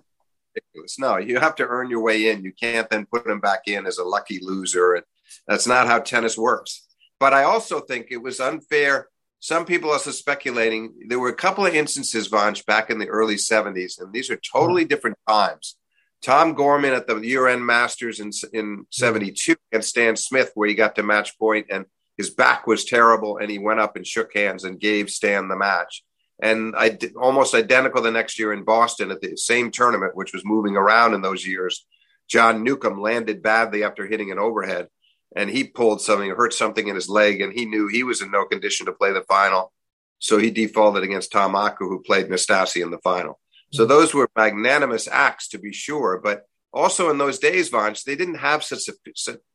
Ridiculous. 0.55 0.99
No, 0.99 1.17
you 1.17 1.39
have 1.39 1.55
to 1.57 1.67
earn 1.67 1.91
your 1.91 2.03
way 2.03 2.31
in. 2.31 2.43
You 2.43 2.53
can't 2.53 2.89
then 2.91 3.07
put 3.07 3.27
him 3.27 3.41
back 3.41 3.63
in 3.67 3.87
as 3.87 3.99
a 3.99 4.05
lucky 4.05 4.41
loser. 4.43 4.95
And 4.95 5.05
that's 5.47 5.67
not 5.67 5.87
how 5.87 6.01
tennis 6.01 6.37
works. 6.37 6.87
But 7.21 7.33
I 7.33 7.45
also 7.45 7.81
think 7.81 8.09
it 8.11 8.23
was 8.23 8.41
unfair. 8.41 9.09
Some 9.41 9.65
people 9.65 9.91
are 9.91 9.99
speculating. 9.99 10.95
There 11.09 11.19
were 11.19 11.29
a 11.29 11.35
couple 11.35 11.65
of 11.65 11.75
instances, 11.75 12.29
Vanch, 12.29 12.67
back 12.67 12.91
in 12.91 12.99
the 12.99 13.09
early 13.09 13.37
70s, 13.37 14.01
and 14.01 14.13
these 14.13 14.31
are 14.31 14.41
totally 14.53 14.85
different 14.85 15.17
times 15.29 15.77
Tom 16.23 16.55
Gorman 16.55 16.95
at 16.95 17.07
the 17.07 17.17
year-end 17.17 17.65
Masters 17.65 18.21
in 18.21 18.31
in 18.53 18.87
'72 18.91 19.55
against 19.71 19.89
Stan 19.89 20.17
Smith, 20.17 20.51
where 20.55 20.69
he 20.69 20.75
got 20.75 20.97
to 20.97 21.03
match 21.03 21.39
point 21.39 21.67
and 21.71 21.87
his 22.19 22.31
back 22.31 22.67
was 22.67 22.85
terrible, 22.85 23.39
and 23.39 23.51
he 23.51 23.59
went 23.59 23.81
up 23.81 23.97
and 23.97 24.07
shook 24.07 24.35
hands 24.35 24.65
and 24.65 24.81
gave 24.81 25.09
Stan 25.09 25.49
the 25.49 25.57
match. 25.57 26.05
And 26.41 26.75
I 26.77 26.91
did, 26.91 27.17
almost 27.17 27.55
identical 27.55 28.03
the 28.03 28.11
next 28.11 28.39
year 28.39 28.53
in 28.53 28.65
Boston 28.65 29.11
at 29.11 29.21
the 29.21 29.37
same 29.37 29.71
tournament, 29.71 30.17
which 30.17 30.33
was 30.33 30.45
moving 30.45 30.77
around 30.77 31.15
in 31.15 31.23
those 31.23 31.47
years. 31.47 31.87
John 32.29 32.63
Newcombe 32.63 33.01
landed 33.01 33.43
badly 33.43 33.85
after 33.85 34.07
hitting 34.07 34.31
an 34.31 34.39
overhead, 34.39 34.89
and 35.35 35.49
he 35.49 35.65
pulled 35.65 36.03
something, 36.03 36.31
hurt 36.31 36.53
something 36.53 36.89
in 36.89 36.95
his 36.95 37.09
leg, 37.09 37.41
and 37.41 37.53
he 37.53 37.65
knew 37.65 37.89
he 37.89 38.03
was 38.03 38.21
in 38.21 38.31
no 38.31 38.45
condition 38.45 38.87
to 38.87 38.93
play 38.93 39.13
the 39.13 39.23
final. 39.23 39.73
So 40.19 40.39
he 40.39 40.51
defaulted 40.51 41.05
against 41.05 41.33
Tom 41.33 41.55
Okker, 41.55 41.89
who 41.89 42.03
played 42.03 42.29
Nastase 42.29 42.83
in 42.83 42.91
the 42.91 42.99
final. 42.99 43.39
So 43.73 43.83
mm-hmm. 43.83 43.91
those 43.91 44.13
were 44.13 44.29
magnanimous 44.37 45.09
acts 45.09 45.49
to 45.49 45.59
be 45.59 45.73
sure, 45.73 46.21
but 46.23 46.48
also 46.73 47.11
in 47.11 47.19
those 47.19 47.39
days, 47.39 47.71
Vanch, 47.71 48.05
they 48.05 48.17
didn't 48.17 48.37
have 48.37 48.63
such 48.63 48.89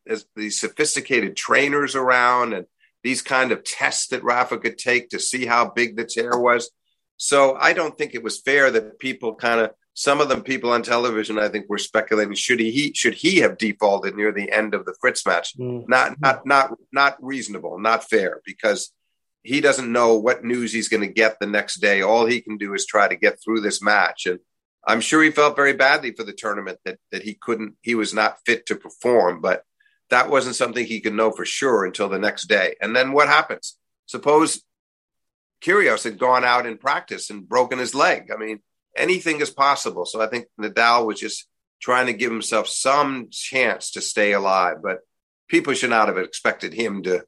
as 0.07 0.25
these 0.35 0.59
sophisticated 0.59 1.35
trainers 1.35 1.95
around 1.95 2.53
and 2.53 2.65
these 3.03 3.21
kind 3.21 3.51
of 3.51 3.63
tests 3.63 4.07
that 4.07 4.23
Rafa 4.23 4.57
could 4.57 4.77
take 4.77 5.09
to 5.09 5.19
see 5.19 5.45
how 5.45 5.69
big 5.69 5.95
the 5.95 6.05
tear 6.05 6.37
was. 6.37 6.71
So 7.17 7.55
I 7.59 7.73
don't 7.73 7.97
think 7.97 8.15
it 8.15 8.23
was 8.23 8.41
fair 8.41 8.71
that 8.71 8.99
people 8.99 9.35
kind 9.35 9.61
of 9.61 9.71
some 9.95 10.21
of 10.21 10.29
them 10.29 10.41
people 10.41 10.71
on 10.71 10.81
television 10.81 11.37
I 11.37 11.49
think 11.49 11.69
were 11.69 11.77
speculating 11.77 12.33
should 12.33 12.59
he, 12.59 12.71
he 12.71 12.93
should 12.93 13.13
he 13.13 13.37
have 13.37 13.59
defaulted 13.59 14.15
near 14.15 14.31
the 14.31 14.51
end 14.51 14.73
of 14.73 14.85
the 14.85 14.95
Fritz 14.99 15.25
match? 15.25 15.55
Mm. 15.57 15.87
Not 15.87 16.19
not 16.19 16.45
not 16.45 16.71
not 16.91 17.17
reasonable, 17.23 17.77
not 17.77 18.09
fair 18.09 18.41
because 18.45 18.91
he 19.43 19.61
doesn't 19.61 19.91
know 19.91 20.17
what 20.17 20.43
news 20.43 20.73
he's 20.73 20.87
going 20.87 21.01
to 21.01 21.13
get 21.13 21.39
the 21.39 21.45
next 21.45 21.79
day. 21.79 22.01
All 22.01 22.25
he 22.25 22.41
can 22.41 22.57
do 22.57 22.73
is 22.73 22.85
try 22.85 23.07
to 23.07 23.15
get 23.15 23.39
through 23.43 23.61
this 23.61 23.81
match. 23.81 24.25
And 24.25 24.39
I'm 24.85 25.01
sure 25.01 25.23
he 25.23 25.31
felt 25.31 25.55
very 25.55 25.73
badly 25.73 26.11
for 26.11 26.23
the 26.23 26.33
tournament 26.33 26.79
that, 26.85 26.99
that 27.11 27.23
he 27.23 27.35
couldn't, 27.35 27.75
he 27.81 27.95
was 27.95 28.13
not 28.13 28.39
fit 28.45 28.65
to 28.67 28.75
perform, 28.75 29.41
but 29.41 29.63
that 30.09 30.29
wasn't 30.29 30.55
something 30.55 30.85
he 30.85 31.01
could 31.01 31.13
know 31.13 31.31
for 31.31 31.45
sure 31.45 31.85
until 31.85 32.09
the 32.09 32.19
next 32.19 32.45
day. 32.45 32.75
And 32.81 32.95
then 32.95 33.13
what 33.13 33.29
happens? 33.29 33.77
Suppose 34.05 34.61
Kyrgios 35.63 36.03
had 36.03 36.19
gone 36.19 36.43
out 36.43 36.65
in 36.65 36.77
practice 36.77 37.29
and 37.29 37.47
broken 37.47 37.79
his 37.79 37.95
leg. 37.95 38.29
I 38.33 38.37
mean, 38.37 38.59
anything 38.95 39.39
is 39.39 39.49
possible. 39.49 40.05
So 40.05 40.21
I 40.21 40.27
think 40.27 40.47
Nadal 40.59 41.05
was 41.05 41.19
just 41.19 41.47
trying 41.81 42.07
to 42.07 42.13
give 42.13 42.31
himself 42.31 42.67
some 42.67 43.27
chance 43.31 43.91
to 43.91 44.01
stay 44.01 44.33
alive, 44.33 44.77
but 44.83 44.99
people 45.47 45.73
should 45.73 45.89
not 45.89 46.07
have 46.07 46.17
expected 46.17 46.73
him 46.73 47.03
to 47.03 47.25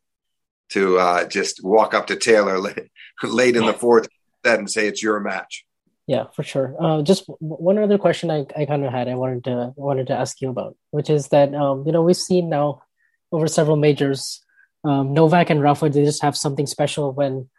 to 0.70 0.98
uh, 0.98 1.28
just 1.28 1.64
walk 1.64 1.94
up 1.94 2.08
to 2.08 2.16
Taylor 2.16 2.58
late 3.24 3.56
in 3.56 3.66
the 3.66 3.74
fourth 3.74 4.08
set 4.44 4.60
and 4.60 4.70
say 4.70 4.88
it's 4.88 5.04
your 5.04 5.20
match. 5.20 5.65
Yeah, 6.08 6.26
for 6.36 6.44
sure. 6.44 6.76
Uh, 6.80 7.02
just 7.02 7.26
one 7.40 7.80
other 7.80 7.98
question 7.98 8.30
I, 8.30 8.46
I 8.56 8.66
kind 8.66 8.86
of 8.86 8.92
had 8.92 9.08
I 9.08 9.16
wanted 9.16 9.44
to 9.46 9.74
wanted 9.76 10.08
to 10.08 10.14
ask 10.14 10.40
you 10.40 10.50
about, 10.50 10.78
which 10.92 11.10
is 11.10 11.30
that 11.30 11.54
um, 11.56 11.84
you 11.86 11.92
know 11.92 12.04
we've 12.04 12.16
seen 12.16 12.48
now 12.50 12.84
over 13.32 13.48
several 13.48 13.76
majors, 13.76 14.44
um, 14.84 15.14
Novak 15.14 15.50
and 15.50 15.62
Rafa 15.62 15.90
they 15.90 16.06
just 16.06 16.22
have 16.22 16.38
something 16.38 16.68
special 16.68 17.12
when 17.12 17.50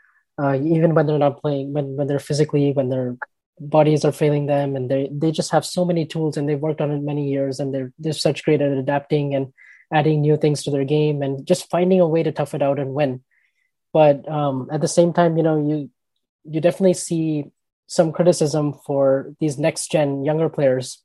uh, 0.41 0.55
even 0.63 0.95
when 0.95 1.07
they're 1.07 1.19
not 1.19 1.41
playing 1.41 1.73
when 1.73 1.97
when 1.97 2.07
they're 2.07 2.21
physically 2.21 2.73
when 2.73 2.89
their 2.89 3.17
bodies 3.59 4.05
are 4.05 4.13
failing 4.13 4.47
them 4.47 4.77
and 4.77 4.91
they 4.91 5.09
they 5.11 5.33
just 5.33 5.51
have 5.51 5.65
so 5.65 5.85
many 5.85 6.07
tools 6.07 6.37
and 6.37 6.49
they've 6.49 6.61
worked 6.61 6.81
on 6.81 6.93
it 6.93 7.03
many 7.03 7.29
years 7.29 7.59
and 7.59 7.75
they're 7.75 7.93
they're 7.99 8.13
such 8.13 8.45
great 8.45 8.61
at 8.61 8.71
adapting 8.71 9.35
and 9.35 9.53
adding 9.93 10.21
new 10.21 10.37
things 10.37 10.63
to 10.63 10.71
their 10.71 10.85
game 10.85 11.23
and 11.23 11.47
just 11.47 11.71
finding 11.71 12.01
a 12.01 12.07
way 12.07 12.23
to 12.23 12.33
tough 12.33 12.55
it 12.55 12.63
out 12.63 12.79
and 12.79 12.95
win. 12.95 13.23
But 13.93 14.29
um, 14.29 14.69
at 14.71 14.81
the 14.81 14.89
same 14.89 15.13
time, 15.13 15.37
you 15.37 15.43
know, 15.43 15.57
you 15.59 15.91
you 16.45 16.61
definitely 16.61 16.95
see 16.95 17.47
some 17.87 18.13
criticism 18.13 18.75
for 18.85 19.35
these 19.41 19.59
next 19.59 19.91
gen 19.91 20.25
younger 20.25 20.49
players 20.49 21.03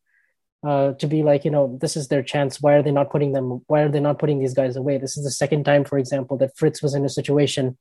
uh, 0.65 0.93
to 0.93 1.07
be 1.07 1.23
like, 1.23 1.45
you 1.45 1.51
know, 1.51 1.77
this 1.81 1.95
is 1.95 2.07
their 2.07 2.23
chance. 2.23 2.61
Why 2.61 2.73
are 2.73 2.83
they 2.83 2.91
not 2.91 3.09
putting 3.11 3.33
them? 3.33 3.61
Why 3.67 3.81
are 3.81 3.89
they 3.89 3.99
not 3.99 4.19
putting 4.19 4.39
these 4.39 4.53
guys 4.53 4.75
away? 4.75 4.97
This 4.97 5.17
is 5.17 5.23
the 5.23 5.31
second 5.31 5.63
time, 5.63 5.83
for 5.83 5.97
example, 5.97 6.37
that 6.37 6.57
Fritz 6.57 6.81
was 6.81 6.93
in 6.93 7.05
a 7.05 7.09
situation 7.09 7.77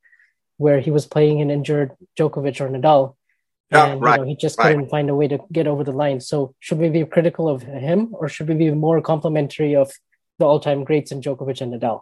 where 0.57 0.79
he 0.79 0.91
was 0.91 1.05
playing 1.05 1.41
an 1.41 1.49
injured 1.49 1.91
Djokovic 2.17 2.61
or 2.61 2.69
Nadal. 2.69 3.15
And, 3.71 4.01
right, 4.01 4.19
you 4.19 4.25
know, 4.25 4.27
he 4.27 4.35
just 4.35 4.59
right. 4.59 4.73
couldn't 4.73 4.89
find 4.89 5.09
a 5.09 5.15
way 5.15 5.27
to 5.29 5.39
get 5.51 5.65
over 5.65 5.83
the 5.83 5.93
line. 5.93 6.19
So, 6.19 6.53
should 6.59 6.77
we 6.77 6.89
be 6.89 7.05
critical 7.05 7.47
of 7.47 7.61
him, 7.61 8.09
or 8.11 8.27
should 8.27 8.49
we 8.49 8.55
be 8.55 8.69
more 8.71 9.01
complimentary 9.01 9.75
of 9.75 9.91
the 10.41 10.47
all-time 10.47 10.83
greats 10.83 11.11
in 11.11 11.21
Djokovic 11.21 11.61
and 11.61 11.71
Nadal. 11.73 12.01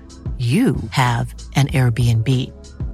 you 0.41 0.75
have 0.89 1.33
an 1.55 1.67
Airbnb. 1.67 2.27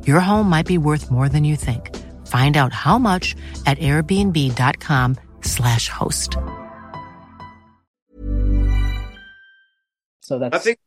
Your 0.05 0.19
home 0.19 0.49
might 0.49 0.65
be 0.65 0.77
worth 0.77 1.09
more 1.09 1.29
than 1.29 1.45
you 1.45 1.55
think. 1.55 1.95
Find 2.27 2.57
out 2.57 2.73
how 2.73 2.97
much 2.97 3.37
at 3.65 3.79
airbnb.com/slash 3.79 5.87
host. 5.87 6.35
So 10.19 10.39
that's 10.39 10.53
I 10.53 10.59
think 10.59 10.77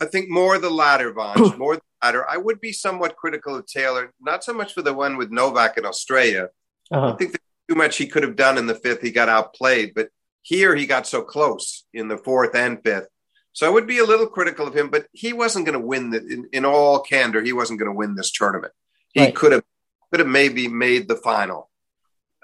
I 0.00 0.04
think 0.04 0.30
more 0.30 0.56
the 0.58 0.70
latter, 0.70 1.12
Vaughn. 1.12 1.54
more 1.58 1.74
the 1.76 1.82
latter. 2.00 2.24
I 2.30 2.36
would 2.36 2.60
be 2.60 2.72
somewhat 2.72 3.16
critical 3.16 3.56
of 3.56 3.66
Taylor, 3.66 4.12
not 4.20 4.44
so 4.44 4.52
much 4.52 4.72
for 4.72 4.82
the 4.82 4.94
one 4.94 5.16
with 5.16 5.32
Novak 5.32 5.78
in 5.78 5.84
Australia. 5.84 6.50
Uh-huh. 6.92 7.12
I 7.12 7.16
think 7.16 7.36
too 7.68 7.74
much 7.74 7.96
he 7.96 8.06
could 8.06 8.22
have 8.22 8.36
done 8.36 8.56
in 8.56 8.68
the 8.68 8.76
fifth. 8.76 9.02
He 9.02 9.10
got 9.10 9.28
outplayed, 9.28 9.94
but 9.94 10.10
here 10.42 10.76
he 10.76 10.86
got 10.86 11.08
so 11.08 11.22
close 11.22 11.86
in 11.92 12.06
the 12.06 12.18
fourth 12.18 12.54
and 12.54 12.80
fifth 12.84 13.08
so 13.54 13.66
I 13.66 13.70
would 13.70 13.86
be 13.86 13.98
a 13.98 14.04
little 14.04 14.26
critical 14.26 14.66
of 14.66 14.76
him, 14.76 14.90
but 14.90 15.06
he 15.12 15.32
wasn't 15.32 15.64
going 15.64 15.80
to 15.80 15.86
win 15.86 16.10
the, 16.10 16.18
in, 16.18 16.48
in 16.52 16.64
all 16.64 17.00
candor. 17.00 17.40
He 17.40 17.52
wasn't 17.52 17.78
going 17.78 17.90
to 17.90 17.96
win 17.96 18.16
this 18.16 18.32
tournament. 18.32 18.72
He 19.12 19.20
right. 19.20 19.34
could 19.34 19.52
have 19.52 19.62
could 20.10 20.20
have 20.20 20.28
maybe 20.28 20.68
made 20.68 21.08
the 21.08 21.16
final. 21.16 21.70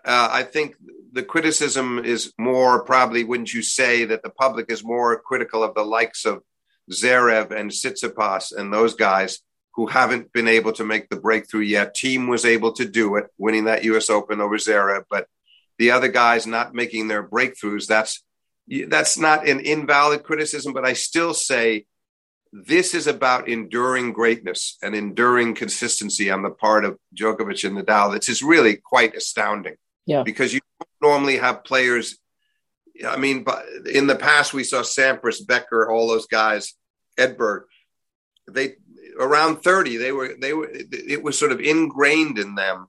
Uh, 0.04 0.28
I 0.30 0.44
think 0.44 0.76
the 1.12 1.24
criticism 1.24 1.98
is 1.98 2.32
more 2.38 2.84
probably, 2.84 3.24
wouldn't 3.24 3.52
you 3.52 3.62
say, 3.62 4.04
that 4.06 4.22
the 4.22 4.30
public 4.30 4.70
is 4.70 4.84
more 4.84 5.20
critical 5.20 5.62
of 5.62 5.74
the 5.74 5.82
likes 5.82 6.24
of 6.24 6.42
Zverev 6.90 7.50
and 7.50 7.70
Tsitsipas 7.70 8.56
and 8.56 8.72
those 8.72 8.94
guys 8.94 9.40
who 9.74 9.86
haven't 9.86 10.32
been 10.32 10.48
able 10.48 10.72
to 10.72 10.84
make 10.84 11.08
the 11.08 11.16
breakthrough 11.16 11.62
yet. 11.62 11.94
Thiem 11.94 12.28
was 12.28 12.44
able 12.44 12.72
to 12.72 12.84
do 12.84 13.16
it, 13.16 13.26
winning 13.36 13.64
that 13.64 13.84
U.S. 13.84 14.10
Open 14.10 14.40
over 14.40 14.56
Zverev, 14.56 15.04
but 15.10 15.26
the 15.78 15.92
other 15.92 16.08
guys 16.08 16.46
not 16.46 16.74
making 16.74 17.08
their 17.08 17.26
breakthroughs. 17.26 17.86
That's 17.86 18.22
that's 18.88 19.18
not 19.18 19.48
an 19.48 19.60
invalid 19.60 20.22
criticism, 20.22 20.72
but 20.72 20.84
I 20.84 20.92
still 20.92 21.34
say 21.34 21.86
this 22.52 22.94
is 22.94 23.06
about 23.06 23.48
enduring 23.48 24.12
greatness 24.12 24.76
and 24.82 24.94
enduring 24.94 25.54
consistency 25.54 26.30
on 26.30 26.42
the 26.42 26.50
part 26.50 26.84
of 26.84 26.98
Djokovic 27.16 27.66
and 27.66 27.78
Nadal. 27.78 28.14
This 28.14 28.28
is 28.28 28.42
really 28.42 28.76
quite 28.76 29.14
astounding. 29.14 29.74
Yeah. 30.06 30.22
Because 30.22 30.52
you 30.52 30.60
normally 31.00 31.36
have 31.36 31.64
players. 31.64 32.18
I 33.06 33.16
mean, 33.16 33.44
but 33.44 33.64
in 33.92 34.06
the 34.06 34.16
past 34.16 34.52
we 34.52 34.64
saw 34.64 34.82
Sampras, 34.82 35.46
Becker, 35.46 35.90
all 35.90 36.08
those 36.08 36.26
guys, 36.26 36.74
Edberg. 37.18 37.62
They 38.50 38.74
around 39.18 39.62
thirty, 39.62 39.96
they 39.96 40.10
were 40.12 40.34
they 40.40 40.52
were. 40.52 40.68
It 40.72 41.22
was 41.22 41.38
sort 41.38 41.52
of 41.52 41.60
ingrained 41.60 42.38
in 42.38 42.56
them, 42.56 42.86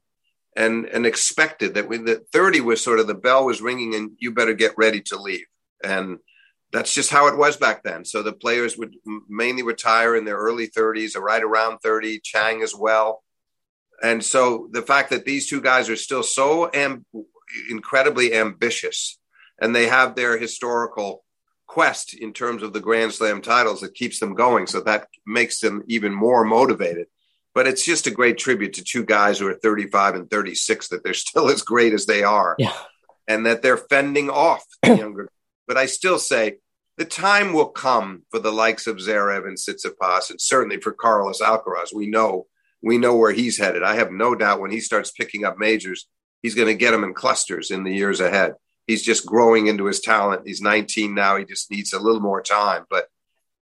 and 0.56 0.86
and 0.86 1.06
expected 1.06 1.76
that 1.76 1.88
when 1.88 2.06
the 2.06 2.24
thirty 2.34 2.62
was 2.62 2.82
sort 2.82 3.00
of 3.00 3.06
the 3.06 3.14
bell 3.14 3.46
was 3.46 3.62
ringing, 3.62 3.94
and 3.94 4.12
you 4.18 4.32
better 4.32 4.54
get 4.54 4.74
ready 4.76 5.02
to 5.02 5.22
leave. 5.22 5.46
And 5.84 6.20
that's 6.72 6.94
just 6.94 7.10
how 7.10 7.28
it 7.28 7.38
was 7.38 7.58
back 7.58 7.84
then. 7.84 8.06
So 8.06 8.24
the 8.24 8.32
players 8.34 8.78
would 8.78 8.96
mainly 9.28 9.64
retire 9.64 10.16
in 10.16 10.26
their 10.26 10.38
early 10.38 10.68
30s, 10.70 11.16
or 11.16 11.22
right 11.22 11.44
around 11.44 11.80
30. 11.80 12.20
Chang 12.24 12.62
as 12.62 12.74
well. 12.76 13.24
And 14.02 14.24
so 14.24 14.68
the 14.72 14.82
fact 14.82 15.10
that 15.12 15.26
these 15.26 15.48
two 15.50 15.62
guys 15.62 15.90
are 15.90 15.96
still 15.96 16.24
so 16.24 16.70
am- 16.74 17.06
incredibly 17.70 18.34
ambitious, 18.34 19.20
and 19.62 19.76
they 19.76 19.88
have 19.88 20.16
their 20.16 20.38
historical 20.38 21.24
quest 21.68 22.14
in 22.14 22.34
terms 22.34 22.64
of 22.64 22.74
the 22.74 22.80
Grand 22.80 23.14
Slam 23.14 23.42
titles 23.42 23.82
that 23.82 23.94
keeps 23.94 24.20
them 24.20 24.34
going. 24.34 24.68
So 24.68 24.82
that 24.82 25.08
makes 25.26 25.60
them 25.60 25.84
even 25.88 26.14
more 26.14 26.44
motivated. 26.44 27.08
But 27.54 27.68
it's 27.68 27.86
just 27.86 28.08
a 28.08 28.12
great 28.12 28.38
tribute 28.38 28.74
to 28.74 28.84
two 28.84 29.04
guys 29.04 29.40
who 29.40 29.48
are 29.48 29.54
35 29.62 30.16
and 30.16 30.30
36 30.30 30.88
that 30.90 31.04
they're 31.04 31.14
still 31.26 31.50
as 31.50 31.62
great 31.62 31.94
as 31.94 32.06
they 32.06 32.24
are, 32.24 32.56
Yeah. 32.58 32.74
and 33.28 33.46
that 33.46 33.62
they're 33.62 33.78
fending 33.78 34.30
off 34.30 34.64
the 34.84 34.96
younger 34.98 35.30
but 35.68 35.78
I 35.78 35.86
still 35.86 36.20
say 36.20 36.58
the 36.98 37.06
time 37.06 37.54
will 37.54 37.70
come 37.70 38.24
for 38.30 38.40
the 38.40 38.52
likes 38.52 38.88
of 38.88 38.98
Zverev 38.98 39.48
and 39.48 39.58
Tsitsipas, 39.58 40.30
and 40.30 40.40
certainly 40.42 40.80
for 40.80 40.92
Carlos 40.92 41.42
Alcaraz. 41.42 41.94
We 41.94 42.08
know 42.08 42.48
we 42.82 42.98
know 42.98 43.16
where 43.16 43.32
he's 43.32 43.58
headed. 43.58 43.84
I 43.84 43.96
have 43.96 44.12
no 44.12 44.36
doubt 44.36 44.60
when 44.60 44.72
he 44.72 44.80
starts 44.80 45.12
picking 45.12 45.46
up 45.46 45.58
majors, 45.58 46.08
he's 46.42 46.56
going 46.56 46.68
to 46.68 46.74
get 46.74 46.92
them 46.92 47.04
in 47.04 47.14
clusters 47.14 47.70
in 47.72 47.84
the 47.84 47.94
years 47.94 48.20
ahead. 48.20 48.56
He's 48.88 49.04
just 49.04 49.26
growing 49.26 49.68
into 49.68 49.86
his 49.86 50.00
talent. 50.00 50.48
He's 50.48 50.62
19 50.62 51.14
now. 51.14 51.38
He 51.38 51.46
just 51.46 51.70
needs 51.70 51.94
a 51.94 52.00
little 52.00 52.20
more 52.20 52.42
time. 52.42 52.86
But 52.90 53.06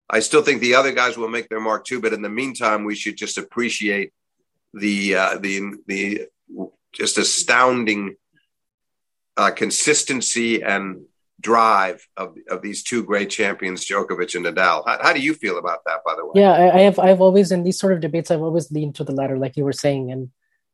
I 0.10 0.22
still 0.22 0.42
think 0.42 0.62
the 0.62 0.76
other 0.76 0.94
guys 0.94 1.18
will 1.18 1.28
make 1.28 1.50
their 1.50 1.60
mark 1.60 1.86
too. 1.86 2.02
But 2.02 2.14
in 2.14 2.22
the 2.22 2.30
meantime, 2.30 2.86
we 2.86 2.96
should 2.96 3.18
just 3.18 3.38
appreciate 3.38 4.14
the 4.74 5.16
uh, 5.16 5.38
the 5.38 5.74
the 5.88 6.28
just 6.94 7.18
astounding 7.18 8.16
uh, 9.38 9.52
consistency 9.52 10.64
and 10.64 11.06
drive 11.40 12.06
of, 12.18 12.36
of 12.50 12.62
these 12.62 12.84
two 12.84 13.04
great 13.04 13.30
champions, 13.30 13.86
Djokovic 13.86 14.36
and 14.36 14.46
Nadal. 14.46 14.84
How, 14.86 15.00
how, 15.02 15.14
do 15.14 15.22
you 15.22 15.34
feel 15.34 15.58
about 15.58 15.80
that, 15.86 16.00
by 16.06 16.16
the 16.16 16.26
way? 16.26 16.32
Yeah, 16.36 16.52
I, 16.52 16.78
I, 16.78 16.82
have. 16.82 17.00
I've 17.00 17.22
always 17.22 17.52
in 17.52 17.64
these 17.64 17.80
sort 17.80 17.94
of 17.94 18.02
debates, 18.02 18.32
I've 18.32 18.42
always 18.42 18.72
leaned 18.72 18.96
to 18.96 19.04
the 19.04 19.14
latter, 19.14 19.38
like 19.38 19.58
you 19.58 19.64
were 19.64 19.74
saying, 19.74 20.12
and 20.12 20.30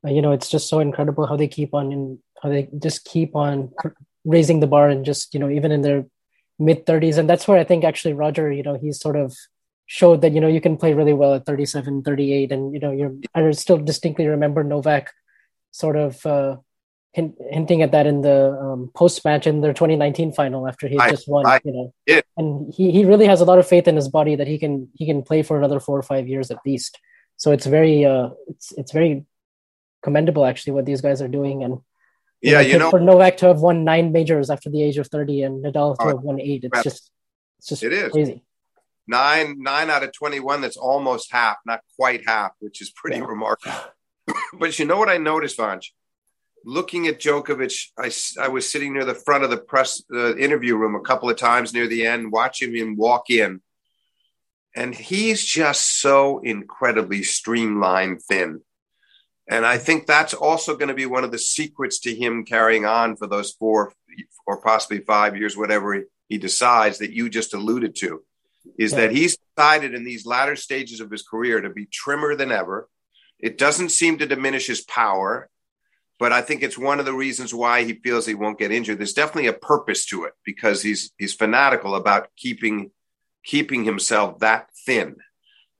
uh, 0.05 0.09
you 0.09 0.21
know, 0.21 0.31
it's 0.31 0.49
just 0.49 0.69
so 0.69 0.79
incredible 0.79 1.27
how 1.27 1.35
they 1.35 1.47
keep 1.47 1.73
on 1.73 1.91
and 1.91 2.19
how 2.41 2.49
they 2.49 2.69
just 2.79 3.05
keep 3.05 3.35
on 3.35 3.71
raising 4.23 4.59
the 4.59 4.67
bar 4.67 4.89
and 4.89 5.05
just 5.05 5.33
you 5.33 5.39
know, 5.39 5.49
even 5.49 5.71
in 5.71 5.81
their 5.81 6.05
mid 6.59 6.85
thirties, 6.85 7.17
and 7.17 7.29
that's 7.29 7.47
where 7.47 7.59
I 7.59 7.63
think 7.63 7.83
actually 7.83 8.13
Roger, 8.13 8.51
you 8.51 8.63
know, 8.63 8.77
he's 8.77 8.99
sort 8.99 9.15
of 9.15 9.35
showed 9.87 10.21
that 10.21 10.33
you 10.33 10.41
know 10.41 10.47
you 10.47 10.61
can 10.61 10.77
play 10.77 10.93
really 10.93 11.13
well 11.13 11.35
at 11.35 11.45
37 11.45 12.01
38 12.01 12.51
and 12.51 12.73
you 12.73 12.79
know 12.79 12.91
you're 12.91 13.13
i 13.35 13.51
still 13.51 13.77
distinctly 13.77 14.25
remember 14.25 14.63
novak 14.63 15.11
sort 15.71 15.95
of 15.95 16.25
uh 16.25 16.55
hint, 17.15 17.35
hinting 17.49 17.81
at 17.81 17.93
that 17.93 18.05
in 18.05 18.21
the 18.21 18.51
um, 18.59 18.91
post 18.93 19.23
match 19.23 19.47
in 19.47 19.61
their 19.61 19.73
2019 19.73 20.33
final 20.33 20.67
after 20.67 20.87
he 20.87 20.97
just 20.97 21.29
won. 21.29 21.45
I, 21.45 21.61
you 21.63 21.71
know, 21.71 21.93
yeah. 22.05 22.21
and 22.35 22.73
he, 22.73 22.91
he 22.91 23.05
really 23.05 23.25
has 23.25 23.39
a 23.39 23.45
lot 23.45 23.57
of 23.57 23.67
faith 23.67 23.87
in 23.87 23.95
his 23.95 24.09
body 24.09 24.35
that 24.35 24.47
he 24.47 24.59
can 24.59 24.89
he 24.93 25.05
can 25.05 25.23
play 25.23 25.41
for 25.41 25.57
another 25.57 25.79
four 25.79 25.97
or 25.97 26.03
five 26.03 26.27
years 26.27 26.51
at 26.51 26.59
least. 26.65 26.99
So 27.37 27.51
it's 27.53 27.65
very 27.65 28.05
uh 28.05 28.29
it's 28.47 28.73
it's 28.73 28.91
very 28.91 29.25
commendable 30.03 30.45
actually 30.45 30.73
what 30.73 30.85
these 30.85 31.01
guys 31.01 31.21
are 31.21 31.29
doing 31.29 31.63
and. 31.63 31.79
You 32.41 32.51
yeah, 32.51 32.61
know, 32.61 32.67
you 32.67 32.77
know, 32.77 32.89
for 32.91 32.99
Novak 32.99 33.37
to 33.37 33.47
have 33.47 33.61
won 33.61 33.85
nine 33.85 34.11
majors 34.11 34.51
after 34.51 34.69
the 34.69 34.83
age 34.83 34.97
of 34.99 35.07
30 35.07 35.41
and 35.43 35.65
Nadal 35.65 35.97
to 35.97 36.07
have 36.07 36.19
won 36.19 36.39
eight, 36.39 36.63
it's 36.65 36.83
just, 36.83 37.09
it's 37.57 37.69
just 37.69 37.81
it 37.81 37.93
is. 37.93 38.11
crazy. 38.11 38.43
Nine, 39.07 39.55
nine 39.57 39.89
out 39.89 40.03
of 40.03 40.11
21, 40.11 40.61
that's 40.61 40.77
almost 40.77 41.31
half, 41.31 41.57
not 41.65 41.79
quite 41.97 42.27
half, 42.27 42.51
which 42.59 42.81
is 42.81 42.91
pretty 42.91 43.17
yeah. 43.17 43.25
remarkable. 43.25 43.75
but 44.59 44.77
you 44.77 44.85
know 44.85 44.97
what 44.97 45.09
I 45.09 45.17
noticed, 45.17 45.57
Vanch? 45.57 45.87
Looking 46.65 47.07
at 47.07 47.19
Djokovic, 47.19 47.89
I, 47.97 48.11
I 48.43 48.47
was 48.49 48.69
sitting 48.69 48.93
near 48.93 49.05
the 49.05 49.13
front 49.13 49.43
of 49.43 49.51
the 49.51 49.57
press 49.57 50.03
uh, 50.11 50.35
interview 50.35 50.75
room 50.75 50.95
a 50.95 51.01
couple 51.01 51.29
of 51.29 51.37
times 51.37 51.73
near 51.73 51.87
the 51.87 52.05
end, 52.05 52.31
watching 52.31 52.75
him 52.75 52.97
walk 52.97 53.29
in. 53.29 53.61
And 54.75 54.93
he's 54.93 55.45
just 55.45 56.01
so 56.01 56.39
incredibly 56.39 57.23
streamlined 57.23 58.21
thin. 58.23 58.61
And 59.47 59.65
I 59.65 59.77
think 59.77 60.07
that's 60.07 60.33
also 60.33 60.75
going 60.75 60.89
to 60.89 60.95
be 60.95 61.05
one 61.05 61.23
of 61.23 61.31
the 61.31 61.37
secrets 61.37 61.99
to 61.99 62.15
him 62.15 62.43
carrying 62.43 62.85
on 62.85 63.15
for 63.15 63.27
those 63.27 63.51
four 63.51 63.93
or 64.47 64.59
possibly 64.59 64.99
five 64.99 65.37
years, 65.37 65.55
whatever 65.55 65.93
he, 65.93 66.01
he 66.27 66.37
decides 66.39 66.97
that 66.97 67.13
you 67.13 67.29
just 67.29 67.53
alluded 67.53 67.95
to, 67.97 68.23
is 68.77 68.93
that 68.93 69.11
he's 69.11 69.37
decided 69.55 69.93
in 69.93 70.03
these 70.03 70.25
latter 70.25 70.55
stages 70.55 70.99
of 70.99 71.11
his 71.11 71.21
career 71.21 71.61
to 71.61 71.69
be 71.69 71.85
trimmer 71.85 72.35
than 72.35 72.51
ever. 72.51 72.89
It 73.39 73.57
doesn't 73.59 73.89
seem 73.89 74.17
to 74.17 74.25
diminish 74.25 74.65
his 74.65 74.81
power 74.81 75.49
but 76.19 76.31
I 76.31 76.41
think 76.41 76.63
it's 76.63 76.77
one 76.77 76.99
of 76.99 77.05
the 77.05 77.13
reasons 77.13 77.53
why 77.53 77.83
he 77.83 77.93
feels 77.93 78.25
he 78.25 78.35
won't 78.35 78.59
get 78.59 78.71
injured. 78.71 78.97
There's 78.97 79.13
definitely 79.13 79.47
a 79.47 79.53
purpose 79.53 80.05
to 80.07 80.25
it 80.25 80.33
because 80.45 80.81
he's 80.81 81.11
he's 81.17 81.33
fanatical 81.33 81.95
about 81.95 82.29
keeping 82.37 82.91
keeping 83.43 83.83
himself 83.83 84.39
that 84.39 84.69
thin. 84.85 85.17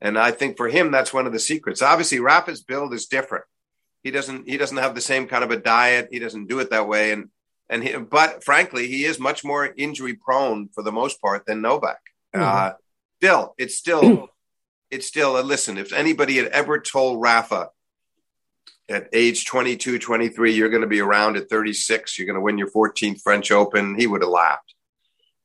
And 0.01 0.19
I 0.19 0.31
think 0.31 0.57
for 0.57 0.67
him 0.67 0.91
that's 0.91 1.13
one 1.13 1.25
of 1.25 1.33
the 1.33 1.39
secrets. 1.39 1.81
Obviously, 1.81 2.19
Rafa's 2.19 2.63
build 2.63 2.93
is 2.93 3.05
different. 3.05 3.45
He 4.03 4.11
doesn't 4.11 4.47
he 4.47 4.57
doesn't 4.57 4.77
have 4.77 4.93
the 4.93 5.01
same 5.01 5.27
kind 5.27 5.43
of 5.43 5.51
a 5.51 5.57
diet. 5.57 6.09
He 6.11 6.19
doesn't 6.19 6.47
do 6.47 6.59
it 6.59 6.69
that 6.71 6.87
way 6.87 7.11
and 7.11 7.29
and 7.69 7.83
he, 7.83 7.97
but 7.97 8.43
frankly, 8.43 8.87
he 8.87 9.05
is 9.05 9.19
much 9.19 9.43
more 9.43 9.73
injury 9.75 10.13
prone 10.13 10.69
for 10.73 10.83
the 10.83 10.91
most 10.91 11.19
part 11.21 11.45
than 11.45 11.61
Novak. 11.61 11.97
Mm-hmm. 12.35 12.43
Uh, 12.43 12.71
still, 13.19 13.55
it's 13.57 13.75
still 13.75 14.29
it's 14.91 15.07
still 15.07 15.39
a 15.39 15.41
listen. 15.41 15.77
If 15.77 15.93
anybody 15.93 16.37
had 16.37 16.47
ever 16.47 16.79
told 16.79 17.21
Rafa 17.21 17.69
at 18.89 19.09
age 19.13 19.45
22, 19.45 19.99
23, 19.99 20.53
you're 20.53 20.69
going 20.69 20.81
to 20.81 20.87
be 20.87 21.01
around 21.01 21.37
at 21.37 21.49
36. 21.49 22.17
You're 22.17 22.27
going 22.27 22.35
to 22.35 22.41
win 22.41 22.57
your 22.57 22.69
14th 22.69 23.21
French 23.21 23.51
Open. 23.51 23.97
He 23.97 24.07
would 24.07 24.21
have 24.21 24.29
laughed. 24.29 24.75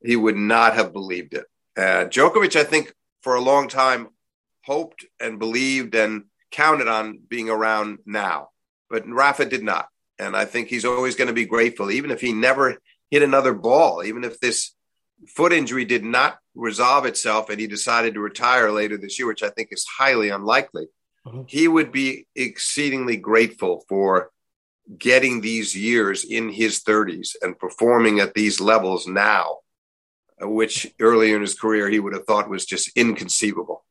He 0.02 0.16
would 0.16 0.36
not 0.36 0.74
have 0.74 0.92
believed 0.92 1.34
it. 1.34 1.44
Uh, 1.76 2.04
Djokovic, 2.06 2.56
I 2.56 2.64
think, 2.64 2.92
for 3.22 3.34
a 3.34 3.40
long 3.40 3.68
time, 3.68 4.08
hoped 4.64 5.04
and 5.18 5.38
believed 5.38 5.94
and 5.94 6.24
counted 6.50 6.88
on 6.88 7.20
being 7.28 7.48
around 7.48 7.98
now. 8.04 8.50
But 8.88 9.08
Rafa 9.08 9.46
did 9.46 9.62
not. 9.62 9.88
And 10.18 10.36
I 10.36 10.44
think 10.44 10.68
he's 10.68 10.84
always 10.84 11.16
going 11.16 11.28
to 11.28 11.34
be 11.34 11.46
grateful, 11.46 11.90
even 11.90 12.10
if 12.10 12.20
he 12.20 12.32
never 12.32 12.78
hit 13.10 13.22
another 13.22 13.54
ball, 13.54 14.04
even 14.04 14.24
if 14.24 14.38
this 14.40 14.74
foot 15.28 15.52
injury 15.52 15.84
did 15.84 16.04
not 16.04 16.38
resolve 16.54 17.06
itself 17.06 17.48
and 17.48 17.60
he 17.60 17.66
decided 17.66 18.14
to 18.14 18.20
retire 18.20 18.70
later 18.70 18.98
this 18.98 19.18
year, 19.18 19.28
which 19.28 19.42
I 19.42 19.48
think 19.48 19.68
is 19.70 19.86
highly 19.86 20.28
unlikely 20.28 20.88
mm-hmm. 21.26 21.42
he 21.46 21.68
would 21.68 21.92
be 21.92 22.26
exceedingly 22.34 23.16
grateful 23.16 23.84
for 23.88 24.30
getting 24.98 25.40
these 25.40 25.76
years 25.76 26.24
in 26.24 26.48
his 26.48 26.80
30s 26.80 27.36
and 27.42 27.58
performing 27.58 28.20
at 28.20 28.34
these 28.34 28.60
levels 28.60 29.06
now, 29.06 29.58
which 30.40 30.92
earlier 31.00 31.36
in 31.36 31.42
his 31.42 31.58
career 31.58 31.88
he 31.88 32.00
would 32.00 32.12
have 32.12 32.24
thought 32.24 32.50
was 32.50 32.66
just 32.66 32.90
inconceivable. 32.96 33.84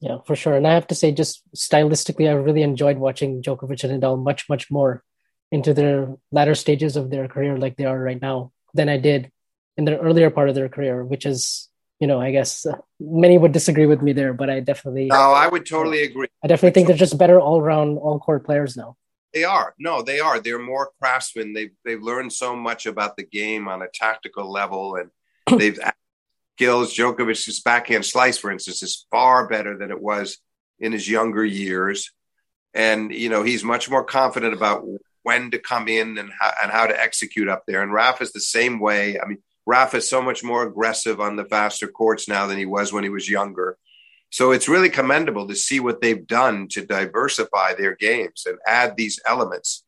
Yeah, 0.00 0.18
for 0.26 0.36
sure. 0.36 0.54
And 0.54 0.66
I 0.66 0.74
have 0.74 0.86
to 0.88 0.94
say, 0.94 1.12
just 1.12 1.42
stylistically, 1.54 2.28
I 2.28 2.32
really 2.32 2.62
enjoyed 2.62 2.98
watching 2.98 3.42
Djokovic 3.42 3.82
and 3.84 4.02
Nadal 4.02 4.22
much, 4.22 4.48
much 4.48 4.70
more 4.70 5.02
into 5.50 5.72
their 5.72 6.14
latter 6.30 6.54
stages 6.54 6.96
of 6.96 7.10
their 7.10 7.28
career, 7.28 7.56
like 7.56 7.76
they 7.76 7.84
are 7.84 7.98
right 7.98 8.20
now, 8.20 8.52
than 8.74 8.88
I 8.88 8.98
did 8.98 9.30
in 9.76 9.84
the 9.84 9.98
earlier 9.98 10.30
part 10.30 10.48
of 10.48 10.54
their 10.54 10.68
career, 10.68 11.04
which 11.04 11.24
is 11.24 11.65
you 12.00 12.06
know, 12.06 12.20
I 12.20 12.30
guess 12.30 12.66
uh, 12.66 12.76
many 13.00 13.38
would 13.38 13.52
disagree 13.52 13.86
with 13.86 14.02
me 14.02 14.12
there, 14.12 14.34
but 14.34 14.50
I 14.50 14.60
definitely. 14.60 15.06
No, 15.06 15.32
I 15.32 15.48
would 15.48 15.66
totally 15.66 16.02
agree. 16.02 16.28
I 16.42 16.46
definitely 16.46 16.72
think 16.72 16.88
they're 16.88 16.96
just 16.96 17.18
better 17.18 17.40
all 17.40 17.62
round, 17.62 17.98
all 17.98 18.18
court 18.18 18.44
players 18.44 18.76
now. 18.76 18.96
They 19.32 19.44
are. 19.44 19.74
No, 19.78 20.02
they 20.02 20.20
are. 20.20 20.38
They're 20.40 20.58
more 20.58 20.90
craftsmen. 21.00 21.52
They've 21.52 21.72
they've 21.84 22.02
learned 22.02 22.32
so 22.32 22.54
much 22.56 22.86
about 22.86 23.16
the 23.16 23.24
game 23.24 23.68
on 23.68 23.82
a 23.82 23.88
tactical 23.92 24.50
level, 24.50 24.96
and 24.96 25.10
they've 25.58 25.78
skills. 26.56 26.94
Djokovic's 26.94 27.60
backhand 27.60 28.04
slice, 28.04 28.38
for 28.38 28.50
instance, 28.50 28.82
is 28.82 29.06
far 29.10 29.46
better 29.46 29.76
than 29.76 29.90
it 29.90 30.00
was 30.00 30.38
in 30.78 30.92
his 30.92 31.08
younger 31.08 31.44
years, 31.44 32.12
and 32.74 33.12
you 33.12 33.28
know 33.28 33.42
he's 33.42 33.64
much 33.64 33.90
more 33.90 34.04
confident 34.04 34.54
about 34.54 34.84
when 35.22 35.50
to 35.50 35.58
come 35.58 35.88
in 35.88 36.18
and 36.18 36.30
how, 36.38 36.52
and 36.62 36.70
how 36.70 36.86
to 36.86 36.98
execute 36.98 37.48
up 37.48 37.64
there. 37.66 37.82
And 37.82 37.92
Rafa's 37.92 38.32
the 38.32 38.40
same 38.40 38.78
way. 38.78 39.18
I 39.20 39.26
mean, 39.26 39.38
Rafa 39.66 39.98
is 39.98 40.08
so 40.08 40.22
much 40.22 40.44
more 40.44 40.62
aggressive 40.62 41.20
on 41.20 41.36
the 41.36 41.44
faster 41.44 41.88
courts 41.88 42.28
now 42.28 42.46
than 42.46 42.56
he 42.56 42.66
was 42.66 42.92
when 42.92 43.04
he 43.04 43.10
was 43.10 43.28
younger. 43.28 43.76
So 44.30 44.52
it's 44.52 44.68
really 44.68 44.90
commendable 44.90 45.48
to 45.48 45.56
see 45.56 45.80
what 45.80 46.00
they've 46.00 46.26
done 46.26 46.68
to 46.68 46.84
diversify 46.84 47.74
their 47.74 47.96
games 47.96 48.44
and 48.46 48.58
add 48.66 48.96
these 48.96 49.20
elements. 49.26 49.84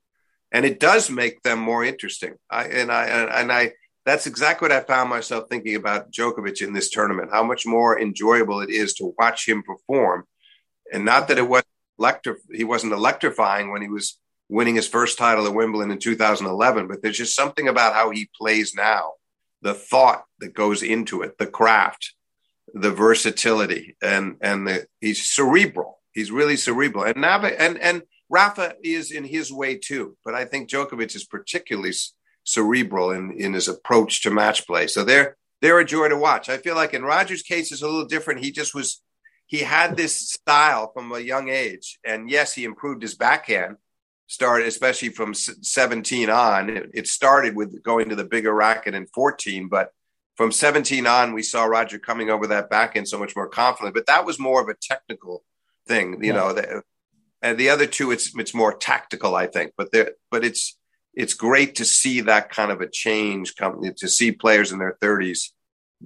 And 0.52 0.64
it 0.64 0.80
does 0.80 1.10
make 1.10 1.42
them 1.42 1.58
more 1.58 1.84
interesting. 1.84 2.34
I, 2.50 2.64
and 2.64 2.90
I 2.90 3.04
and 3.04 3.52
I 3.52 3.72
that's 4.06 4.26
exactly 4.26 4.66
what 4.66 4.72
I 4.72 4.80
found 4.80 5.10
myself 5.10 5.48
thinking 5.48 5.74
about 5.74 6.10
Djokovic 6.10 6.66
in 6.66 6.72
this 6.72 6.88
tournament. 6.88 7.30
How 7.30 7.42
much 7.42 7.66
more 7.66 8.00
enjoyable 8.00 8.62
it 8.62 8.70
is 8.70 8.94
to 8.94 9.14
watch 9.18 9.46
him 9.46 9.62
perform, 9.62 10.24
and 10.90 11.04
not 11.04 11.28
that 11.28 11.36
it 11.36 11.46
was 11.46 11.62
electri- 12.00 12.36
he 12.50 12.64
wasn't 12.64 12.94
electrifying 12.94 13.70
when 13.70 13.82
he 13.82 13.88
was 13.88 14.18
winning 14.48 14.76
his 14.76 14.88
first 14.88 15.18
title 15.18 15.46
at 15.46 15.54
Wimbledon 15.54 15.90
in 15.90 15.98
2011. 15.98 16.88
But 16.88 17.02
there's 17.02 17.18
just 17.18 17.36
something 17.36 17.68
about 17.68 17.92
how 17.92 18.08
he 18.08 18.30
plays 18.34 18.74
now, 18.74 19.12
the 19.62 19.74
thought 19.74 20.24
that 20.40 20.54
goes 20.54 20.82
into 20.82 21.22
it, 21.22 21.38
the 21.38 21.46
craft, 21.46 22.14
the 22.74 22.90
versatility, 22.90 23.96
and 24.02 24.36
and 24.40 24.66
the, 24.66 24.86
he's 25.00 25.28
cerebral. 25.28 26.00
He's 26.12 26.30
really 26.30 26.56
cerebral. 26.56 27.04
And 27.04 27.16
Nava 27.16 27.54
and 27.58 27.78
and 27.78 28.02
Rafa 28.28 28.74
is 28.82 29.10
in 29.10 29.24
his 29.24 29.52
way 29.52 29.76
too. 29.76 30.16
But 30.24 30.34
I 30.34 30.44
think 30.44 30.68
Djokovic 30.68 31.14
is 31.16 31.24
particularly 31.24 31.92
cerebral 32.44 33.10
in 33.10 33.32
in 33.32 33.54
his 33.54 33.68
approach 33.68 34.22
to 34.22 34.30
match 34.30 34.66
play. 34.66 34.86
So 34.86 35.04
they're 35.04 35.36
they're 35.60 35.80
a 35.80 35.84
joy 35.84 36.08
to 36.08 36.16
watch. 36.16 36.48
I 36.48 36.58
feel 36.58 36.74
like 36.74 36.94
in 36.94 37.02
Rogers' 37.02 37.42
case 37.42 37.72
is 37.72 37.82
a 37.82 37.86
little 37.88 38.06
different. 38.06 38.44
He 38.44 38.52
just 38.52 38.74
was 38.74 39.02
he 39.46 39.58
had 39.58 39.96
this 39.96 40.30
style 40.30 40.92
from 40.92 41.10
a 41.10 41.20
young 41.20 41.48
age, 41.48 41.98
and 42.04 42.30
yes, 42.30 42.52
he 42.52 42.64
improved 42.64 43.02
his 43.02 43.14
backhand. 43.14 43.76
Started 44.30 44.68
especially 44.68 45.08
from 45.08 45.34
17 45.34 46.28
on. 46.30 46.70
It, 46.70 46.90
it 46.94 47.06
started 47.06 47.56
with 47.56 47.82
going 47.82 48.10
to 48.10 48.14
the 48.14 48.24
bigger 48.24 48.52
racket 48.52 48.94
in 48.94 49.06
14, 49.06 49.68
but 49.68 49.90
from 50.36 50.52
17 50.52 51.06
on, 51.06 51.32
we 51.32 51.42
saw 51.42 51.64
Roger 51.64 51.98
coming 51.98 52.30
over 52.30 52.46
that 52.46 52.70
backhand 52.70 53.08
so 53.08 53.18
much 53.18 53.34
more 53.34 53.48
confident. 53.48 53.94
But 53.94 54.06
that 54.06 54.24
was 54.24 54.38
more 54.38 54.62
of 54.62 54.68
a 54.68 54.76
technical 54.80 55.42
thing, 55.86 56.22
you 56.22 56.28
yeah. 56.28 56.32
know. 56.34 56.52
The, 56.52 56.82
and 57.42 57.58
the 57.58 57.70
other 57.70 57.86
two, 57.86 58.10
it's 58.10 58.36
it's 58.36 58.54
more 58.54 58.72
tactical, 58.74 59.34
I 59.34 59.46
think. 59.46 59.72
But 59.76 59.92
there, 59.92 60.12
but 60.30 60.44
it's 60.44 60.78
it's 61.14 61.34
great 61.34 61.76
to 61.76 61.84
see 61.84 62.20
that 62.20 62.50
kind 62.50 62.70
of 62.70 62.80
a 62.80 62.88
change 62.88 63.56
come 63.56 63.82
to 63.96 64.08
see 64.08 64.30
players 64.30 64.70
in 64.70 64.78
their 64.78 64.96
30s 65.02 65.50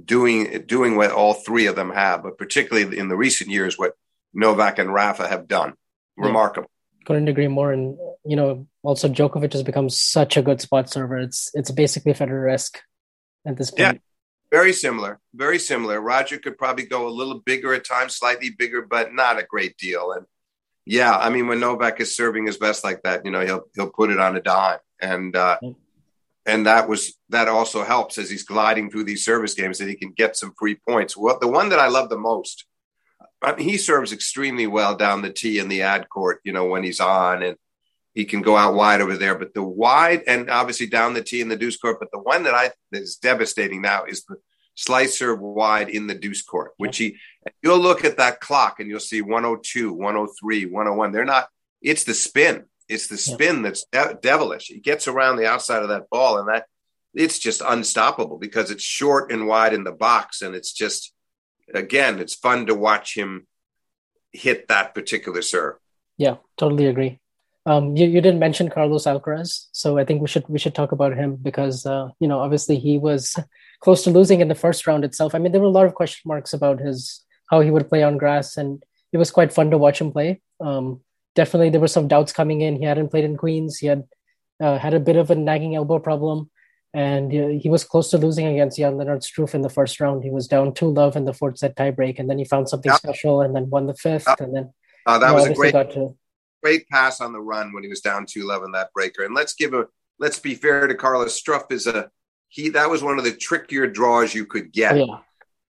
doing 0.05 0.65
doing 0.67 0.97
what 0.97 1.11
all 1.11 1.35
three 1.35 1.67
of 1.67 1.77
them 1.77 1.91
have, 1.91 2.23
but 2.23 2.39
particularly 2.39 2.99
in 2.99 3.09
the 3.09 3.17
recent 3.17 3.51
years, 3.51 3.79
what 3.79 3.93
Novak 4.33 4.79
and 4.79 4.93
Rafa 4.93 5.29
have 5.29 5.47
done. 5.47 5.75
Remarkable. 6.17 6.71
Couldn't 7.05 7.29
agree 7.29 7.49
more. 7.49 7.73
And 7.73 7.99
you 8.25 8.37
know, 8.37 8.67
also 8.83 9.09
Djokovic 9.09 9.53
has 9.53 9.63
become 9.63 9.89
such 9.89 10.37
a 10.37 10.43
good 10.43 10.61
spot 10.61 10.91
server. 10.91 11.19
It's 11.19 11.51
it's 11.55 11.71
basically 11.71 12.13
Federer-esque 12.13 12.81
at 13.47 13.57
this 13.57 13.71
point. 13.71 13.81
Yeah, 13.81 13.93
very 14.51 14.73
similar. 14.73 15.21
Very 15.35 15.59
similar. 15.59 16.01
Roger 16.01 16.39
could 16.39 16.59
probably 16.59 16.87
go 16.87 17.09
a 17.09 17.11
little 17.11 17.41
bigger 17.41 17.75
at 17.75 17.85
times, 17.85 18.15
slightly 18.15 18.51
bigger, 18.51 18.83
but 18.83 19.13
not 19.15 19.39
a 19.39 19.45
great 19.45 19.77
deal. 19.77 20.13
And 20.13 20.27
yeah, 20.85 21.17
I 21.17 21.31
mean, 21.31 21.47
when 21.49 21.61
Novak 21.61 22.01
is 22.01 22.15
serving 22.15 22.47
his 22.47 22.59
best 22.59 22.85
like 22.85 23.03
that, 23.03 23.25
you 23.25 23.31
know, 23.31 23.45
he'll 23.45 23.65
he'll 23.75 23.91
put 23.91 24.11
it 24.11 24.19
on 24.19 24.37
a 24.37 24.41
dime. 24.41 24.79
And 25.01 25.35
uh, 25.35 25.59
and 26.45 26.67
that 26.67 26.89
was 26.89 27.15
that 27.29 27.49
also 27.49 27.85
helps 27.85 28.19
as 28.19 28.31
he's 28.31 28.45
gliding 28.45 28.91
through 28.91 29.05
these 29.05 29.25
service 29.25 29.55
games 29.55 29.79
that 29.79 29.89
he 29.89 29.95
can 29.95 30.13
get 30.13 30.37
some 30.37 30.53
free 30.59 30.77
points. 30.89 31.17
Well, 31.17 31.39
the 31.41 31.49
one 31.49 31.69
that 31.71 31.79
I 31.79 31.89
love 31.89 32.09
the 32.09 32.19
most, 32.19 32.67
I 33.43 33.55
mean, 33.55 33.69
he 33.69 33.77
serves 33.77 34.13
extremely 34.13 34.67
well 34.67 34.97
down 34.97 35.23
the 35.23 35.33
tee 35.33 35.59
in 35.59 35.69
the 35.69 35.83
ad 35.83 36.09
court. 36.09 36.41
You 36.45 36.53
know 36.53 36.67
when 36.67 36.83
he's 36.83 37.01
on, 37.01 37.43
and 37.43 37.57
he 38.15 38.25
can 38.25 38.43
go 38.43 38.57
out 38.57 38.75
wide 38.75 39.01
over 39.01 39.17
there. 39.17 39.35
But 39.37 39.55
the 39.55 39.63
wide 39.63 40.23
and 40.27 40.51
obviously 40.51 40.87
down 40.87 41.15
the 41.15 41.23
tee 41.23 41.41
in 41.41 41.49
the 41.49 41.57
deuce 41.57 41.77
court. 41.77 41.99
But 42.01 42.11
the 42.13 42.21
one 42.21 42.45
that 42.45 42.55
I 42.55 42.71
that 42.93 43.03
is 43.03 43.17
devastating 43.17 43.83
now 43.83 44.05
is 44.05 44.25
the 44.25 44.37
slice 44.75 45.19
serve 45.19 45.41
wide 45.41 45.89
in 45.89 46.07
the 46.07 46.15
deuce 46.15 46.43
court, 46.43 46.73
which 46.77 46.99
he 46.99 47.17
you'll 47.63 47.79
look 47.79 48.05
at 48.05 48.19
that 48.19 48.41
clock 48.41 48.81
and 48.81 48.89
you'll 48.89 49.01
see 49.01 49.23
102, 49.23 49.93
103, 49.93 50.67
101. 50.67 51.13
They're 51.13 51.25
not. 51.25 51.49
It's 51.81 52.05
the 52.05 52.15
spin 52.15 52.67
it's 52.93 53.07
the 53.07 53.17
spin 53.17 53.63
that's 53.63 53.85
de- 53.85 54.19
devilish. 54.21 54.67
He 54.67 54.79
gets 54.79 55.09
around 55.09 55.37
the 55.37 55.47
outside 55.47 55.83
of 55.83 55.89
that 55.89 56.11
ball, 56.11 56.39
and 56.39 56.49
that 56.49 56.67
it's 57.15 57.39
just 57.39 57.63
unstoppable 57.65 58.39
because 58.39 58.71
it's 58.71 58.83
short 58.83 59.33
and 59.33 59.47
wide 59.47 59.75
in 59.75 59.85
the 59.85 59.93
box, 59.93 60.43
and 60.43 60.55
it's 60.55 60.73
just 60.73 61.13
again, 61.75 62.19
it's 62.19 62.35
fun 62.35 62.67
to 62.67 62.75
watch 62.75 63.17
him 63.17 63.47
hit 64.33 64.69
that 64.69 64.95
particular 64.95 65.43
serve. 65.43 65.77
Yeah, 66.17 66.37
totally 66.57 66.87
agree. 66.87 67.19
Um, 67.65 67.97
you, 67.97 68.07
you 68.07 68.21
didn't 68.21 68.41
mention 68.41 68.71
Carlos 68.71 69.05
Alcaraz, 69.05 69.67
so 69.73 69.97
I 69.97 70.05
think 70.05 70.21
we 70.21 70.27
should 70.27 70.49
we 70.49 70.59
should 70.59 70.75
talk 70.75 70.91
about 70.91 71.17
him 71.17 71.37
because 71.37 71.87
uh, 71.87 72.09
you 72.19 72.27
know 72.27 72.41
obviously 72.41 72.77
he 72.77 72.99
was 72.99 73.37
close 73.81 74.03
to 74.05 74.11
losing 74.11 74.41
in 74.41 74.49
the 74.49 74.55
first 74.55 74.87
round 74.87 75.05
itself. 75.05 75.35
I 75.35 75.39
mean, 75.39 75.53
there 75.53 75.61
were 75.61 75.69
a 75.69 75.79
lot 75.79 75.87
of 75.87 75.95
question 75.95 76.23
marks 76.29 76.53
about 76.53 76.81
his 76.81 77.25
how 77.51 77.61
he 77.61 77.71
would 77.71 77.89
play 77.89 78.03
on 78.03 78.19
grass, 78.19 78.57
and 78.57 78.83
it 79.13 79.19
was 79.19 79.31
quite 79.31 79.53
fun 79.53 79.71
to 79.71 79.79
watch 79.79 80.01
him 80.01 80.11
play. 80.11 80.41
Um, 80.61 81.03
definitely 81.35 81.71
there 81.71 81.81
were 81.81 81.89
some 81.89 82.09
doubts 82.09 82.33
coming 82.33 82.63
in. 82.63 82.77
He 82.77 82.85
hadn't 82.85 83.11
played 83.11 83.25
in 83.25 83.37
Queens. 83.37 83.79
He 83.79 83.87
had 83.87 84.05
uh, 84.61 84.79
had 84.79 84.95
a 84.95 85.01
bit 85.01 85.17
of 85.17 85.31
a 85.31 85.37
nagging 85.37 85.77
elbow 85.77 86.01
problem, 86.01 86.51
and 86.95 87.33
uh, 87.33 87.49
he 87.61 87.69
was 87.69 87.85
close 87.85 88.11
to 88.11 88.19
losing 88.19 88.47
against 88.47 88.79
Jan 88.79 88.97
Lennard 88.97 89.23
Struff 89.23 89.55
in 89.55 89.63
the 89.63 89.71
first 89.71 89.99
round. 90.01 90.23
He 90.23 90.31
was 90.31 90.47
down 90.47 90.75
two 90.75 90.93
love 90.93 91.17
in 91.17 91.25
the 91.25 91.33
fourth 91.33 91.59
set 91.59 91.77
tiebreak, 91.77 92.19
and 92.19 92.29
then 92.29 92.39
he 92.39 92.45
found 92.45 92.69
something 92.69 92.93
special, 92.93 93.41
and 93.41 93.55
then 93.55 93.71
won 93.71 93.87
the 93.87 93.95
fifth, 93.95 94.29
and 94.41 94.55
then 94.55 94.73
uh, 95.07 95.19
that 95.19 95.35
was 95.35 95.47
a 95.47 95.55
great, 95.55 95.73
to... 95.73 96.15
great 96.63 96.89
pass 96.89 97.21
on 97.21 97.33
the 97.33 97.41
run 97.41 97.73
when 97.73 97.83
he 97.83 97.89
was 97.89 98.01
down 98.01 98.27
two 98.27 98.45
love 98.45 98.63
in 98.65 98.73
that 98.73 98.93
breaker. 98.93 99.25
And 99.25 99.35
let's 99.35 99.55
give 99.55 99.75
a 99.75 99.87
let's 100.19 100.39
be 100.39 100.55
fair 100.55 100.87
to 100.87 100.95
Carlos 100.95 101.41
Struff 101.41 101.71
is 101.73 101.87
a 101.87 102.11
he 102.49 102.69
that 102.71 102.91
was 102.91 103.03
one 103.03 103.19
of 103.19 103.25
the 103.25 103.33
trickier 103.33 103.87
draws 103.87 104.35
you 104.35 104.45
could 104.45 104.73
get. 104.73 104.97
Yeah. 104.97 105.19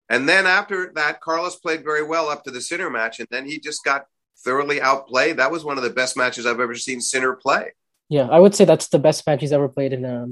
And 0.09 0.29
then 0.29 0.47
after 0.47 0.93
that, 0.95 1.21
Carlos 1.21 1.57
played 1.57 1.83
very 1.83 2.05
well 2.05 2.29
up 2.29 2.45
to 2.45 2.51
the 2.51 2.61
Sinner 2.61 2.91
match, 2.91 3.19
and 3.19 3.29
then 3.31 3.47
he 3.47 3.59
just 3.59 3.83
got 3.83 4.05
thoroughly 4.45 4.81
outplayed. 4.81 5.39
That 5.39 5.51
was 5.51 5.65
one 5.65 5.79
of 5.79 5.83
the 5.83 5.91
best 5.91 6.17
matches 6.17 6.47
I've 6.47 6.61
ever 6.61 6.75
seen 6.75 7.01
Sinner 7.01 7.33
play. 7.33 7.73
Yeah, 8.09 8.29
I 8.29 8.39
would 8.39 8.55
say 8.55 8.65
that's 8.65 8.89
the 8.89 9.01
best 9.01 9.27
match 9.27 9.41
he's 9.41 9.53
ever 9.53 9.69
played 9.69 9.93
in 9.93 10.05
a 10.05 10.29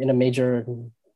in 0.00 0.10
a 0.10 0.14
major. 0.14 0.64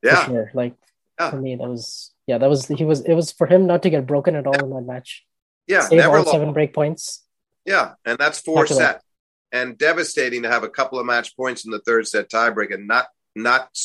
Yeah, 0.02 0.24
sure. 0.26 0.50
like 0.54 0.74
yeah. 1.18 1.30
for 1.30 1.40
me, 1.40 1.56
that 1.56 1.68
was 1.68 2.12
yeah, 2.26 2.38
that 2.38 2.48
was 2.48 2.66
he 2.66 2.84
was 2.84 3.00
it 3.02 3.14
was 3.14 3.32
for 3.32 3.46
him 3.46 3.66
not 3.66 3.82
to 3.82 3.90
get 3.90 4.06
broken 4.06 4.34
at 4.34 4.46
all 4.46 4.54
yeah. 4.54 4.64
in 4.64 4.70
that 4.70 4.82
match. 4.82 5.24
Yeah, 5.66 5.80
Save 5.82 5.98
never 5.98 6.18
all 6.18 6.24
seven 6.24 6.52
break 6.52 6.74
points. 6.74 7.24
Yeah, 7.64 7.94
and 8.04 8.18
that's 8.18 8.40
four 8.40 8.66
set, 8.66 9.02
and 9.50 9.76
devastating 9.76 10.42
to 10.42 10.48
have 10.48 10.62
a 10.62 10.68
couple 10.68 10.98
of 10.98 11.06
match 11.06 11.36
points 11.36 11.64
in 11.64 11.70
the 11.70 11.80
third 11.80 12.06
set 12.06 12.30
tiebreak 12.30 12.72
and 12.72 12.86
not 12.86 13.06
not 13.34 13.76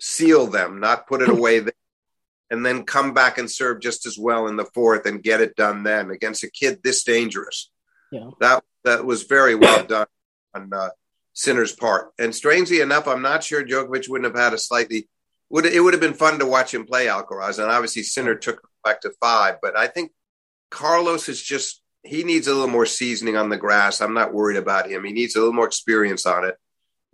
seal 0.00 0.46
them, 0.46 0.80
not 0.80 1.06
put 1.06 1.22
it 1.22 1.28
away. 1.28 1.60
There 1.60 1.72
and 2.50 2.64
then 2.64 2.84
come 2.84 3.12
back 3.12 3.38
and 3.38 3.50
serve 3.50 3.80
just 3.80 4.06
as 4.06 4.18
well 4.18 4.46
in 4.46 4.56
the 4.56 4.64
fourth 4.66 5.06
and 5.06 5.22
get 5.22 5.40
it 5.40 5.56
done 5.56 5.82
then 5.82 6.10
against 6.10 6.44
a 6.44 6.50
kid 6.50 6.80
this 6.82 7.02
dangerous. 7.04 7.70
Yeah. 8.12 8.30
That 8.40 8.62
that 8.84 9.04
was 9.04 9.24
very 9.24 9.54
well 9.54 9.84
done 9.84 10.06
on 10.54 10.70
uh, 10.72 10.90
Sinner's 11.36 11.72
part. 11.72 12.12
And 12.18 12.34
strangely 12.34 12.80
enough, 12.80 13.06
I'm 13.06 13.20
not 13.20 13.44
sure 13.44 13.62
Djokovic 13.62 14.08
wouldn't 14.08 14.34
have 14.34 14.42
had 14.42 14.54
a 14.54 14.58
slightly 14.58 15.08
would 15.50 15.66
it 15.66 15.80
would 15.80 15.94
have 15.94 16.00
been 16.00 16.14
fun 16.14 16.40
to 16.40 16.46
watch 16.46 16.74
him 16.74 16.86
play 16.86 17.06
Alcaraz. 17.06 17.58
And 17.58 17.70
obviously 17.70 18.02
Sinner 18.02 18.34
took 18.34 18.66
back 18.82 19.02
to 19.02 19.12
five, 19.20 19.56
but 19.62 19.76
I 19.76 19.86
think 19.86 20.12
Carlos 20.70 21.28
is 21.28 21.40
just 21.40 21.82
he 22.02 22.24
needs 22.24 22.46
a 22.46 22.54
little 22.54 22.68
more 22.68 22.86
seasoning 22.86 23.36
on 23.36 23.50
the 23.50 23.56
grass. 23.56 24.00
I'm 24.00 24.14
not 24.14 24.32
worried 24.32 24.56
about 24.56 24.90
him. 24.90 25.04
He 25.04 25.12
needs 25.12 25.36
a 25.36 25.38
little 25.38 25.52
more 25.52 25.66
experience 25.66 26.24
on 26.24 26.44
it. 26.44 26.56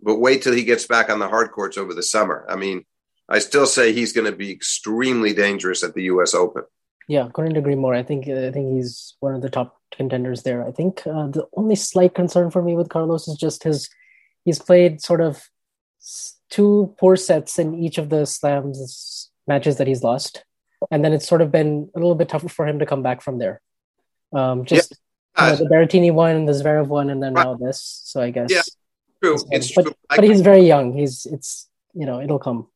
But 0.01 0.21
wait 0.21 0.43
till 0.43 0.55
he 0.55 0.65
gets 0.65 0.87
back 0.87 1.11
on 1.11 1.19
the 1.19 1.29
hard 1.29 1.51
courts 1.51 1.77
over 1.77 1.93
the 1.93 2.03
summer. 2.03 2.47
I 2.49 2.57
mean, 2.57 2.85
I 3.29 3.39
still 3.39 3.67
say 3.67 3.93
he's 3.93 4.13
going 4.13 4.31
to 4.31 4.37
be 4.37 4.51
extremely 4.51 5.33
dangerous 5.33 5.83
at 5.83 5.95
the 5.95 6.05
U.S. 6.05 6.35
Open. 6.35 6.65
Yeah, 7.09 7.29
couldn't 7.33 7.57
agree 7.57 7.75
more. 7.75 7.95
I 7.95 8.03
think 8.03 8.29
I 8.29 8.51
think 8.53 8.75
he's 8.75 9.15
one 9.21 9.35
of 9.35 9.43
the 9.43 9.51
top 9.51 9.81
contenders 9.97 10.43
there. 10.43 10.67
I 10.67 10.71
think 10.71 11.07
uh, 11.07 11.27
the 11.27 11.47
only 11.57 11.75
slight 11.75 12.15
concern 12.15 12.51
for 12.51 12.63
me 12.63 12.77
with 12.77 12.89
Carlos 12.89 13.29
is 13.29 13.37
just 13.37 13.65
his 13.65 13.89
he's 14.45 14.59
played 14.59 15.01
sort 15.01 15.21
of 15.21 15.49
two 16.51 16.95
poor 16.99 17.17
sets 17.17 17.59
in 17.59 17.75
each 17.75 17.99
of 17.99 18.09
the 18.09 18.27
slams 18.27 19.31
matches 19.47 19.77
that 19.79 19.87
he's 19.87 20.03
lost, 20.03 20.45
and 20.91 21.05
then 21.05 21.13
it's 21.13 21.27
sort 21.27 21.43
of 21.43 21.51
been 21.51 21.91
a 21.95 21.99
little 21.99 22.15
bit 22.15 22.29
tougher 22.29 22.49
for 22.49 22.67
him 22.67 22.79
to 22.79 22.87
come 22.87 23.03
back 23.03 23.23
from 23.23 23.39
there. 23.39 23.61
Um, 24.33 24.65
just 24.65 24.99
you 25.39 25.47
know, 25.47 25.57
the 25.57 25.65
Berrettini 25.65 26.13
one, 26.13 26.45
the 26.45 26.53
Zverev 26.53 26.87
one, 26.87 27.11
and 27.11 27.23
then 27.23 27.35
right. 27.35 27.45
now 27.45 27.55
this. 27.55 28.03
So 28.05 28.21
I 28.21 28.31
guess 28.31 28.51
yeah, 28.51 28.63
true. 29.23 29.39
It's 29.51 29.75
but, 29.75 29.83
true. 29.83 29.95
but 30.09 30.25
he's 30.25 30.41
very 30.41 30.63
young. 30.63 30.97
He's 30.97 31.27
it's 31.27 31.69
you 31.95 32.07
know 32.07 32.21
it'll 32.21 32.39
come. 32.39 32.69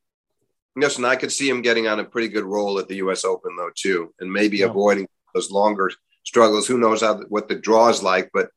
Yes, 0.79 0.97
and 0.97 1.07
I 1.07 1.17
could 1.17 1.33
see 1.33 1.49
him 1.49 1.62
getting 1.62 1.87
on 1.87 2.01
a 2.01 2.05
pretty 2.05 2.29
good 2.29 2.45
roll 2.45 2.79
at 2.79 2.89
the 2.89 2.97
U.S. 2.97 3.25
Open 3.25 3.57
though 3.57 3.71
too, 3.75 4.14
and 4.21 4.31
maybe 4.33 4.59
yeah. 4.59 4.67
avoiding 4.67 5.09
those 5.35 5.51
longer 5.51 5.91
struggles. 6.25 6.67
Who 6.67 6.79
knows 6.79 7.01
how 7.01 7.23
what 7.29 7.49
the 7.49 7.55
draw 7.55 7.89
is 7.89 8.03
like, 8.03 8.31
but 8.33 8.51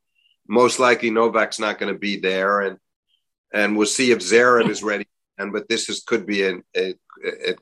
most 0.47 0.79
likely 0.79 1.11
Novak's 1.11 1.59
not 1.59 1.79
going 1.79 1.93
to 1.93 1.99
be 1.99 2.19
there, 2.19 2.61
and 2.61 2.77
and 3.53 3.77
we'll 3.77 3.87
see 3.87 4.11
if 4.11 4.19
Zverev 4.19 4.69
is 4.69 4.83
ready. 4.83 5.07
And 5.37 5.53
but 5.53 5.69
this 5.69 5.89
is 5.89 6.03
could 6.03 6.25
be 6.25 6.43
a, 6.43 6.55
a, 6.75 6.95
a 7.23 7.55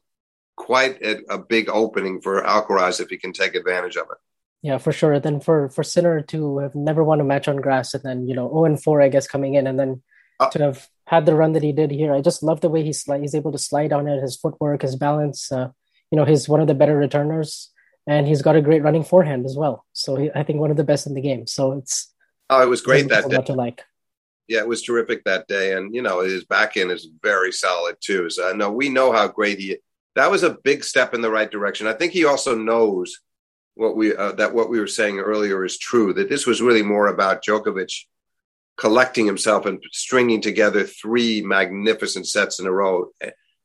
quite 0.56 1.02
a, 1.02 1.22
a, 1.30 1.38
big 1.38 1.70
opening 1.70 2.22
for 2.22 2.42
Alcaraz 2.42 3.00
if 3.00 3.10
he 3.10 3.18
can 3.18 3.34
take 3.34 3.54
advantage 3.54 3.96
of 3.96 4.08
it. 4.12 4.18
Yeah, 4.64 4.80
for 4.80 4.92
sure. 4.92 5.20
Then 5.20 5.40
for 5.40 5.70
for 5.70 5.84
Sinner 5.84 6.22
to 6.22 6.58
have 6.60 6.74
never 6.74 7.04
won 7.04 7.22
a 7.22 7.24
match 7.24 7.48
on 7.48 7.58
grass, 7.58 7.94
and 7.94 8.04
then 8.04 8.28
you 8.28 8.36
know 8.36 8.50
zero 8.50 8.66
and 8.66 8.82
four, 8.82 9.02
I 9.02 9.10
guess 9.10 9.28
coming 9.28 9.54
in, 9.54 9.68
and 9.68 9.80
then 9.80 10.02
uh, 10.40 10.50
to 10.50 10.60
have 10.60 10.88
had 11.06 11.26
the 11.26 11.36
run 11.36 11.54
that 11.54 11.64
he 11.64 11.72
did 11.72 11.92
here, 11.92 12.14
I 12.14 12.22
just 12.22 12.42
love 12.42 12.62
the 12.62 12.70
way 12.70 12.84
he's 12.84 13.04
he's 13.04 13.36
able 13.36 13.52
to 13.52 13.60
slide 13.60 13.94
on 13.94 14.08
it, 14.08 14.22
his 14.22 14.36
footwork, 14.36 14.82
his 14.82 14.96
balance. 14.96 15.52
Uh, 15.52 15.70
you 16.12 16.16
know, 16.18 16.26
he's 16.26 16.50
one 16.50 16.62
of 16.62 16.68
the 16.68 16.74
better 16.74 16.98
returners 16.98 17.70
and 18.08 18.26
he's 18.26 18.42
got 18.42 18.56
a 18.56 18.62
great 18.62 18.82
running 18.82 19.04
forehand 19.04 19.46
as 19.46 19.56
well. 19.56 19.86
So 19.92 20.16
he, 20.16 20.32
I 20.34 20.44
think 20.44 20.60
one 20.60 20.72
of 20.72 20.78
the 20.78 20.84
best 20.84 21.06
in 21.06 21.14
the 21.14 21.22
game. 21.22 21.46
So 21.46 21.74
it's 21.74 22.12
oh, 22.50 22.64
it 22.64 22.70
was 22.70 22.82
great 22.82 23.10
that 23.10 23.30
day. 23.30 23.42
To 23.42 23.54
like. 23.54 23.84
Yeah, 24.48 24.60
it 24.60 24.68
was 24.68 24.82
terrific 24.82 25.24
that 25.24 25.48
day, 25.48 25.74
and 25.74 25.94
you 25.94 26.02
know 26.02 26.22
his 26.22 26.46
backhand 26.46 26.92
is 26.92 27.10
very 27.22 27.52
solid 27.52 27.98
too. 28.00 28.30
So 28.30 28.50
I 28.50 28.54
know 28.54 28.72
we 28.72 28.90
know 28.90 29.12
how 29.12 29.28
great 29.28 29.60
he. 29.60 29.78
That 30.16 30.32
was 30.32 30.44
a 30.44 30.58
big 30.64 30.84
step 30.84 31.14
in 31.14 31.22
the 31.22 31.32
right 31.32 31.52
direction. 31.52 31.86
I 31.86 31.94
think 31.94 32.14
he 32.14 32.26
also 32.26 32.56
knows 32.56 33.20
what 33.76 33.96
we 33.96 34.16
uh, 34.16 34.32
that 34.34 34.54
what 34.54 34.70
we 34.70 34.80
were 34.80 34.88
saying 34.88 35.20
earlier 35.20 35.64
is 35.66 35.78
true. 35.78 36.14
That 36.14 36.30
this 36.30 36.48
was 36.48 36.62
really 36.62 36.82
more 36.82 37.08
about 37.08 37.44
Djokovic 37.44 37.94
collecting 38.78 39.26
himself 39.26 39.66
and 39.66 39.84
stringing 39.92 40.42
together 40.42 40.84
three 40.84 41.42
magnificent 41.42 42.28
sets 42.28 42.60
in 42.60 42.68
a 42.68 42.72
row 42.72 43.12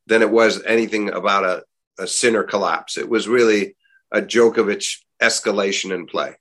than 0.06 0.22
it 0.22 0.30
was 0.30 0.62
anything 0.64 1.10
about 1.10 1.44
a, 1.44 1.62
a 2.02 2.06
Sinner 2.06 2.42
collapse. 2.42 2.96
It 2.96 3.08
was 3.08 3.28
really 3.28 3.76
a 4.10 4.20
Djokovic 4.20 4.98
escalation 5.20 5.94
in 5.94 6.06
play. 6.06 6.34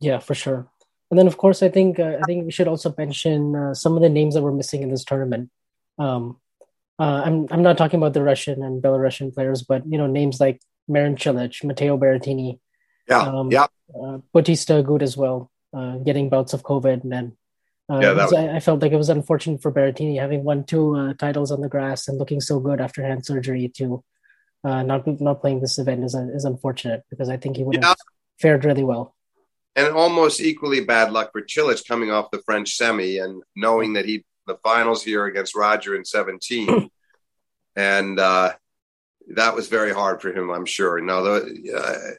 Yeah, 0.00 0.18
for 0.18 0.34
sure. 0.34 0.69
And 1.10 1.18
then, 1.18 1.26
of 1.26 1.36
course, 1.36 1.62
I 1.62 1.68
think 1.68 1.98
uh, 1.98 2.18
I 2.20 2.22
think 2.26 2.44
we 2.44 2.52
should 2.52 2.68
also 2.68 2.94
mention 2.96 3.56
uh, 3.56 3.74
some 3.74 3.96
of 3.96 4.02
the 4.02 4.08
names 4.08 4.34
that 4.34 4.42
were 4.42 4.52
missing 4.52 4.82
in 4.82 4.90
this 4.90 5.04
tournament. 5.04 5.50
Um, 5.98 6.38
uh, 6.98 7.22
I'm 7.24 7.48
I'm 7.50 7.62
not 7.62 7.78
talking 7.78 7.98
about 7.98 8.14
the 8.14 8.22
Russian 8.22 8.62
and 8.62 8.82
Belarusian 8.82 9.34
players, 9.34 9.62
but 9.62 9.82
you 9.86 9.98
know 9.98 10.06
names 10.06 10.38
like 10.38 10.60
Marin 10.86 11.16
Cilic, 11.16 11.64
Matteo 11.64 11.98
Berrettini, 11.98 12.60
yeah, 13.08 13.22
um, 13.22 13.50
yeah, 13.50 13.66
uh, 13.94 14.18
Bautista 14.32 14.74
Agut 14.74 15.02
as 15.02 15.16
well, 15.16 15.50
uh, 15.74 15.96
getting 15.96 16.28
bouts 16.28 16.52
of 16.52 16.62
COVID, 16.62 17.02
and 17.02 17.12
then 17.12 17.36
uh, 17.90 18.00
yeah, 18.00 18.12
was, 18.12 18.32
I, 18.32 18.56
I, 18.56 18.60
felt 18.60 18.82
like 18.82 18.92
it 18.92 18.96
was 18.96 19.08
unfortunate 19.08 19.62
for 19.62 19.72
Berrettini 19.72 20.20
having 20.20 20.44
won 20.44 20.62
two 20.62 20.94
uh, 20.94 21.14
titles 21.14 21.50
on 21.50 21.60
the 21.60 21.68
grass 21.68 22.06
and 22.06 22.18
looking 22.18 22.40
so 22.40 22.60
good 22.60 22.80
after 22.80 23.02
hand 23.02 23.26
surgery 23.26 23.68
to 23.76 24.04
uh, 24.62 24.82
not 24.82 25.06
not 25.20 25.40
playing 25.40 25.60
this 25.60 25.78
event 25.78 26.04
is 26.04 26.14
is 26.14 26.44
unfortunate 26.44 27.02
because 27.10 27.28
I 27.28 27.36
think 27.36 27.56
he 27.56 27.64
would 27.64 27.76
yeah. 27.76 27.88
have 27.88 27.96
fared 28.38 28.64
really 28.64 28.84
well. 28.84 29.16
And 29.76 29.92
almost 29.94 30.40
equally 30.40 30.80
bad 30.80 31.12
luck 31.12 31.30
for 31.32 31.42
Cilic 31.42 31.86
coming 31.86 32.10
off 32.10 32.30
the 32.30 32.42
French 32.44 32.74
semi 32.74 33.18
and 33.18 33.42
knowing 33.54 33.92
that 33.94 34.04
he 34.04 34.24
the 34.46 34.56
finals 34.62 35.02
here 35.02 35.26
against 35.26 35.54
Roger 35.54 35.94
in 35.94 36.04
17. 36.04 36.90
and 37.76 38.18
uh, 38.18 38.52
that 39.34 39.54
was 39.54 39.68
very 39.68 39.92
hard 39.92 40.20
for 40.20 40.32
him, 40.32 40.50
I'm 40.50 40.66
sure. 40.66 41.00
Now, 41.00 41.22
the, 41.22 41.72
uh, 41.76 42.14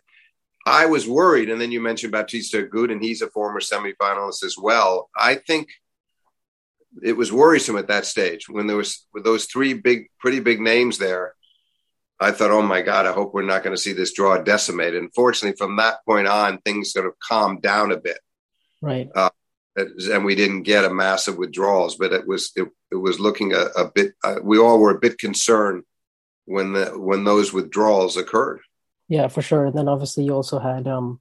I 0.65 0.85
was 0.85 1.07
worried, 1.07 1.49
and 1.49 1.59
then 1.59 1.71
you 1.71 1.81
mentioned 1.81 2.11
Bautista 2.11 2.63
Agut, 2.63 2.91
and 2.91 3.03
he's 3.03 3.21
a 3.21 3.29
former 3.29 3.59
semifinalist 3.59 4.43
as 4.43 4.55
well. 4.57 5.09
I 5.17 5.35
think 5.35 5.69
it 7.03 7.13
was 7.13 7.31
worrisome 7.31 7.77
at 7.77 7.87
that 7.87 8.05
stage 8.05 8.47
when 8.49 8.67
there 8.67 8.77
was 8.77 9.05
with 9.13 9.23
those 9.23 9.45
three 9.45 9.73
big, 9.73 10.09
pretty 10.19 10.39
big 10.39 10.59
names 10.59 10.97
there. 10.97 11.35
I 12.21 12.31
thought, 12.31 12.51
oh 12.51 12.61
my 12.61 12.81
God, 12.81 13.07
I 13.07 13.11
hope 13.11 13.33
we're 13.33 13.41
not 13.41 13.63
going 13.63 13.75
to 13.75 13.81
see 13.81 13.93
this 13.93 14.13
draw 14.13 14.37
decimated. 14.37 15.01
Unfortunately, 15.01 15.57
from 15.57 15.77
that 15.77 16.05
point 16.05 16.27
on, 16.27 16.59
things 16.59 16.93
sort 16.93 17.07
of 17.07 17.13
calmed 17.19 17.63
down 17.63 17.91
a 17.91 17.97
bit. 17.97 18.19
Right. 18.79 19.09
Uh, 19.13 19.31
and 19.75 20.23
we 20.23 20.35
didn't 20.35 20.63
get 20.63 20.85
a 20.85 20.93
massive 20.93 21.37
withdrawals, 21.37 21.95
but 21.95 22.13
it 22.13 22.27
was 22.27 22.51
it, 22.55 22.67
it 22.91 22.95
was 22.95 23.19
looking 23.19 23.53
a, 23.53 23.65
a 23.75 23.89
bit. 23.89 24.13
Uh, 24.23 24.35
we 24.43 24.59
all 24.59 24.79
were 24.79 24.95
a 24.95 24.99
bit 24.99 25.17
concerned 25.17 25.83
when 26.45 26.73
the 26.73 26.87
when 26.97 27.23
those 27.23 27.53
withdrawals 27.53 28.17
occurred. 28.17 28.61
Yeah, 29.07 29.27
for 29.27 29.41
sure. 29.41 29.65
And 29.65 29.75
then 29.75 29.87
obviously 29.87 30.23
you 30.25 30.33
also 30.33 30.59
had, 30.59 30.87
um, 30.87 31.19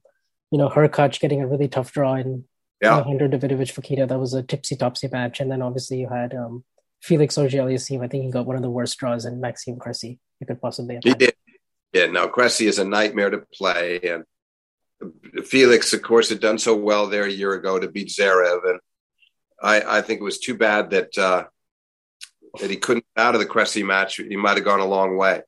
you 0.51 0.57
know, 0.57 0.69
Hurkacz 0.69 1.19
getting 1.19 1.41
a 1.41 1.47
really 1.47 1.67
tough 1.67 1.91
draw 1.91 2.15
in 2.15 2.45
yeah. 2.81 3.03
Hunter 3.03 3.27
Davidovich 3.27 3.73
Fokina. 3.73 4.07
That 4.07 4.19
was 4.19 4.33
a 4.33 4.43
tipsy 4.43 4.75
topsy 4.75 5.07
match. 5.11 5.39
And 5.39 5.51
then 5.51 5.61
obviously 5.61 5.99
you 5.99 6.09
had 6.09 6.33
um, 6.33 6.63
Felix 7.01 7.37
Auger-Aliassime. 7.37 8.03
I 8.03 8.07
think 8.07 8.25
he 8.25 8.31
got 8.31 8.45
one 8.45 8.55
of 8.55 8.61
the 8.61 8.69
worst 8.69 8.97
draws 8.97 9.25
in 9.25 9.41
Maxime 9.41 9.77
Cressy 9.77 10.19
you 10.39 10.47
could 10.47 10.61
possibly 10.61 10.95
have. 10.95 11.03
He 11.03 11.13
did. 11.13 11.33
Yeah, 11.93 12.07
no, 12.07 12.27
Cressy 12.27 12.67
is 12.67 12.79
a 12.79 12.85
nightmare 12.85 13.29
to 13.29 13.43
play. 13.53 13.99
And 14.01 14.23
Felix, 15.45 15.93
of 15.93 16.01
course, 16.01 16.29
had 16.29 16.39
done 16.39 16.57
so 16.57 16.75
well 16.75 17.07
there 17.07 17.25
a 17.25 17.31
year 17.31 17.53
ago 17.53 17.79
to 17.79 17.89
beat 17.89 18.09
Zverev, 18.09 18.69
And 18.69 18.79
I, 19.61 19.97
I 19.97 20.01
think 20.01 20.21
it 20.21 20.23
was 20.23 20.39
too 20.39 20.55
bad 20.55 20.91
that 20.91 21.17
uh, 21.17 21.45
that 22.59 22.69
he 22.69 22.77
couldn't 22.77 23.05
get 23.15 23.23
out 23.23 23.35
of 23.35 23.41
the 23.41 23.47
Cressy 23.47 23.83
match. 23.83 24.15
He 24.17 24.35
might 24.35 24.57
have 24.57 24.65
gone 24.65 24.79
a 24.79 24.85
long 24.85 25.17
way. 25.17 25.41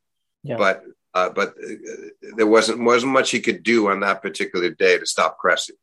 Yeah. 0.43 0.57
But 0.57 0.83
uh, 1.13 1.29
but 1.29 1.49
uh, 1.49 2.33
there 2.35 2.47
wasn't 2.47 2.83
wasn't 2.83 3.13
much 3.13 3.31
he 3.31 3.39
could 3.39 3.63
do 3.63 3.89
on 3.89 4.01
that 4.01 4.21
particular 4.21 4.69
day 4.69 4.97
to 4.97 5.05
stop 5.05 5.37
Cressy. 5.37 5.73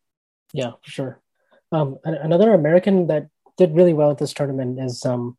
Yeah, 0.52 0.72
for 0.82 0.90
sure. 0.90 1.20
Um, 1.72 1.98
another 2.04 2.52
American 2.52 3.06
that 3.06 3.28
did 3.56 3.74
really 3.74 3.92
well 3.92 4.10
at 4.10 4.18
this 4.18 4.34
tournament 4.34 4.80
is 4.80 5.04
um, 5.06 5.38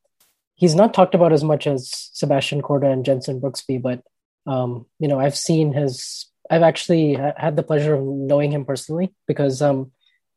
he's 0.62 0.76
not 0.76 0.94
talked 0.94 1.16
about 1.16 1.34
as 1.34 1.44
much 1.44 1.66
as 1.68 1.90
Sebastian 2.14 2.62
Korda 2.62 2.94
and 2.94 3.04
Jenson 3.04 3.42
Brooksby, 3.42 3.82
but 3.82 4.04
um, 4.48 4.86
you 5.00 5.10
know 5.10 5.20
I've 5.20 5.36
seen 5.36 5.74
his. 5.74 6.28
I've 6.50 6.64
actually 6.64 7.14
had 7.16 7.56
the 7.56 7.64
pleasure 7.64 7.94
of 7.96 8.04
knowing 8.04 8.52
him 8.52 8.66
personally 8.66 9.14
because 9.26 9.62
um, 9.62 9.92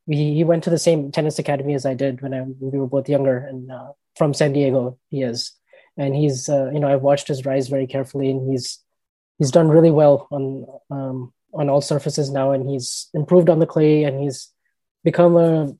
he, 0.07 0.35
he 0.35 0.43
went 0.45 0.63
to 0.63 0.69
the 0.69 0.77
same 0.77 1.11
tennis 1.11 1.39
academy 1.39 1.73
as 1.73 1.85
I 1.85 1.93
did 1.93 2.21
when, 2.21 2.33
I, 2.33 2.39
when 2.39 2.71
we 2.71 2.79
were 2.79 2.87
both 2.87 3.09
younger, 3.09 3.37
and 3.37 3.71
uh, 3.71 3.91
from 4.15 4.33
San 4.33 4.51
Diego 4.53 4.97
he 5.09 5.21
is, 5.21 5.51
and 5.95 6.15
he's 6.15 6.49
uh, 6.49 6.69
you 6.73 6.79
know 6.79 6.91
I've 6.91 7.01
watched 7.01 7.29
his 7.29 7.45
rise 7.45 7.69
very 7.69 7.87
carefully, 7.87 8.29
and 8.29 8.51
he's 8.51 8.79
he's 9.37 9.51
done 9.51 9.69
really 9.69 9.91
well 9.91 10.27
on 10.31 10.65
um, 10.89 11.33
on 11.53 11.69
all 11.69 11.81
surfaces 11.81 12.31
now, 12.31 12.51
and 12.51 12.67
he's 12.67 13.09
improved 13.13 13.49
on 13.49 13.59
the 13.59 13.67
clay, 13.67 14.03
and 14.03 14.19
he's 14.19 14.51
become 15.03 15.37
a 15.37 15.75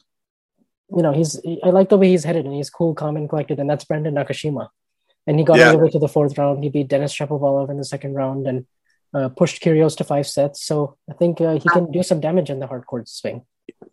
you 0.90 1.02
know 1.02 1.12
he's 1.12 1.40
I 1.64 1.70
like 1.70 1.90
the 1.90 1.98
way 1.98 2.10
he's 2.10 2.24
headed, 2.24 2.46
and 2.46 2.54
he's 2.54 2.70
cool, 2.70 2.94
calm, 2.94 3.18
and 3.18 3.30
collected, 3.30 3.60
and 3.60 3.70
that's 3.70 3.86
Brandon 3.86 4.16
Nakashima, 4.16 4.70
and 5.28 5.40
he 5.40 5.46
got 5.46 5.58
yeah. 5.58 5.68
all 5.68 5.74
the 5.74 5.78
way 5.80 5.90
to 5.90 6.00
the 6.00 6.08
fourth 6.08 6.38
round. 6.38 6.64
He 6.64 6.70
beat 6.70 6.88
Denis 6.88 7.16
Shapovalov 7.16 7.70
in 7.70 7.78
the 7.78 7.86
second 7.86 8.14
round, 8.14 8.48
and 8.48 8.66
uh, 9.14 9.30
pushed 9.30 9.62
Kyrgios 9.62 9.98
to 9.98 10.04
five 10.04 10.28
sets. 10.28 10.64
So 10.64 10.98
I 11.10 11.14
think 11.14 11.42
uh, 11.42 11.54
he 11.54 11.70
can 11.70 11.92
do 11.92 12.04
some 12.04 12.20
damage 12.20 12.50
in 12.50 12.60
the 12.60 12.68
hard 12.68 12.86
court 12.86 13.08
swing. 13.08 13.46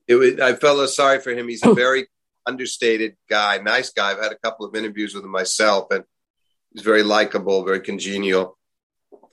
It 0.06 0.16
was, 0.16 0.40
I 0.40 0.54
felt 0.54 0.88
sorry 0.90 1.20
for 1.20 1.30
him. 1.30 1.48
He's 1.48 1.64
a 1.64 1.74
very 1.84 2.08
understated 2.46 3.16
guy, 3.28 3.58
nice 3.58 3.90
guy. 3.90 4.10
I've 4.10 4.22
had 4.22 4.32
a 4.32 4.38
couple 4.38 4.66
of 4.66 4.74
interviews 4.74 5.14
with 5.14 5.24
him 5.24 5.30
myself, 5.30 5.90
and 5.90 6.04
he's 6.72 6.82
very 6.82 7.02
likable, 7.02 7.64
very 7.64 7.80
congenial 7.80 8.58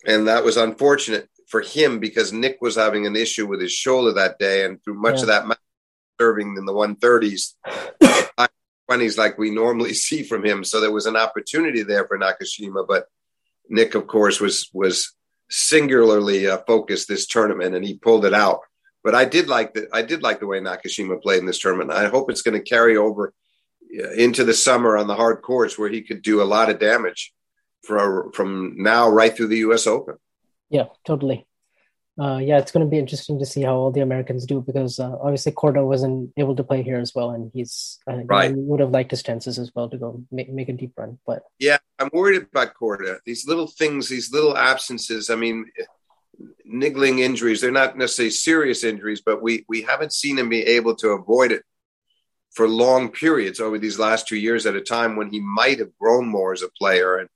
and 0.06 0.28
that 0.28 0.44
was 0.44 0.58
unfortunate 0.58 1.30
for 1.48 1.62
him 1.62 2.00
because 2.00 2.32
Nick 2.32 2.60
was 2.62 2.76
having 2.76 3.06
an 3.06 3.16
issue 3.16 3.48
with 3.48 3.62
his 3.62 3.72
shoulder 3.72 4.14
that 4.14 4.40
day, 4.40 4.66
and 4.66 4.82
through 4.84 5.02
much 5.02 5.16
yeah. 5.16 5.22
of 5.22 5.28
that 5.28 5.48
match, 5.48 5.60
serving 6.20 6.56
in 6.58 6.66
the 6.66 6.74
130s, 6.74 7.54
20s 8.90 9.18
like 9.18 9.38
we 9.38 9.52
normally 9.52 9.94
see 10.06 10.24
from 10.24 10.44
him. 10.44 10.64
So 10.64 10.80
there 10.80 10.92
was 10.92 11.06
an 11.06 11.16
opportunity 11.16 11.84
there 11.84 12.08
for 12.08 12.18
Nakashima, 12.18 12.88
but 12.88 13.06
Nick, 13.70 13.96
of 13.96 14.08
course, 14.08 14.40
was 14.40 14.70
was 14.74 15.14
singularly 15.50 16.48
uh, 16.48 16.60
focused 16.68 17.08
this 17.08 17.28
tournament, 17.28 17.76
and 17.76 17.86
he 17.86 17.98
pulled 17.98 18.26
it 18.26 18.34
out. 18.34 18.62
But 19.04 19.16
I 19.16 19.26
did 19.26 19.48
like 19.48 19.74
the 19.74 19.88
I 19.94 20.02
did 20.02 20.24
like 20.24 20.40
the 20.40 20.48
way 20.48 20.60
Nakashima 20.60 21.22
played 21.22 21.40
in 21.40 21.46
this 21.46 21.60
tournament. 21.60 21.92
I 21.92 22.08
hope 22.08 22.30
it's 22.30 22.42
going 22.42 22.58
to 22.58 22.70
carry 22.70 22.98
over 22.98 23.34
uh, 23.98 24.12
into 24.12 24.44
the 24.44 24.54
summer 24.54 24.98
on 24.98 25.08
the 25.08 25.16
hard 25.16 25.42
courts 25.42 25.78
where 25.78 25.90
he 25.90 26.02
could 26.02 26.22
do 26.22 26.42
a 26.42 26.52
lot 26.56 26.70
of 26.70 26.80
damage 26.80 27.34
for 27.84 28.32
from 28.34 28.76
now 28.78 29.10
right 29.10 29.36
through 29.36 29.48
the 29.48 29.64
U.S. 29.70 29.88
Open. 29.88 30.16
Yeah, 30.70 30.86
totally. 31.06 31.48
Uh, 32.20 32.38
yeah, 32.38 32.58
it's 32.58 32.72
going 32.72 32.86
to 32.86 32.90
be 32.90 32.98
interesting 32.98 33.40
to 33.40 33.46
see 33.46 33.62
how 33.62 33.76
all 33.76 33.92
the 33.92 34.02
Americans 34.02 34.46
do 34.46 34.62
because 34.62 35.00
uh, 35.00 35.16
obviously 35.22 35.52
Korda 35.54 35.86
wasn't 35.86 36.32
able 36.36 36.56
to 36.56 36.64
play 36.64 36.84
here 36.84 37.00
as 37.00 37.16
well, 37.16 37.32
and 37.32 37.50
he's 37.54 38.00
uh, 38.08 38.24
right. 38.26 38.54
would 38.54 38.82
have 38.82 38.92
liked 38.92 39.12
his 39.12 39.24
chances 39.24 39.58
as 39.58 39.72
well 39.74 39.90
to 39.90 39.98
go 39.98 40.22
make, 40.30 40.50
make 40.52 40.68
a 40.68 40.74
deep 40.74 40.94
run. 40.98 41.18
But 41.26 41.44
yeah, 41.60 41.78
I'm 41.98 42.10
worried 42.12 42.42
about 42.42 42.74
Korda. 42.74 43.20
These 43.26 43.48
little 43.48 43.68
things, 43.68 44.10
these 44.10 44.34
little 44.34 44.58
absences. 44.58 45.30
I 45.30 45.36
mean, 45.36 45.66
niggling 46.66 47.20
injuries—they're 47.20 47.72
not 47.72 47.98
necessarily 47.98 48.32
serious 48.32 48.84
injuries, 48.84 49.22
but 49.22 49.42
we 49.42 49.66
we 49.70 49.84
haven't 49.84 50.12
seen 50.12 50.38
him 50.38 50.50
be 50.50 50.64
able 50.64 50.96
to 50.98 51.10
avoid 51.10 51.54
it 51.54 51.64
for 52.52 52.68
long 52.68 53.10
periods 53.10 53.62
over 53.62 53.78
these 53.78 53.98
last 54.00 54.28
two 54.28 54.38
years 54.38 54.66
at 54.66 54.76
a 54.76 54.82
time 54.82 55.16
when 55.16 55.32
he 55.32 55.40
might 55.40 55.80
have 55.80 55.98
grown 55.98 56.28
more 56.28 56.52
as 56.52 56.64
a 56.64 56.70
player 56.70 57.18
and 57.18 57.30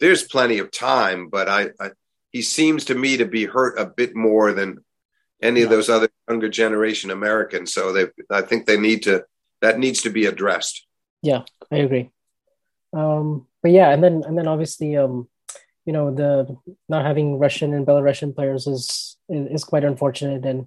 there's 0.00 0.22
plenty 0.22 0.58
of 0.58 0.70
time, 0.70 1.28
but 1.28 1.48
I, 1.48 1.70
I, 1.80 1.90
he 2.32 2.42
seems 2.42 2.84
to 2.86 2.94
me 2.94 3.16
to 3.16 3.24
be 3.24 3.46
hurt 3.46 3.78
a 3.78 3.86
bit 3.86 4.14
more 4.14 4.52
than 4.52 4.84
any 5.42 5.60
yeah. 5.60 5.64
of 5.64 5.70
those 5.70 5.88
other 5.88 6.08
younger 6.28 6.48
generation 6.48 7.10
Americans. 7.10 7.72
So 7.72 7.92
they, 7.92 8.06
I 8.30 8.42
think 8.42 8.66
they 8.66 8.78
need 8.78 9.04
to 9.04 9.24
that 9.60 9.78
needs 9.78 10.02
to 10.02 10.10
be 10.10 10.26
addressed. 10.26 10.86
Yeah, 11.22 11.42
I 11.70 11.78
agree. 11.78 12.10
Um, 12.92 13.46
but 13.62 13.72
yeah, 13.72 13.90
and 13.90 14.02
then 14.02 14.22
and 14.26 14.38
then 14.38 14.46
obviously, 14.46 14.96
um, 14.96 15.28
you 15.84 15.92
know, 15.92 16.14
the 16.14 16.56
not 16.88 17.04
having 17.04 17.38
Russian 17.38 17.74
and 17.74 17.86
Belarusian 17.86 18.34
players 18.34 18.66
is 18.66 19.16
is, 19.28 19.64
quite 19.64 19.84
unfortunate, 19.84 20.44
and 20.46 20.66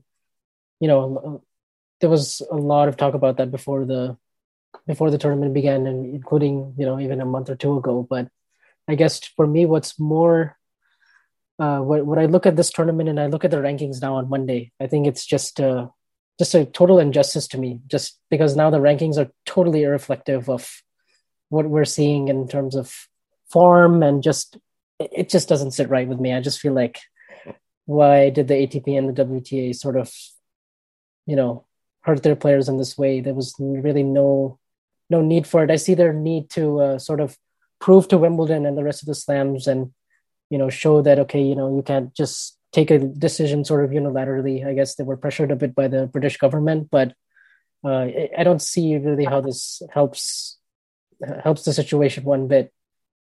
you 0.79 0.87
know, 0.87 1.43
there 1.99 2.09
was 2.09 2.41
a 2.51 2.55
lot 2.55 2.89
of 2.89 2.97
talk 2.97 3.13
about 3.13 3.37
that 3.37 3.49
before 3.49 3.85
the 3.85 4.17
before 4.87 5.09
the 5.09 5.17
tournament 5.17 5.53
began, 5.53 5.87
and 5.87 6.13
including 6.13 6.75
you 6.77 6.85
know 6.85 6.99
even 6.99 7.21
a 7.21 7.25
month 7.25 7.49
or 7.49 7.55
two 7.55 7.77
ago, 7.77 8.05
but 8.07 8.27
I 8.87 8.95
guess 8.95 9.19
for 9.35 9.47
me, 9.47 9.65
what's 9.65 9.99
more, 9.99 10.57
uh, 11.59 11.79
when, 11.79 12.19
I 12.19 12.25
look 12.25 12.45
at 12.45 12.55
this 12.55 12.71
tournament 12.71 13.09
and 13.09 13.19
I 13.19 13.27
look 13.27 13.45
at 13.45 13.51
the 13.51 13.57
rankings 13.57 14.01
now 14.01 14.15
on 14.15 14.29
Monday, 14.29 14.71
I 14.79 14.87
think 14.87 15.07
it's 15.07 15.25
just 15.25 15.59
uh, 15.59 15.87
just 16.39 16.55
a 16.55 16.65
total 16.65 16.99
injustice 16.99 17.47
to 17.49 17.57
me, 17.57 17.79
just 17.87 18.19
because 18.29 18.55
now 18.55 18.69
the 18.69 18.79
rankings 18.79 19.17
are 19.17 19.31
totally 19.45 19.83
irreflective 19.83 20.49
of 20.49 20.81
what 21.49 21.69
we're 21.69 21.85
seeing 21.85 22.29
in 22.29 22.47
terms 22.47 22.75
of 22.75 23.07
form 23.49 24.01
and 24.01 24.23
just 24.23 24.57
it 24.99 25.29
just 25.29 25.49
doesn't 25.49 25.71
sit 25.71 25.89
right 25.89 26.07
with 26.07 26.19
me. 26.19 26.33
I 26.33 26.41
just 26.41 26.59
feel 26.59 26.73
like 26.73 26.99
why 27.85 28.29
did 28.29 28.47
the 28.47 28.53
ATP 28.53 28.97
and 28.97 29.09
the 29.09 29.25
WTA 29.25 29.75
sort 29.75 29.97
of, 29.97 30.13
you 31.25 31.35
know, 31.35 31.65
hurt 32.01 32.23
their 32.23 32.35
players 32.35 32.69
in 32.69 32.77
this 32.77 32.97
way? 32.97 33.19
There 33.19 33.33
was 33.33 33.55
really 33.59 34.03
no 34.03 34.59
no 35.09 35.21
need 35.21 35.45
for 35.45 35.63
it. 35.63 35.71
I 35.71 35.75
see 35.75 35.93
their 35.93 36.13
need 36.13 36.49
to 36.51 36.79
uh, 36.79 36.97
sort 36.97 37.19
of 37.19 37.37
prove 37.79 38.07
to 38.07 38.17
Wimbledon 38.17 38.65
and 38.65 38.77
the 38.77 38.83
rest 38.83 39.01
of 39.01 39.07
the 39.07 39.15
slams 39.15 39.67
and 39.67 39.91
you 40.51 40.59
know 40.59 40.69
show 40.69 41.01
that 41.01 41.17
okay 41.17 41.41
you 41.41 41.55
know 41.55 41.75
you 41.75 41.81
can't 41.81 42.13
just 42.13 42.59
take 42.71 42.91
a 42.91 42.99
decision 42.99 43.65
sort 43.65 43.83
of 43.83 43.91
unilaterally. 43.91 44.65
I 44.65 44.73
guess 44.73 44.95
they 44.95 45.03
were 45.03 45.17
pressured 45.17 45.51
a 45.51 45.55
bit 45.55 45.73
by 45.75 45.87
the 45.87 46.07
British 46.07 46.37
government, 46.37 46.89
but 46.91 47.13
uh, 47.83 48.07
I 48.37 48.43
don't 48.43 48.61
see 48.61 48.97
really 48.97 49.25
how 49.25 49.41
this 49.41 49.81
helps 49.91 50.57
helps 51.43 51.63
the 51.63 51.73
situation 51.73 52.23
one 52.23 52.47
bit. 52.47 52.71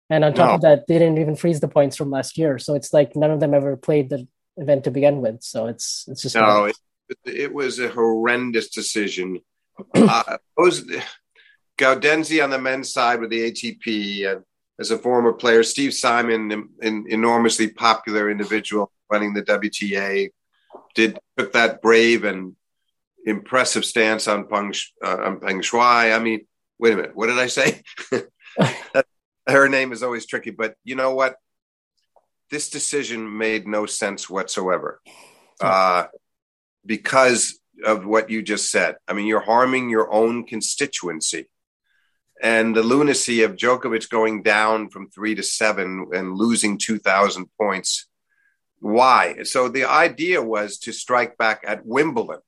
And 0.09 0.25
on 0.25 0.35
top 0.35 0.49
no. 0.49 0.55
of 0.57 0.61
that, 0.63 0.87
they 0.89 0.99
didn't 0.99 1.19
even 1.19 1.37
freeze 1.37 1.61
the 1.61 1.69
points 1.69 1.97
from 1.97 2.11
last 2.11 2.37
year, 2.37 2.59
so 2.59 2.75
it's 2.75 2.93
like 2.93 3.15
none 3.15 3.31
of 3.31 3.41
them 3.41 3.55
ever 3.55 3.77
played 3.77 4.11
the 4.11 4.27
event 4.57 4.85
to 4.85 4.91
begin 4.91 5.21
with. 5.21 5.43
So 5.43 5.67
it's 5.67 6.05
it's 6.09 6.23
just 6.23 6.35
no. 6.35 6.65
It, 6.65 6.77
it, 7.25 7.53
was 7.53 7.79
a 7.79 7.89
horrendous 7.89 8.71
decision. 8.71 9.41
uh, 9.95 10.37
those 10.57 10.85
Gaudenzi 11.79 12.43
on 12.43 12.51
the 12.51 12.59
men's 12.59 12.93
side 12.93 13.21
with 13.21 13.31
the 13.31 13.51
ATP, 13.51 14.31
and 14.31 14.45
as 14.81 14.91
a 14.91 14.99
former 14.99 15.35
player, 15.35 15.63
Steve 15.63 15.93
Simon, 15.93 16.71
an, 16.81 17.05
enormously 17.09 17.69
popular 17.69 18.31
individual 18.31 18.91
running 19.11 19.35
the 19.35 19.43
WTA, 19.43 20.31
did 20.95 21.19
took 21.37 21.53
that 21.53 21.83
brave 21.83 22.25
and 22.25 22.57
impressive 23.27 23.85
stance 23.85 24.27
on 24.27 24.47
Peng, 24.49 24.73
uh, 25.05 25.19
on 25.19 25.41
Peng 25.41 25.61
Shuai. 25.61 26.17
I 26.17 26.19
mean, 26.19 26.47
wait 26.79 26.95
a 26.95 26.97
minute, 26.97 27.15
what 27.15 27.27
did 27.27 27.39
I 27.39 27.49
say? 27.49 27.83
Her 29.47 29.69
name 29.69 29.93
is 29.93 30.03
always 30.03 30.27
tricky, 30.27 30.51
but 30.51 30.75
you 30.83 30.97
know 30.97 31.15
what? 31.15 31.37
This 32.51 32.71
decision 32.71 33.37
made 33.37 33.67
no 33.67 33.85
sense 33.85 34.31
whatsoever 34.31 35.01
uh, 35.61 36.05
because 36.87 37.61
of 37.85 38.07
what 38.07 38.31
you 38.31 38.43
just 38.43 38.71
said. 38.71 38.97
I 39.07 39.13
mean, 39.13 39.27
you're 39.27 39.41
harming 39.41 39.91
your 39.91 40.11
own 40.11 40.47
constituency. 40.47 41.50
And 42.43 42.75
the 42.75 42.83
lunacy 42.83 43.43
of 43.43 43.57
Djokovic 43.57 44.09
going 44.09 44.43
down 44.43 44.89
from 44.89 45.11
three 45.11 45.35
to 45.35 45.43
seven 45.43 46.09
and 46.13 46.35
losing 46.35 46.79
2,000 46.79 47.47
points. 47.61 48.07
Why? 48.79 49.43
So 49.43 49.69
the 49.69 49.85
idea 49.85 50.43
was 50.43 50.79
to 50.79 50.93
strike 50.93 51.37
back 51.37 51.63
at 51.67 51.85
Wimbledon 51.85 52.41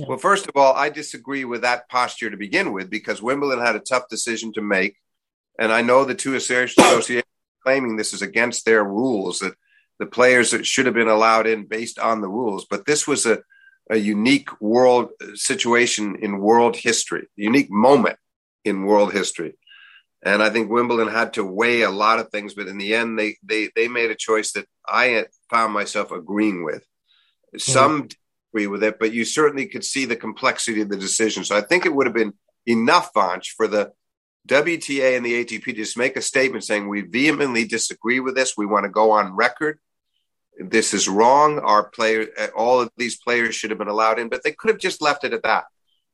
yeah. 0.00 0.06
Well, 0.08 0.18
first 0.18 0.48
of 0.48 0.56
all, 0.56 0.74
I 0.74 0.88
disagree 0.88 1.44
with 1.44 1.60
that 1.60 1.90
posture 1.90 2.30
to 2.30 2.36
begin 2.36 2.72
with 2.72 2.88
because 2.88 3.20
Wimbledon 3.20 3.64
had 3.64 3.76
a 3.76 3.80
tough 3.80 4.08
decision 4.08 4.50
to 4.54 4.62
make. 4.62 4.96
And 5.58 5.70
I 5.70 5.82
know 5.82 6.04
the 6.04 6.14
two 6.14 6.34
associations 6.36 7.24
claiming 7.62 7.96
this 7.96 8.14
is 8.14 8.22
against 8.22 8.64
their 8.64 8.82
rules, 8.82 9.40
that 9.40 9.52
the 9.98 10.06
players 10.06 10.54
should 10.62 10.86
have 10.86 10.94
been 10.94 11.08
allowed 11.08 11.46
in 11.46 11.66
based 11.66 11.98
on 11.98 12.22
the 12.22 12.28
rules. 12.28 12.64
But 12.64 12.86
this 12.86 13.06
was 13.06 13.26
a, 13.26 13.40
a 13.90 13.98
unique 13.98 14.48
world 14.58 15.10
uh, 15.22 15.34
situation 15.34 16.16
in 16.16 16.38
world 16.38 16.76
history, 16.76 17.26
unique 17.36 17.70
moment 17.70 18.18
in 18.64 18.84
world 18.84 19.12
history. 19.12 19.54
And 20.22 20.42
I 20.42 20.50
think 20.50 20.70
Wimbledon 20.70 21.08
had 21.08 21.34
to 21.34 21.44
weigh 21.44 21.82
a 21.82 21.90
lot 21.90 22.18
of 22.18 22.28
things, 22.28 22.54
but 22.54 22.68
in 22.68 22.76
the 22.76 22.94
end, 22.94 23.18
they 23.18 23.36
they 23.42 23.70
they 23.74 23.88
made 23.88 24.10
a 24.10 24.14
choice 24.14 24.52
that 24.52 24.66
I 24.86 25.24
found 25.48 25.72
myself 25.72 26.12
agreeing 26.12 26.62
with. 26.62 26.82
Mm-hmm. 27.54 27.58
Some 27.58 28.08
agree 28.52 28.66
with 28.66 28.82
it, 28.82 28.98
but 28.98 29.12
you 29.12 29.24
certainly 29.24 29.66
could 29.66 29.84
see 29.84 30.04
the 30.04 30.16
complexity 30.16 30.82
of 30.82 30.88
the 30.88 30.96
decision. 30.96 31.44
So 31.44 31.56
I 31.56 31.62
think 31.62 31.86
it 31.86 31.94
would 31.94 32.06
have 32.06 32.14
been 32.14 32.34
enough, 32.66 33.12
Vanch, 33.14 33.48
for 33.56 33.66
the 33.66 33.92
WTA 34.48 35.16
and 35.16 35.24
the 35.24 35.44
ATP 35.44 35.64
to 35.64 35.72
just 35.72 35.96
make 35.96 36.16
a 36.16 36.22
statement 36.22 36.64
saying 36.64 36.88
we 36.88 37.02
vehemently 37.02 37.66
disagree 37.66 38.20
with 38.20 38.34
this. 38.34 38.56
We 38.56 38.66
want 38.66 38.84
to 38.84 38.90
go 38.90 39.12
on 39.12 39.34
record. 39.34 39.78
This 40.58 40.92
is 40.92 41.08
wrong. 41.08 41.58
Our 41.60 41.88
player, 41.88 42.26
all 42.56 42.80
of 42.80 42.90
these 42.96 43.16
players 43.16 43.54
should 43.54 43.70
have 43.70 43.78
been 43.78 43.88
allowed 43.88 44.18
in, 44.18 44.28
but 44.28 44.42
they 44.42 44.52
could 44.52 44.70
have 44.70 44.80
just 44.80 45.00
left 45.00 45.24
it 45.24 45.32
at 45.32 45.42
that. 45.44 45.64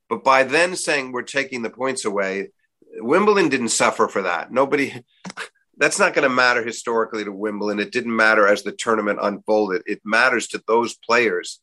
But 0.09 0.25
by 0.25 0.45
then 0.45 0.77
saying 0.77 1.13
we're 1.13 1.23
taking 1.23 1.63
the 1.63 1.71
points 1.71 2.05
away, 2.05 2.51
Wimbledon 2.99 3.49
didn't 3.49 3.71
suffer 3.71 4.09
for 4.09 4.23
that. 4.23 4.53
Nobody, 4.53 4.93
that's 5.77 5.99
not 5.99 6.15
going 6.15 6.29
to 6.29 6.35
matter 6.35 6.65
historically 6.65 7.25
to 7.25 7.33
Wimbledon. 7.33 7.81
It 7.81 7.93
didn't 7.93 8.15
matter 8.15 8.47
as 8.47 8.63
the 8.63 8.73
tournament 8.73 9.19
unfolded. 9.21 9.83
It 9.87 10.01
matters 10.05 10.47
to 10.49 10.63
those 10.67 10.95
players 10.95 11.61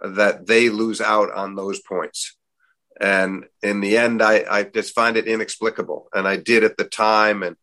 that 0.00 0.46
they 0.46 0.68
lose 0.68 1.00
out 1.00 1.32
on 1.32 1.54
those 1.54 1.80
points. 1.80 2.36
And 3.00 3.44
in 3.62 3.80
the 3.80 3.98
end, 3.98 4.22
I, 4.22 4.44
I 4.50 4.62
just 4.64 4.94
find 4.94 5.16
it 5.16 5.26
inexplicable. 5.26 6.08
And 6.14 6.26
I 6.26 6.36
did 6.36 6.64
at 6.64 6.76
the 6.76 6.84
time. 6.84 7.42
And 7.42 7.56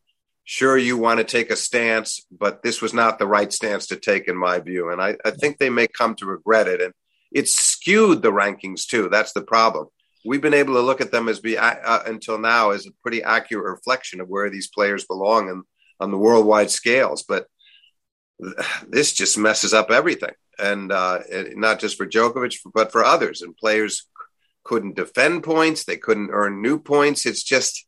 sure, 0.44 0.78
you 0.78 0.98
want 0.98 1.20
to 1.20 1.24
take 1.24 1.50
a 1.50 1.56
stance, 1.56 2.26
but 2.32 2.62
this 2.62 2.82
was 2.82 2.94
not 2.94 3.18
the 3.18 3.28
right 3.28 3.52
stance 3.52 3.88
to 3.88 3.96
take, 3.96 4.28
in 4.28 4.38
my 4.38 4.60
view. 4.60 4.90
And 4.90 5.02
I, 5.02 5.18
I 5.26 5.32
think 5.32 5.58
they 5.58 5.72
may 5.72 5.88
come 5.88 6.16
to 6.16 6.26
regret 6.26 6.68
it. 6.68 6.82
And 6.82 6.94
it's 7.32 7.54
skewed 7.54 8.22
the 8.22 8.32
rankings 8.32 8.86
too. 8.86 9.10
That's 9.10 9.34
the 9.34 9.42
problem. 9.42 9.88
We've 10.26 10.42
been 10.42 10.54
able 10.54 10.76
to 10.76 10.82
look 10.82 11.02
at 11.02 11.12
them 11.12 11.28
as 11.28 11.40
be 11.40 11.58
uh, 11.58 12.00
until 12.06 12.38
now 12.38 12.72
as 12.72 12.86
a 12.86 12.92
pretty 13.02 13.24
accurate 13.24 13.66
reflection 13.66 14.22
of 14.22 14.30
where 14.30 14.50
these 14.50 14.68
players 14.68 15.06
belong 15.06 15.50
and 15.50 15.64
on 16.00 16.12
the 16.12 16.18
worldwide 16.18 16.72
scales. 16.72 17.24
But 17.24 17.48
this 18.88 19.14
just 19.14 19.38
messes 19.38 19.74
up 19.74 19.92
everything 19.92 20.34
and 20.60 20.92
uh, 20.92 21.20
not 21.56 21.80
just 21.80 21.98
for 21.98 22.06
Djokovic, 22.06 22.60
but 22.74 22.92
for 22.92 23.04
others. 23.04 23.42
And 23.42 23.56
players 23.56 24.08
couldn't 24.64 24.96
defend 24.96 25.44
points; 25.44 25.84
they 25.84 25.98
couldn't 25.98 26.32
earn 26.32 26.62
new 26.62 26.80
points. 26.80 27.26
It's 27.26 27.44
just 27.44 27.86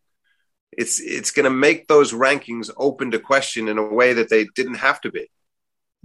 it's 0.71 0.99
it's 0.99 1.31
going 1.31 1.45
to 1.45 1.49
make 1.49 1.87
those 1.87 2.13
rankings 2.13 2.69
open 2.77 3.11
to 3.11 3.19
question 3.19 3.67
in 3.67 3.77
a 3.77 3.83
way 3.83 4.13
that 4.13 4.29
they 4.29 4.45
didn't 4.55 4.75
have 4.75 5.01
to 5.01 5.11
be. 5.11 5.29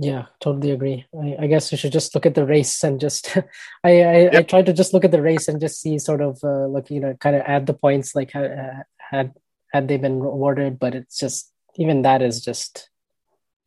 Yeah, 0.02 0.26
totally 0.40 0.70
agree. 0.70 1.04
I, 1.14 1.36
I 1.40 1.46
guess 1.46 1.70
we 1.70 1.76
should 1.76 1.92
just 1.92 2.14
look 2.14 2.24
at 2.24 2.34
the 2.34 2.46
race 2.46 2.82
and 2.82 2.98
just 2.98 3.36
I 3.84 3.90
I, 3.90 4.16
yep. 4.22 4.34
I 4.34 4.42
tried 4.42 4.66
to 4.66 4.72
just 4.72 4.94
look 4.94 5.04
at 5.04 5.10
the 5.10 5.20
race 5.20 5.46
and 5.46 5.60
just 5.60 5.78
see 5.78 5.98
sort 5.98 6.22
of 6.22 6.42
uh, 6.42 6.66
look 6.66 6.90
you 6.90 7.00
know 7.00 7.14
kind 7.20 7.36
of 7.36 7.42
add 7.42 7.66
the 7.66 7.74
points 7.74 8.14
like 8.14 8.32
had 8.32 8.84
had 8.96 9.34
had 9.70 9.88
they 9.88 9.98
been 9.98 10.22
awarded, 10.22 10.78
but 10.78 10.94
it's 10.94 11.18
just 11.18 11.52
even 11.76 12.02
that 12.02 12.22
is 12.22 12.42
just 12.42 12.88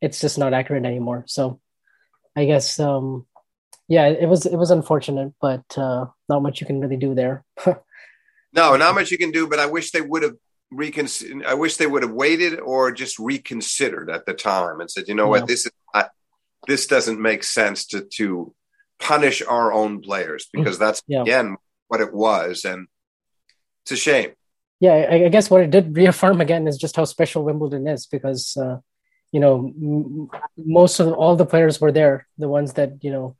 it's 0.00 0.20
just 0.20 0.36
not 0.36 0.52
accurate 0.52 0.84
anymore. 0.84 1.22
So 1.28 1.60
I 2.34 2.46
guess 2.46 2.80
um, 2.80 3.26
yeah, 3.86 4.08
it 4.08 4.28
was 4.28 4.44
it 4.44 4.56
was 4.56 4.72
unfortunate, 4.72 5.34
but 5.40 5.62
uh, 5.78 6.06
not 6.28 6.42
much 6.42 6.60
you 6.60 6.66
can 6.66 6.80
really 6.80 6.96
do 6.96 7.14
there. 7.14 7.44
no, 8.52 8.76
not 8.76 8.96
much 8.96 9.12
you 9.12 9.18
can 9.18 9.30
do. 9.30 9.46
But 9.46 9.60
I 9.60 9.66
wish 9.66 9.92
they 9.92 10.00
would 10.00 10.24
have 10.24 10.34
reconsidered. 10.72 11.44
I 11.44 11.54
wish 11.54 11.76
they 11.76 11.86
would 11.86 12.02
have 12.02 12.12
waited 12.12 12.58
or 12.58 12.90
just 12.90 13.20
reconsidered 13.20 14.10
at 14.10 14.26
the 14.26 14.34
time 14.34 14.80
and 14.80 14.90
said, 14.90 15.06
you 15.06 15.14
know 15.14 15.26
yeah. 15.26 15.40
what, 15.40 15.46
this 15.46 15.66
is 15.66 15.72
not, 15.94 16.10
this 16.66 16.86
doesn't 16.86 17.20
make 17.20 17.44
sense 17.44 17.86
to 17.86 18.06
to 18.16 18.54
punish 18.98 19.42
our 19.42 19.72
own 19.72 20.00
players 20.00 20.44
mm-hmm. 20.44 20.62
because 20.62 20.78
that's 20.78 21.02
yeah. 21.06 21.22
again 21.22 21.56
what 21.88 22.00
it 22.00 22.12
was, 22.12 22.64
and 22.64 22.88
it's 23.82 23.92
a 23.92 23.96
shame. 23.96 24.32
Yeah, 24.80 24.94
I, 24.94 25.24
I, 25.24 25.28
guess 25.28 25.50
what 25.50 25.62
it 25.62 25.70
did 25.70 25.96
reaffirm 25.96 26.40
again 26.40 26.66
is 26.66 26.76
just 26.76 26.96
how 26.96 27.04
special 27.04 27.44
Wimbledon 27.44 27.86
is 27.86 28.06
because. 28.06 28.56
Uh, 28.56 28.78
you 29.32 29.40
know, 29.40 29.66
m- 29.66 30.30
most 30.56 31.00
of 31.00 31.12
all 31.12 31.34
the 31.34 31.44
players 31.44 31.80
were 31.80 31.90
there. 31.90 32.28
The 32.38 32.46
ones 32.46 32.74
that 32.74 33.02
you 33.02 33.10
know, 33.10 33.36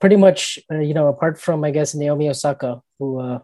pretty 0.00 0.16
much, 0.16 0.58
uh, 0.72 0.80
you 0.80 0.92
know, 0.92 1.06
apart 1.06 1.40
from 1.40 1.62
I 1.62 1.70
guess 1.70 1.94
Naomi 1.94 2.28
Osaka, 2.28 2.82
who 2.98 3.20
uh, 3.20 3.38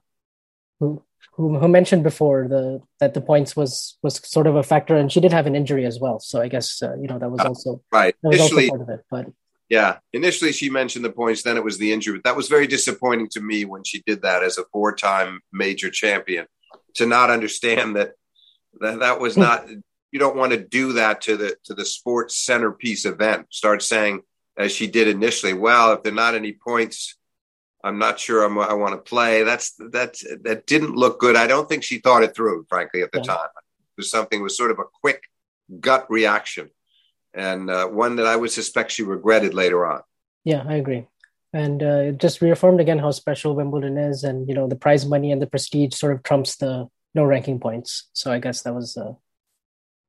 who 0.80 1.04
who, 1.32 1.58
who 1.58 1.68
mentioned 1.68 2.02
before 2.02 2.46
the 2.48 2.80
that 3.00 3.14
the 3.14 3.20
points 3.20 3.56
was 3.56 3.98
was 4.02 4.20
sort 4.28 4.46
of 4.46 4.56
a 4.56 4.62
factor, 4.62 4.96
and 4.96 5.10
she 5.10 5.20
did 5.20 5.32
have 5.32 5.46
an 5.46 5.56
injury 5.56 5.84
as 5.84 5.98
well. 6.00 6.20
So 6.20 6.40
I 6.40 6.48
guess 6.48 6.82
uh, 6.82 6.94
you 6.96 7.08
know 7.08 7.18
that 7.18 7.30
was 7.30 7.40
uh, 7.40 7.48
also 7.48 7.82
right. 7.92 8.14
That 8.22 8.28
was 8.28 8.38
initially, 8.38 8.64
also 8.70 8.78
part 8.78 8.88
of 8.88 8.94
it, 8.98 9.04
but. 9.10 9.26
Yeah, 9.70 9.96
initially 10.12 10.52
she 10.52 10.68
mentioned 10.68 11.06
the 11.06 11.10
points, 11.10 11.42
then 11.42 11.56
it 11.56 11.64
was 11.64 11.78
the 11.78 11.90
injury. 11.90 12.20
That 12.22 12.36
was 12.36 12.48
very 12.48 12.66
disappointing 12.66 13.30
to 13.30 13.40
me 13.40 13.64
when 13.64 13.82
she 13.82 14.02
did 14.06 14.20
that 14.20 14.42
as 14.42 14.58
a 14.58 14.64
four-time 14.70 15.40
major 15.52 15.90
champion. 15.90 16.46
To 16.96 17.06
not 17.06 17.30
understand 17.30 17.96
that 17.96 18.12
that, 18.80 19.00
that 19.00 19.20
was 19.20 19.38
not 19.38 19.66
you 20.14 20.20
don't 20.20 20.36
want 20.36 20.52
to 20.52 20.58
do 20.58 20.92
that 20.92 21.22
to 21.22 21.36
the 21.36 21.56
to 21.64 21.74
the 21.74 21.84
sports 21.84 22.36
centerpiece 22.36 23.04
event. 23.04 23.46
Start 23.50 23.82
saying, 23.82 24.20
as 24.56 24.70
she 24.70 24.86
did 24.86 25.08
initially, 25.08 25.54
well, 25.54 25.92
if 25.92 26.04
there 26.04 26.12
are 26.12 26.14
not 26.14 26.36
any 26.36 26.52
points, 26.52 27.16
I'm 27.84 27.98
not 27.98 28.18
sure 28.18 28.42
I'm, 28.42 28.58
i 28.58 28.72
want 28.72 28.94
to 28.94 28.98
play. 28.98 29.42
That's 29.44 29.74
that 29.92 30.16
that 30.42 30.66
didn't 30.66 30.96
look 30.96 31.20
good. 31.20 31.36
I 31.36 31.46
don't 31.46 31.68
think 31.68 31.84
she 31.84 31.98
thought 31.98 32.22
it 32.22 32.34
through, 32.34 32.64
frankly, 32.68 33.02
at 33.02 33.12
the 33.12 33.18
yeah. 33.18 33.34
time. 33.34 33.48
It 33.56 33.98
was 33.98 34.10
something 34.10 34.42
was 34.42 34.56
sort 34.56 34.70
of 34.70 34.78
a 34.78 34.84
quick 35.02 35.24
gut 35.80 36.06
reaction, 36.08 36.70
and 37.34 37.70
uh, 37.70 37.86
one 37.86 38.16
that 38.16 38.26
I 38.26 38.36
would 38.36 38.50
suspect 38.50 38.90
she 38.90 39.02
regretted 39.02 39.52
later 39.52 39.84
on. 39.86 40.00
Yeah, 40.44 40.64
I 40.66 40.76
agree. 40.76 41.06
And 41.52 41.82
uh, 41.82 42.08
it 42.08 42.18
just 42.18 42.40
reaffirmed 42.40 42.80
again 42.80 42.98
how 42.98 43.10
special 43.10 43.54
Wimbledon 43.54 43.98
is, 43.98 44.24
and 44.24 44.48
you 44.48 44.54
know 44.54 44.66
the 44.66 44.76
prize 44.76 45.04
money 45.04 45.30
and 45.30 45.42
the 45.42 45.46
prestige 45.46 45.94
sort 45.94 46.14
of 46.14 46.22
trumps 46.22 46.56
the 46.56 46.88
no 47.14 47.24
ranking 47.24 47.60
points. 47.60 48.08
So 48.14 48.32
I 48.32 48.38
guess 48.38 48.62
that 48.62 48.74
was 48.74 48.96
uh, 48.96 49.12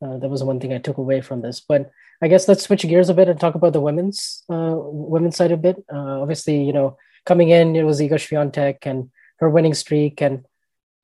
uh, 0.01 0.17
that 0.19 0.29
was 0.29 0.45
one 0.45 0.61
thing 0.61 0.71
I 0.71 0.77
took 0.77 0.97
away 0.97 1.19
from 1.19 1.41
this. 1.41 1.59
But 1.59 1.91
I 2.21 2.29
guess 2.29 2.47
let's 2.47 2.63
switch 2.63 2.83
gears 2.83 3.09
a 3.09 3.13
bit 3.13 3.27
and 3.27 3.37
talk 3.37 3.55
about 3.55 3.73
the 3.73 3.81
women's 3.81 4.43
uh, 4.49 4.75
women's 4.75 5.35
side 5.35 5.51
a 5.51 5.57
bit. 5.57 5.83
Uh, 5.93 6.21
obviously, 6.21 6.63
you 6.63 6.71
know, 6.71 6.97
coming 7.25 7.49
in 7.49 7.75
it 7.75 7.83
was 7.83 7.99
Iga 7.99 8.15
Swiatek 8.15 8.77
and 8.83 9.11
her 9.37 9.49
winning 9.49 9.73
streak, 9.73 10.21
and 10.21 10.45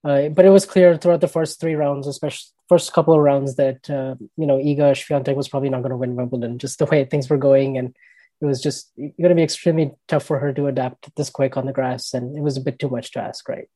uh, 0.03 0.29
but 0.29 0.45
it 0.45 0.49
was 0.49 0.65
clear 0.65 0.97
throughout 0.97 1.21
the 1.21 1.27
first 1.27 1.59
three 1.59 1.75
rounds, 1.75 2.07
especially 2.07 2.49
first 2.69 2.93
couple 2.93 3.13
of 3.13 3.19
rounds, 3.19 3.55
that 3.55 3.89
uh, 3.89 4.15
you 4.37 4.47
know 4.47 4.57
Iga 4.57 4.93
Swiatek 4.93 5.35
was 5.35 5.49
probably 5.49 5.69
not 5.69 5.81
going 5.81 5.91
to 5.91 5.97
win 5.97 6.15
Wimbledon, 6.15 6.59
just 6.59 6.79
the 6.79 6.85
way 6.85 7.03
things 7.05 7.29
were 7.29 7.37
going, 7.37 7.77
and 7.77 7.95
it 8.41 8.45
was 8.45 8.61
just 8.61 8.91
going 8.97 9.29
to 9.29 9.35
be 9.35 9.43
extremely 9.43 9.91
tough 10.07 10.23
for 10.23 10.39
her 10.39 10.51
to 10.53 10.67
adapt 10.67 11.15
this 11.15 11.29
quick 11.29 11.57
on 11.57 11.65
the 11.65 11.73
grass, 11.73 12.13
and 12.13 12.35
it 12.35 12.41
was 12.41 12.57
a 12.57 12.61
bit 12.61 12.79
too 12.79 12.89
much 12.89 13.11
to 13.11 13.19
ask, 13.19 13.47
right? 13.47 13.69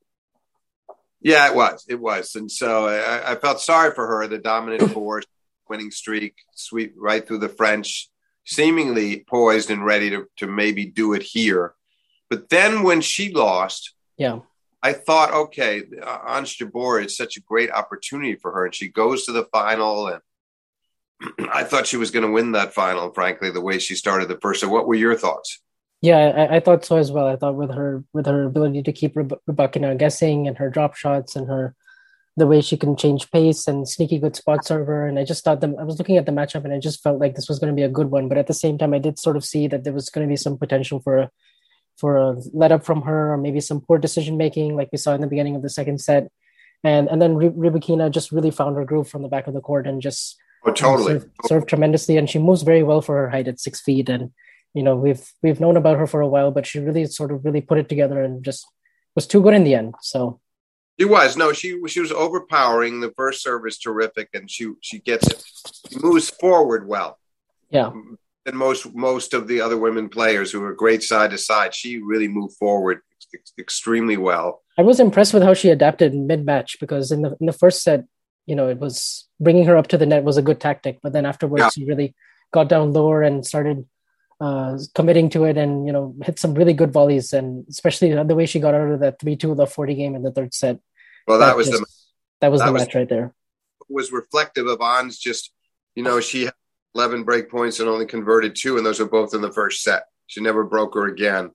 Yeah, 1.20 1.48
it 1.48 1.54
was. 1.54 1.84
It 1.88 2.00
was. 2.00 2.34
And 2.34 2.50
so 2.50 2.86
I, 2.86 3.32
I 3.32 3.34
felt 3.36 3.60
sorry 3.60 3.94
for 3.94 4.06
her, 4.06 4.26
the 4.26 4.38
dominant 4.38 4.90
force, 4.92 5.24
winning 5.68 5.90
streak, 5.90 6.36
sweep 6.54 6.94
right 6.96 7.26
through 7.26 7.38
the 7.38 7.48
French, 7.48 8.08
seemingly 8.44 9.24
poised 9.28 9.70
and 9.70 9.84
ready 9.84 10.10
to, 10.10 10.26
to 10.38 10.46
maybe 10.46 10.86
do 10.86 11.14
it 11.14 11.22
here. 11.22 11.74
But 12.28 12.48
then 12.48 12.82
when 12.82 13.00
she 13.00 13.32
lost, 13.32 13.94
yeah, 14.16 14.40
I 14.82 14.92
thought, 14.92 15.32
okay, 15.32 15.82
Ons 16.04 16.56
Jabeur 16.56 17.04
is 17.04 17.16
such 17.16 17.36
a 17.36 17.40
great 17.40 17.70
opportunity 17.70 18.36
for 18.36 18.52
her, 18.52 18.66
and 18.66 18.74
she 18.74 18.88
goes 18.88 19.26
to 19.26 19.32
the 19.32 19.44
final, 19.44 20.08
and 20.08 20.20
I 21.52 21.64
thought 21.64 21.86
she 21.86 21.96
was 21.96 22.10
going 22.10 22.24
to 22.24 22.32
win 22.32 22.52
that 22.52 22.74
final. 22.74 23.12
Frankly, 23.12 23.50
the 23.50 23.60
way 23.60 23.78
she 23.78 23.94
started 23.94 24.28
the 24.28 24.38
first. 24.40 24.60
So, 24.60 24.68
what 24.68 24.86
were 24.86 24.94
your 24.94 25.16
thoughts? 25.16 25.60
Yeah, 26.02 26.18
I, 26.18 26.56
I 26.56 26.60
thought 26.60 26.84
so 26.84 26.96
as 26.96 27.10
well. 27.10 27.26
I 27.26 27.36
thought 27.36 27.56
with 27.56 27.72
her 27.72 28.04
with 28.12 28.26
her 28.26 28.44
ability 28.44 28.82
to 28.84 28.92
keep 28.92 29.14
Rybakina 29.14 29.96
guessing 29.96 30.46
and 30.46 30.58
her 30.58 30.70
drop 30.70 30.94
shots 30.94 31.36
and 31.36 31.48
her 31.48 31.74
the 32.36 32.46
way 32.46 32.60
she 32.60 32.76
can 32.76 32.96
change 32.96 33.30
pace 33.30 33.66
and 33.66 33.88
sneaky 33.88 34.18
good 34.18 34.36
spot 34.36 34.64
server. 34.64 35.06
And 35.06 35.18
I 35.18 35.24
just 35.24 35.42
thought 35.42 35.60
them. 35.60 35.76
I 35.80 35.84
was 35.84 35.98
looking 35.98 36.18
at 36.18 36.26
the 36.26 36.32
matchup 36.32 36.64
and 36.64 36.72
I 36.72 36.78
just 36.78 37.02
felt 37.02 37.18
like 37.18 37.34
this 37.34 37.48
was 37.48 37.58
going 37.58 37.72
to 37.72 37.76
be 37.76 37.82
a 37.82 37.88
good 37.88 38.10
one. 38.10 38.28
But 38.28 38.36
at 38.36 38.46
the 38.46 38.54
same 38.54 38.76
time, 38.76 38.92
I 38.92 38.98
did 38.98 39.18
sort 39.18 39.38
of 39.38 39.44
see 39.44 39.68
that 39.68 39.84
there 39.84 39.94
was 39.94 40.10
going 40.10 40.26
to 40.26 40.30
be 40.30 40.36
some 40.36 40.58
potential 40.58 41.00
for 41.00 41.16
a 41.16 41.30
for 41.96 42.16
a 42.16 42.36
let 42.52 42.72
up 42.72 42.84
from 42.84 43.02
her 43.02 43.32
or 43.32 43.36
maybe 43.36 43.60
some 43.60 43.80
poor 43.80 43.98
decision 43.98 44.36
making, 44.36 44.76
like 44.76 44.90
we 44.92 44.98
saw 44.98 45.14
in 45.14 45.20
the 45.20 45.26
beginning 45.26 45.56
of 45.56 45.62
the 45.62 45.70
second 45.70 46.00
set. 46.00 46.30
And 46.84 47.08
and 47.08 47.20
then 47.20 47.34
Rybakina 47.34 48.10
just 48.10 48.32
really 48.32 48.50
found 48.50 48.76
her 48.76 48.84
groove 48.84 49.08
from 49.08 49.22
the 49.22 49.28
back 49.28 49.46
of 49.46 49.54
the 49.54 49.60
court 49.60 49.86
and 49.86 50.02
just 50.02 50.36
oh, 50.64 50.72
totally 50.72 51.14
served, 51.14 51.30
served 51.46 51.68
tremendously. 51.68 52.16
And 52.16 52.28
she 52.28 52.38
moves 52.38 52.62
very 52.62 52.82
well 52.82 53.00
for 53.00 53.16
her 53.16 53.30
height 53.30 53.48
at 53.48 53.60
six 53.60 53.80
feet. 53.80 54.08
And 54.08 54.32
you 54.74 54.82
know 54.82 54.94
we've 54.94 55.32
we've 55.42 55.60
known 55.60 55.76
about 55.76 55.98
her 55.98 56.06
for 56.06 56.20
a 56.20 56.28
while, 56.28 56.50
but 56.50 56.66
she 56.66 56.78
really 56.78 57.06
sort 57.06 57.32
of 57.32 57.44
really 57.44 57.62
put 57.62 57.78
it 57.78 57.88
together 57.88 58.22
and 58.22 58.44
just 58.44 58.66
was 59.14 59.26
too 59.26 59.42
good 59.42 59.54
in 59.54 59.64
the 59.64 59.74
end. 59.74 59.94
So 60.02 60.40
she 60.98 61.04
was 61.04 61.36
no, 61.36 61.52
she 61.52 61.80
she 61.88 62.00
was 62.00 62.12
overpowering. 62.12 63.00
The 63.00 63.12
first 63.16 63.42
serve 63.42 63.66
is 63.66 63.78
terrific, 63.78 64.30
and 64.34 64.50
she 64.50 64.72
she 64.80 64.98
gets 64.98 65.28
it. 65.28 65.42
She 65.90 65.98
moves 65.98 66.30
forward 66.30 66.86
well. 66.86 67.18
Yeah. 67.70 67.86
Mm-hmm. 67.86 68.14
Than 68.46 68.56
most 68.56 68.94
most 68.94 69.34
of 69.34 69.48
the 69.48 69.60
other 69.60 69.76
women 69.76 70.08
players 70.08 70.52
who 70.52 70.62
are 70.62 70.72
great 70.72 71.02
side 71.02 71.32
to 71.32 71.38
side. 71.38 71.74
She 71.74 71.98
really 71.98 72.28
moved 72.28 72.56
forward 72.56 73.00
extremely 73.58 74.16
well. 74.16 74.62
I 74.78 74.82
was 74.82 75.00
impressed 75.00 75.34
with 75.34 75.42
how 75.42 75.52
she 75.52 75.68
adapted 75.70 76.14
mid 76.14 76.46
match 76.46 76.78
because 76.80 77.10
in 77.10 77.22
the 77.22 77.36
in 77.40 77.46
the 77.46 77.52
first 77.52 77.82
set, 77.82 78.04
you 78.46 78.54
know, 78.54 78.68
it 78.68 78.78
was 78.78 79.28
bringing 79.40 79.66
her 79.66 79.76
up 79.76 79.88
to 79.88 79.98
the 79.98 80.06
net 80.06 80.24
was 80.24 80.36
a 80.36 80.42
good 80.42 80.60
tactic, 80.60 81.00
but 81.02 81.12
then 81.12 81.26
afterwards 81.26 81.62
yeah. 81.62 81.70
she 81.70 81.84
really 81.84 82.14
got 82.52 82.68
down 82.68 82.92
lower 82.92 83.22
and 83.22 83.44
started 83.44 83.84
uh, 84.40 84.78
committing 84.94 85.30
to 85.30 85.44
it 85.44 85.56
and 85.56 85.86
you 85.86 85.92
know 85.92 86.14
hit 86.22 86.38
some 86.38 86.54
really 86.54 86.74
good 86.74 86.92
volleys 86.92 87.32
and 87.32 87.66
especially 87.68 88.12
the 88.12 88.34
way 88.34 88.46
she 88.46 88.60
got 88.60 88.74
out 88.74 88.90
of 88.90 89.00
that 89.00 89.18
3-2 89.18 89.56
the 89.56 89.66
40 89.66 89.94
game 89.94 90.14
in 90.14 90.22
the 90.22 90.30
third 90.30 90.52
set 90.52 90.78
well 91.26 91.38
that, 91.38 91.46
that 91.46 91.56
was 91.56 91.70
just, 91.70 91.80
the 91.80 91.86
that 92.42 92.52
was 92.52 92.60
that 92.60 92.66
the 92.66 92.72
was, 92.72 92.82
match 92.82 92.94
right 92.94 93.08
there 93.08 93.34
was 93.88 94.12
reflective 94.12 94.66
of 94.66 94.82
Ons 94.82 95.18
just 95.18 95.52
you 95.94 96.02
know 96.02 96.20
she 96.20 96.50
11 96.96 97.24
break 97.24 97.50
points 97.50 97.78
and 97.78 97.88
only 97.88 98.06
converted 98.06 98.54
two 98.56 98.76
and 98.76 98.86
those 98.86 99.00
were 99.00 99.08
both 99.08 99.34
in 99.34 99.42
the 99.42 99.52
first 99.52 99.82
set 99.82 100.04
she 100.26 100.40
never 100.40 100.64
broke 100.64 100.94
her 100.94 101.06
again 101.06 101.50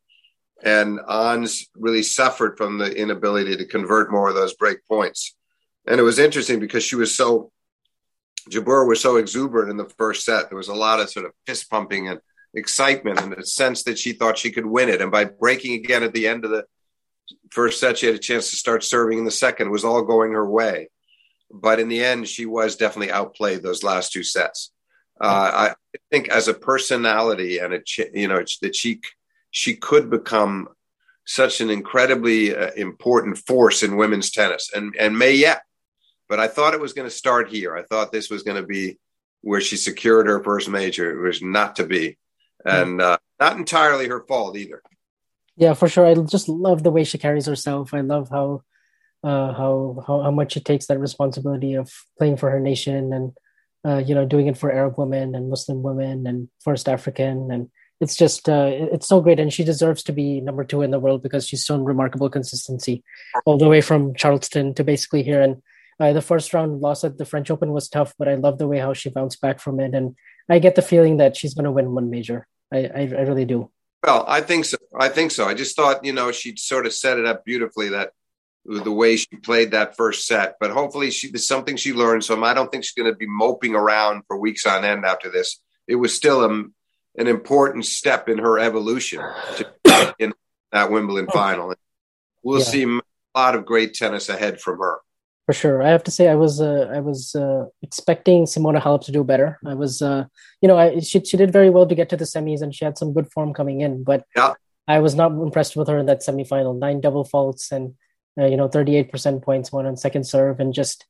and 0.63 0.99
Ons 1.07 1.67
really 1.75 2.03
suffered 2.03 2.57
from 2.57 2.77
the 2.77 2.95
inability 2.95 3.57
to 3.57 3.65
convert 3.65 4.11
more 4.11 4.29
of 4.29 4.35
those 4.35 4.53
break 4.53 4.77
points 4.87 5.35
and 5.87 5.99
it 5.99 6.03
was 6.03 6.19
interesting 6.19 6.59
because 6.59 6.83
she 6.83 6.95
was 6.95 7.15
so 7.15 7.51
Jabeur 8.49 8.87
was 8.87 9.01
so 9.01 9.17
exuberant 9.17 9.71
in 9.71 9.77
the 9.77 9.91
first 9.97 10.23
set 10.25 10.49
there 10.49 10.57
was 10.57 10.67
a 10.67 10.73
lot 10.73 10.99
of 10.99 11.09
sort 11.09 11.25
of 11.25 11.31
fist 11.45 11.69
pumping 11.69 12.07
and 12.07 12.19
excitement 12.53 13.21
and 13.21 13.33
a 13.33 13.45
sense 13.45 13.83
that 13.83 13.97
she 13.97 14.13
thought 14.13 14.37
she 14.37 14.51
could 14.51 14.65
win 14.65 14.89
it. 14.89 15.01
And 15.01 15.11
by 15.11 15.25
breaking 15.25 15.73
again 15.73 16.03
at 16.03 16.13
the 16.13 16.27
end 16.27 16.45
of 16.45 16.51
the 16.51 16.65
first 17.51 17.79
set, 17.79 17.97
she 17.97 18.05
had 18.05 18.15
a 18.15 18.19
chance 18.19 18.49
to 18.49 18.55
start 18.55 18.83
serving 18.83 19.17
in 19.17 19.25
the 19.25 19.31
second. 19.31 19.67
It 19.67 19.71
was 19.71 19.85
all 19.85 20.03
going 20.03 20.33
her 20.33 20.47
way. 20.47 20.89
But 21.51 21.79
in 21.79 21.87
the 21.87 22.03
end, 22.03 22.27
she 22.27 22.45
was 22.45 22.75
definitely 22.75 23.11
outplayed 23.11 23.61
those 23.61 23.83
last 23.83 24.11
two 24.11 24.23
sets. 24.23 24.71
Uh, 25.21 25.73
I 25.93 25.97
think 26.09 26.29
as 26.29 26.47
a 26.47 26.53
personality 26.53 27.59
and 27.59 27.73
a 27.73 27.81
you 28.13 28.27
know 28.27 28.43
that 28.61 28.75
she 28.75 29.01
she 29.51 29.75
could 29.75 30.09
become 30.09 30.69
such 31.25 31.61
an 31.61 31.69
incredibly 31.69 32.55
uh, 32.55 32.71
important 32.75 33.37
force 33.37 33.83
in 33.83 33.97
women's 33.97 34.31
tennis 34.31 34.71
and 34.73 34.95
and 34.97 35.17
may 35.17 35.33
yet. 35.33 35.61
But 36.27 36.39
I 36.39 36.47
thought 36.47 36.73
it 36.73 36.79
was 36.79 36.93
going 36.93 37.09
to 37.09 37.15
start 37.15 37.49
here. 37.49 37.75
I 37.75 37.83
thought 37.83 38.11
this 38.11 38.29
was 38.29 38.43
going 38.43 38.59
to 38.59 38.67
be 38.67 38.97
where 39.41 39.61
she 39.61 39.75
secured 39.77 40.27
her 40.27 40.43
first 40.43 40.69
major. 40.69 41.11
It 41.11 41.27
was 41.27 41.41
not 41.41 41.75
to 41.75 41.85
be 41.85 42.17
and 42.65 43.01
uh, 43.01 43.17
not 43.39 43.57
entirely 43.57 44.07
her 44.07 44.21
fault 44.21 44.55
either. 44.57 44.81
Yeah, 45.55 45.73
for 45.73 45.87
sure. 45.87 46.05
I 46.05 46.15
just 46.15 46.47
love 46.47 46.83
the 46.83 46.91
way 46.91 47.03
she 47.03 47.17
carries 47.17 47.45
herself. 47.45 47.93
I 47.93 48.01
love 48.01 48.29
how 48.29 48.63
uh, 49.23 49.53
how, 49.53 50.03
how 50.07 50.21
how 50.23 50.31
much 50.31 50.53
she 50.53 50.61
takes 50.61 50.87
that 50.87 50.99
responsibility 50.99 51.75
of 51.75 51.91
playing 52.17 52.37
for 52.37 52.49
her 52.49 52.59
nation 52.59 53.13
and 53.13 53.33
uh, 53.85 53.97
you 54.05 54.15
know 54.15 54.25
doing 54.25 54.47
it 54.47 54.57
for 54.57 54.71
Arab 54.71 54.97
women 54.97 55.35
and 55.35 55.49
Muslim 55.49 55.83
women 55.83 56.27
and 56.27 56.49
first 56.59 56.87
African 56.87 57.51
and 57.51 57.69
it's 57.99 58.15
just 58.15 58.49
uh, 58.49 58.69
it's 58.71 59.07
so 59.07 59.21
great 59.21 59.39
and 59.39 59.53
she 59.53 59.63
deserves 59.63 60.01
to 60.03 60.11
be 60.11 60.41
number 60.41 60.63
two 60.63 60.81
in 60.81 60.91
the 60.91 60.99
world 60.99 61.21
because 61.21 61.47
she's 61.47 61.63
shown 61.63 61.83
remarkable 61.83 62.29
consistency 62.29 63.03
all 63.45 63.57
the 63.57 63.69
way 63.69 63.81
from 63.81 64.15
Charleston 64.15 64.73
to 64.73 64.83
basically 64.83 65.21
here 65.21 65.41
and 65.41 65.61
uh, 66.01 66.13
the 66.13 66.21
first 66.21 66.51
round 66.51 66.81
loss 66.81 67.03
at 67.03 67.19
the 67.19 67.25
French 67.25 67.51
Open 67.51 67.71
was 67.71 67.87
tough, 67.87 68.15
but 68.17 68.27
I 68.27 68.33
love 68.33 68.57
the 68.57 68.67
way 68.67 68.79
how 68.79 68.93
she 68.93 69.09
bounced 69.09 69.39
back 69.39 69.59
from 69.59 69.79
it, 69.79 69.93
and 69.93 70.15
I 70.49 70.57
get 70.57 70.73
the 70.73 70.81
feeling 70.81 71.17
that 71.17 71.37
she's 71.37 71.53
going 71.53 71.65
to 71.65 71.71
win 71.71 71.91
one 71.91 72.09
major. 72.09 72.47
I, 72.73 72.77
I, 72.79 73.01
I 73.01 73.21
really 73.21 73.45
do. 73.45 73.69
Well, 74.03 74.25
I 74.27 74.41
think 74.41 74.65
so. 74.65 74.77
I 74.99 75.09
think 75.09 75.29
so. 75.29 75.45
I 75.45 75.53
just 75.53 75.75
thought, 75.75 76.03
you 76.03 76.11
know, 76.11 76.31
she'd 76.31 76.57
sort 76.57 76.87
of 76.87 76.93
set 76.93 77.19
it 77.19 77.27
up 77.27 77.45
beautifully 77.45 77.89
that 77.89 78.13
the 78.65 78.91
way 78.91 79.15
she 79.15 79.35
played 79.37 79.71
that 79.71 79.95
first 79.97 80.27
set. 80.27 80.55
But 80.59 80.71
hopefully, 80.71 81.11
she 81.11 81.31
there's 81.31 81.47
something 81.47 81.77
she 81.77 81.93
learned. 81.93 82.23
So 82.23 82.41
I 82.43 82.53
don't 82.53 82.71
think 82.71 82.83
she's 82.83 82.93
going 82.93 83.11
to 83.11 83.17
be 83.17 83.27
moping 83.27 83.75
around 83.75 84.23
for 84.27 84.37
weeks 84.37 84.65
on 84.65 84.85
end 84.85 85.05
after 85.05 85.29
this. 85.29 85.59
It 85.87 85.95
was 85.95 86.15
still 86.15 86.43
a, 86.43 86.49
an 86.49 87.27
important 87.27 87.85
step 87.85 88.29
in 88.29 88.37
her 88.37 88.59
evolution 88.59 89.21
to, 89.57 90.15
in 90.19 90.33
that 90.71 90.91
Wimbledon 90.91 91.29
final. 91.31 91.73
We'll 92.43 92.59
yeah. 92.59 92.65
see 92.65 92.83
a 92.83 92.99
lot 93.37 93.55
of 93.55 93.65
great 93.65 93.93
tennis 93.93 94.29
ahead 94.29 94.59
from 94.61 94.79
her 94.79 94.99
for 95.51 95.53
sure. 95.53 95.83
I 95.83 95.89
have 95.89 96.03
to 96.05 96.11
say, 96.11 96.29
I 96.29 96.35
was 96.35 96.61
uh, 96.61 96.89
I 96.93 96.99
was 96.99 97.35
uh, 97.35 97.65
expecting 97.81 98.45
Simona 98.45 98.81
Halep 98.81 99.03
to 99.05 99.11
do 99.11 99.23
better. 99.23 99.59
I 99.65 99.73
was, 99.73 100.01
uh, 100.01 100.25
you 100.61 100.67
know, 100.69 100.77
I, 100.77 100.99
she 100.99 101.23
she 101.25 101.35
did 101.35 101.51
very 101.51 101.69
well 101.69 101.85
to 101.87 101.95
get 101.95 102.09
to 102.09 102.17
the 102.17 102.25
semis, 102.25 102.61
and 102.61 102.73
she 102.73 102.85
had 102.85 102.97
some 102.97 103.13
good 103.13 103.29
form 103.31 103.53
coming 103.53 103.81
in. 103.81 104.03
But 104.03 104.23
yeah. 104.35 104.53
I 104.87 104.99
was 104.99 105.15
not 105.15 105.31
impressed 105.31 105.75
with 105.75 105.87
her 105.89 105.97
in 105.97 106.05
that 106.05 106.21
semifinal. 106.21 106.77
Nine 106.77 107.01
double 107.01 107.25
faults 107.25 107.71
and 107.71 107.95
uh, 108.39 108.45
you 108.45 108.57
know, 108.57 108.67
thirty 108.67 108.95
eight 108.95 109.11
percent 109.11 109.43
points 109.43 109.71
won 109.71 109.85
on 109.85 109.97
second 109.97 110.25
serve, 110.25 110.59
and 110.59 110.73
just 110.73 111.05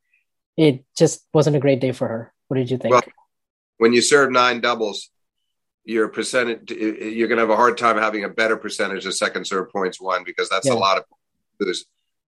it 0.58 0.84
just 0.98 1.26
wasn't 1.34 1.56
a 1.56 1.60
great 1.60 1.80
day 1.80 1.92
for 1.92 2.08
her. 2.08 2.34
What 2.48 2.58
did 2.58 2.72
you 2.72 2.78
think? 2.78 2.94
Well, 2.94 3.04
when 3.78 3.94
you 3.94 4.02
serve 4.02 4.32
nine 4.32 4.62
doubles, 4.62 5.10
your 5.84 6.08
percentage 6.10 6.72
you're 6.72 7.28
going 7.28 7.38
to 7.38 7.44
have 7.44 7.50
a 7.50 7.56
hard 7.56 7.78
time 7.78 7.98
having 7.98 8.24
a 8.24 8.30
better 8.30 8.58
percentage 8.58 9.06
of 9.06 9.16
second 9.16 9.46
serve 9.46 9.72
points 9.72 10.00
won 10.00 10.24
because 10.24 10.50
that's 10.50 10.68
yeah. 10.68 10.74
a 10.74 10.76
lot 10.76 10.98
of 10.98 11.06
lose 11.60 11.86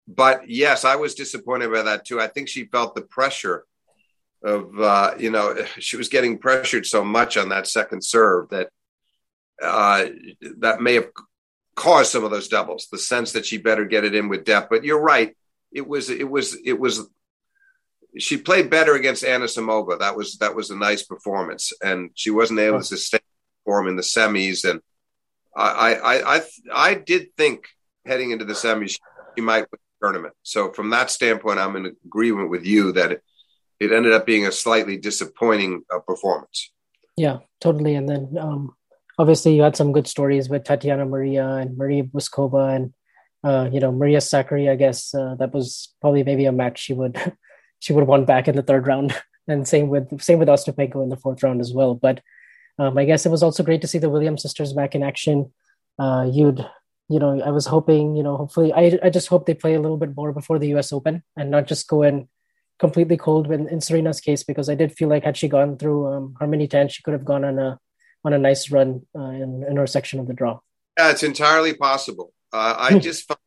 but 0.08 0.50
yes, 0.50 0.86
I 0.86 0.96
was 0.96 1.16
disappointed 1.16 1.72
by 1.72 1.84
that 1.84 2.06
too. 2.06 2.20
I 2.20 2.28
think 2.28 2.50
she 2.50 2.66
felt 2.66 2.96
the 2.96 3.02
pressure 3.02 3.66
of 4.44 4.80
uh, 4.80 5.14
you 5.18 5.32
know 5.32 5.56
she 5.80 5.98
was 5.98 6.10
getting 6.10 6.38
pressured 6.38 6.86
so 6.86 7.04
much 7.04 7.38
on 7.38 7.50
that 7.50 7.68
second 7.68 8.04
serve 8.04 8.50
that 8.50 8.70
uh, 9.62 10.06
that 10.60 10.82
may 10.82 10.96
have 10.96 11.10
caused 11.76 12.12
some 12.12 12.24
of 12.24 12.32
those 12.32 12.48
doubles. 12.48 12.88
The 12.92 12.98
sense 12.98 13.32
that 13.34 13.46
she 13.46 13.58
better 13.58 13.86
get 13.86 14.04
it 14.04 14.16
in 14.16 14.30
with 14.30 14.46
depth. 14.46 14.70
But 14.70 14.84
you're 14.84 15.02
right. 15.02 15.36
It 15.72 15.88
was 15.88 16.10
it 16.10 16.30
was 16.30 16.58
it 16.64 16.80
was 16.80 17.08
she 18.18 18.38
played 18.38 18.70
better 18.70 18.96
against 18.96 19.24
Anisimova. 19.24 20.00
That 20.00 20.16
was 20.16 20.38
that 20.38 20.56
was 20.56 20.70
a 20.70 20.76
nice 20.76 21.04
performance, 21.04 21.74
and 21.84 22.12
she 22.14 22.30
wasn't 22.30 22.60
able 22.60 22.80
to 22.80 22.84
sustain 22.86 23.22
form 23.66 23.88
in 23.88 23.96
the 23.96 24.04
semis. 24.04 24.70
And 24.70 24.82
I 25.56 25.96
I 25.96 26.36
I 26.36 26.42
I 26.74 26.94
did 26.94 27.36
think 27.38 27.66
heading 28.06 28.32
into 28.32 28.46
the 28.46 28.54
semis 28.54 29.00
she 29.36 29.42
might 29.42 29.62
win 29.72 29.80
the 29.80 30.06
tournament. 30.06 30.34
So 30.44 30.72
from 30.72 30.92
that 30.92 31.10
standpoint, 31.10 31.60
I'm 31.60 31.76
in 31.76 31.96
agreement 32.06 32.50
with 32.50 32.66
you 32.66 32.92
that 32.94 33.12
it, 33.12 33.24
it 33.80 33.92
ended 33.92 34.14
up 34.14 34.26
being 34.26 34.46
a 34.46 34.52
slightly 34.52 34.98
disappointing 34.98 35.84
uh, 35.94 36.00
performance. 36.00 36.72
Yeah, 37.16 37.40
totally. 37.62 37.96
And 37.96 38.08
then 38.08 38.38
um, 38.40 38.76
obviously 39.18 39.56
you 39.56 39.62
had 39.62 39.76
some 39.76 39.92
good 39.92 40.08
stories 40.08 40.50
with 40.50 40.64
Tatiana 40.64 41.06
Maria 41.06 41.48
and 41.48 41.78
Maria 41.78 42.04
Bouzkova 42.04 42.76
and 42.76 42.94
uh, 43.44 43.70
you 43.72 43.80
know 43.80 43.92
Maria 43.92 44.20
Sakkari. 44.20 44.70
I 44.70 44.76
guess 44.76 45.14
uh, 45.14 45.36
that 45.36 45.54
was 45.54 45.94
probably 46.02 46.24
maybe 46.24 46.46
a 46.46 46.52
match 46.52 46.80
she 46.80 46.94
would 46.94 47.18
she 47.80 47.94
would 47.94 48.08
won 48.08 48.26
back 48.26 48.48
in 48.48 48.56
the 48.56 48.64
third 48.64 48.88
round. 48.88 49.16
and 49.48 49.68
same 49.68 49.90
with 49.90 50.22
same 50.22 50.40
with 50.40 50.48
Ostapenko 50.48 51.04
in 51.04 51.10
the 51.10 51.18
fourth 51.18 51.44
round 51.44 51.62
as 51.62 51.74
well. 51.74 51.96
But 51.96 52.22
um, 52.80 52.98
I 52.98 53.06
guess 53.06 53.26
it 53.26 53.30
was 53.30 53.44
also 53.44 53.64
great 53.64 53.82
to 53.82 53.88
see 53.88 54.00
the 54.00 54.10
Williams 54.10 54.42
sisters 54.42 54.74
back 54.74 54.96
in 54.96 55.04
action. 55.04 55.52
Uh, 56.00 56.28
you'd 56.32 56.66
you 57.10 57.20
know, 57.20 57.42
I 57.42 57.52
was 57.52 57.66
hoping, 57.66 58.16
you 58.16 58.24
know, 58.24 58.38
hopefully, 58.38 58.74
I, 58.74 58.98
I 59.04 59.10
just 59.10 59.28
hope 59.28 59.46
they 59.46 59.54
play 59.54 59.76
a 59.76 59.80
little 59.80 59.98
bit 59.98 60.16
more 60.16 60.32
before 60.32 60.58
the 60.58 60.74
US 60.76 60.94
Open 60.94 61.24
and 61.36 61.52
not 61.52 61.68
just 61.68 61.88
go 61.88 62.02
in 62.02 62.28
completely 62.80 63.18
cold 63.18 63.48
when, 63.48 63.68
in 63.68 63.82
Serena's 63.82 64.20
case, 64.20 64.44
because 64.44 64.70
I 64.70 64.76
did 64.76 64.94
feel 64.94 65.10
like 65.10 65.24
had 65.24 65.38
she 65.38 65.48
gone 65.48 65.78
through 65.78 66.08
um, 66.08 66.36
Harmony 66.40 66.68
Tan, 66.68 66.90
she 66.90 67.04
could 67.04 67.14
have 67.14 67.26
gone 67.26 67.44
on 67.44 67.60
a 67.60 67.80
on 68.24 68.34
a 68.34 68.38
nice 68.38 68.72
run 68.72 69.06
uh, 69.16 69.22
in, 69.22 69.66
in 69.68 69.78
her 69.78 69.88
section 69.88 70.20
of 70.20 70.28
the 70.28 70.34
draw. 70.34 70.60
Yeah, 70.98 71.12
it's 71.12 71.24
entirely 71.24 71.74
possible. 71.74 72.34
Uh, 72.52 72.76
I 72.78 72.94
hmm. 72.94 73.00
just 73.00 73.28
find 73.28 73.40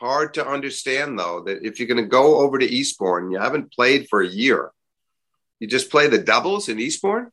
hard 0.00 0.34
to 0.34 0.46
understand, 0.46 1.18
though, 1.18 1.42
that 1.46 1.64
if 1.64 1.78
you're 1.78 1.88
going 1.88 2.02
to 2.02 2.08
go 2.08 2.38
over 2.38 2.58
to 2.58 2.66
Eastbourne, 2.66 3.30
you 3.30 3.38
haven't 3.38 3.72
played 3.72 4.08
for 4.08 4.20
a 4.20 4.28
year, 4.28 4.70
you 5.60 5.68
just 5.68 5.90
play 5.90 6.08
the 6.08 6.18
doubles 6.18 6.68
in 6.68 6.80
Eastbourne 6.80 7.30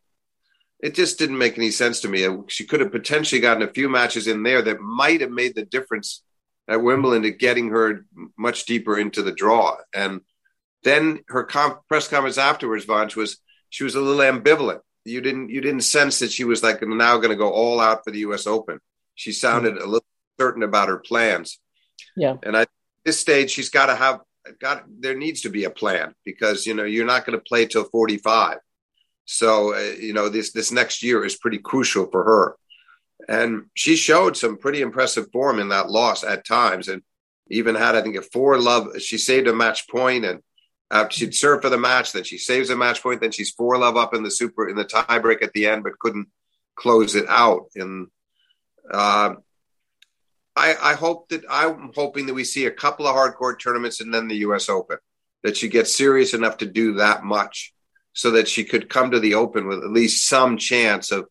it 0.80 0.96
just 0.96 1.20
didn't 1.20 1.38
make 1.38 1.58
any 1.58 1.72
sense 1.72 2.02
to 2.02 2.08
me. 2.08 2.26
She 2.48 2.66
could 2.66 2.80
have 2.80 2.92
potentially 2.92 3.42
gotten 3.42 3.64
a 3.64 3.72
few 3.72 3.90
matches 3.90 4.28
in 4.28 4.44
there 4.44 4.62
that 4.62 4.80
might 4.80 5.22
have 5.22 5.32
made 5.32 5.56
the 5.56 5.66
difference 5.66 6.24
at 6.68 6.82
Wimbledon 6.82 7.24
to 7.24 7.32
getting 7.32 7.70
her 7.70 8.06
much 8.38 8.66
deeper 8.66 8.98
into 8.98 9.22
the 9.22 9.32
draw. 9.32 9.76
And 9.94 10.22
then 10.84 11.20
her 11.28 11.44
com- 11.44 11.80
press 11.90 12.08
conference 12.08 12.38
afterwards, 12.38 12.86
Vanch, 12.86 13.16
was 13.16 13.38
she 13.70 13.84
was 13.84 13.96
a 13.96 14.02
little 14.02 14.22
ambivalent. 14.22 14.80
You 15.06 15.22
didn't 15.22 15.50
you 15.50 15.62
didn't 15.62 15.82
sense 15.82 16.20
that 16.20 16.32
she 16.32 16.44
was 16.44 16.62
like 16.62 16.82
now 16.82 17.18
going 17.18 17.30
to 17.30 17.36
go 17.36 17.50
all 17.50 17.80
out 17.80 18.04
for 18.04 18.12
the 18.12 18.20
U.S. 18.20 18.48
Open. 18.48 18.80
She 19.16 19.32
sounded 19.32 19.76
mm-hmm. 19.76 19.84
a 19.84 19.88
little 19.88 20.06
certain 20.40 20.64
about 20.64 20.90
her 20.90 20.98
plans. 20.98 21.60
Yeah, 22.16 22.38
and 22.44 22.56
at 22.56 22.70
this 23.06 23.20
stage, 23.20 23.52
she's 23.52 23.70
got 23.70 23.88
to 23.88 23.96
have 23.96 24.22
got 24.60 24.84
there 24.88 25.16
needs 25.16 25.42
to 25.42 25.50
be 25.50 25.66
a 25.66 25.70
plan 25.70 26.14
because 26.26 26.66
you 26.66 26.74
know 26.74 26.84
you're 26.84 27.06
not 27.06 27.26
going 27.26 27.38
to 27.38 27.44
play 27.44 27.66
till 27.66 27.86
45. 27.86 28.58
So 29.26 29.76
uh, 29.76 29.96
you 30.00 30.14
know 30.14 30.30
this 30.30 30.52
this 30.52 30.72
next 30.72 31.04
year 31.04 31.24
is 31.24 31.38
pretty 31.38 31.60
crucial 31.60 32.10
for 32.12 32.24
her, 32.24 32.58
and 33.28 33.66
she 33.76 33.96
showed 33.96 34.36
some 34.36 34.58
pretty 34.58 34.82
impressive 34.82 35.32
form 35.32 35.60
in 35.60 35.70
that 35.70 35.90
loss 35.90 36.24
at 36.24 36.46
times, 36.46 36.88
and 36.88 37.02
even 37.50 37.76
had 37.76 37.96
I 37.96 38.02
think 38.02 38.16
a 38.16 38.22
four 38.22 38.60
love. 38.60 39.02
She 39.02 39.18
saved 39.18 39.48
a 39.48 39.54
match 39.54 39.88
point 39.88 40.26
and 40.26 40.42
she'd 41.10 41.36
serve 41.36 41.62
for 41.62 41.70
the 41.70 41.78
match, 41.78 42.14
then 42.14 42.24
she 42.24 42.38
saves 42.38 42.70
a 42.70 42.76
match 42.76 43.02
point, 43.02 43.22
then 43.22 43.32
she's 43.32 43.52
four 43.52 43.78
love 43.78 43.98
up 43.98 44.14
in 44.14 44.24
the 44.24 44.32
super 44.32 44.68
in 44.68 44.76
the 44.76 44.86
tiebreak 44.86 45.44
at 45.44 45.54
the 45.54 45.68
end, 45.68 45.84
but 45.84 46.00
couldn't 46.00 46.28
close 46.76 47.16
it 47.16 47.26
out. 47.28 47.68
And 47.76 48.08
uh, 48.92 49.36
I, 50.56 50.76
I 50.82 50.94
hope 50.94 51.30
that 51.30 51.44
I'm 51.50 51.92
hoping 51.96 52.26
that 52.26 52.34
we 52.34 52.44
see 52.44 52.66
a 52.66 52.72
couple 52.72 53.08
of 53.08 53.14
hard 53.14 53.36
court 53.36 53.62
tournaments 53.62 54.02
and 54.02 54.14
then 54.14 54.28
the 54.28 54.38
U.S. 54.38 54.70
Open. 54.70 54.98
That 55.44 55.56
she 55.56 55.70
gets 55.70 55.96
serious 55.96 56.34
enough 56.34 56.58
to 56.58 56.66
do 56.66 56.96
that 56.96 57.24
much, 57.24 57.74
so 58.12 58.32
that 58.32 58.50
she 58.50 58.66
could 58.66 58.90
come 58.90 59.12
to 59.12 59.22
the 59.22 59.36
Open 59.36 59.68
with 59.68 59.80
at 59.80 59.90
least 59.90 60.28
some 60.28 60.58
chance 60.58 61.12
of 61.12 61.30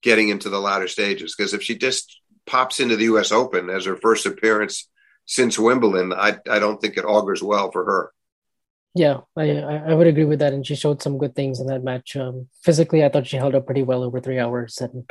getting 0.00 0.28
into 0.28 0.48
the 0.48 0.60
latter 0.60 0.86
stages. 0.86 1.34
Because 1.34 1.52
if 1.54 1.62
she 1.62 1.76
just 1.76 2.20
pops 2.46 2.78
into 2.78 2.94
the 2.94 3.04
U.S. 3.04 3.32
Open 3.32 3.68
as 3.68 3.86
her 3.86 3.96
first 3.96 4.26
appearance 4.26 4.88
since 5.26 5.58
Wimbledon, 5.58 6.12
I, 6.12 6.38
I 6.48 6.60
don't 6.60 6.80
think 6.80 6.96
it 6.96 7.04
augurs 7.04 7.42
well 7.42 7.72
for 7.72 7.84
her. 7.84 8.12
Yeah, 8.94 9.20
I, 9.36 9.50
I 9.50 9.94
would 9.94 10.06
agree 10.06 10.24
with 10.24 10.40
that, 10.40 10.52
and 10.52 10.66
she 10.66 10.74
showed 10.74 11.00
some 11.00 11.16
good 11.16 11.34
things 11.34 11.60
in 11.60 11.66
that 11.68 11.82
match. 11.82 12.14
Um, 12.14 12.48
physically, 12.62 13.02
I 13.02 13.08
thought 13.08 13.26
she 13.26 13.38
held 13.38 13.54
up 13.54 13.64
pretty 13.64 13.82
well 13.82 14.02
over 14.02 14.20
three 14.20 14.38
hours, 14.38 14.78
and, 14.78 15.04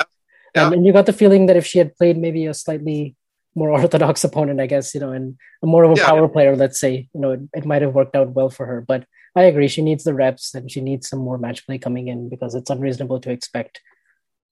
yeah. 0.56 0.66
and 0.66 0.76
and 0.76 0.86
you 0.86 0.94
got 0.94 1.08
the 1.08 1.14
feeling 1.14 1.48
that 1.48 1.58
if 1.58 1.66
she 1.66 1.80
had 1.80 1.96
played 1.96 2.18
maybe 2.18 2.46
a 2.46 2.54
slightly 2.54 3.16
more 3.56 3.70
orthodox 3.78 4.24
opponent, 4.24 4.62
I 4.62 4.68
guess 4.68 4.94
you 4.94 5.02
know, 5.02 5.12
and 5.12 5.36
a 5.64 5.66
more 5.66 5.84
of 5.84 5.92
a 5.92 5.96
yeah. 5.96 6.06
power 6.06 6.28
player, 6.28 6.56
let's 6.56 6.80
say, 6.80 7.10
you 7.14 7.20
know, 7.20 7.32
it, 7.32 7.42
it 7.54 7.66
might 7.66 7.82
have 7.82 7.96
worked 7.96 8.16
out 8.16 8.30
well 8.30 8.52
for 8.52 8.68
her. 8.68 8.82
But 8.82 9.06
I 9.36 9.44
agree, 9.44 9.68
she 9.68 9.82
needs 9.82 10.04
the 10.04 10.14
reps 10.14 10.54
and 10.54 10.70
she 10.70 10.82
needs 10.82 11.10
some 11.10 11.20
more 11.20 11.40
match 11.40 11.66
play 11.66 11.80
coming 11.80 12.08
in 12.08 12.30
because 12.30 12.54
it's 12.54 12.70
unreasonable 12.70 13.20
to 13.22 13.32
expect 13.32 13.82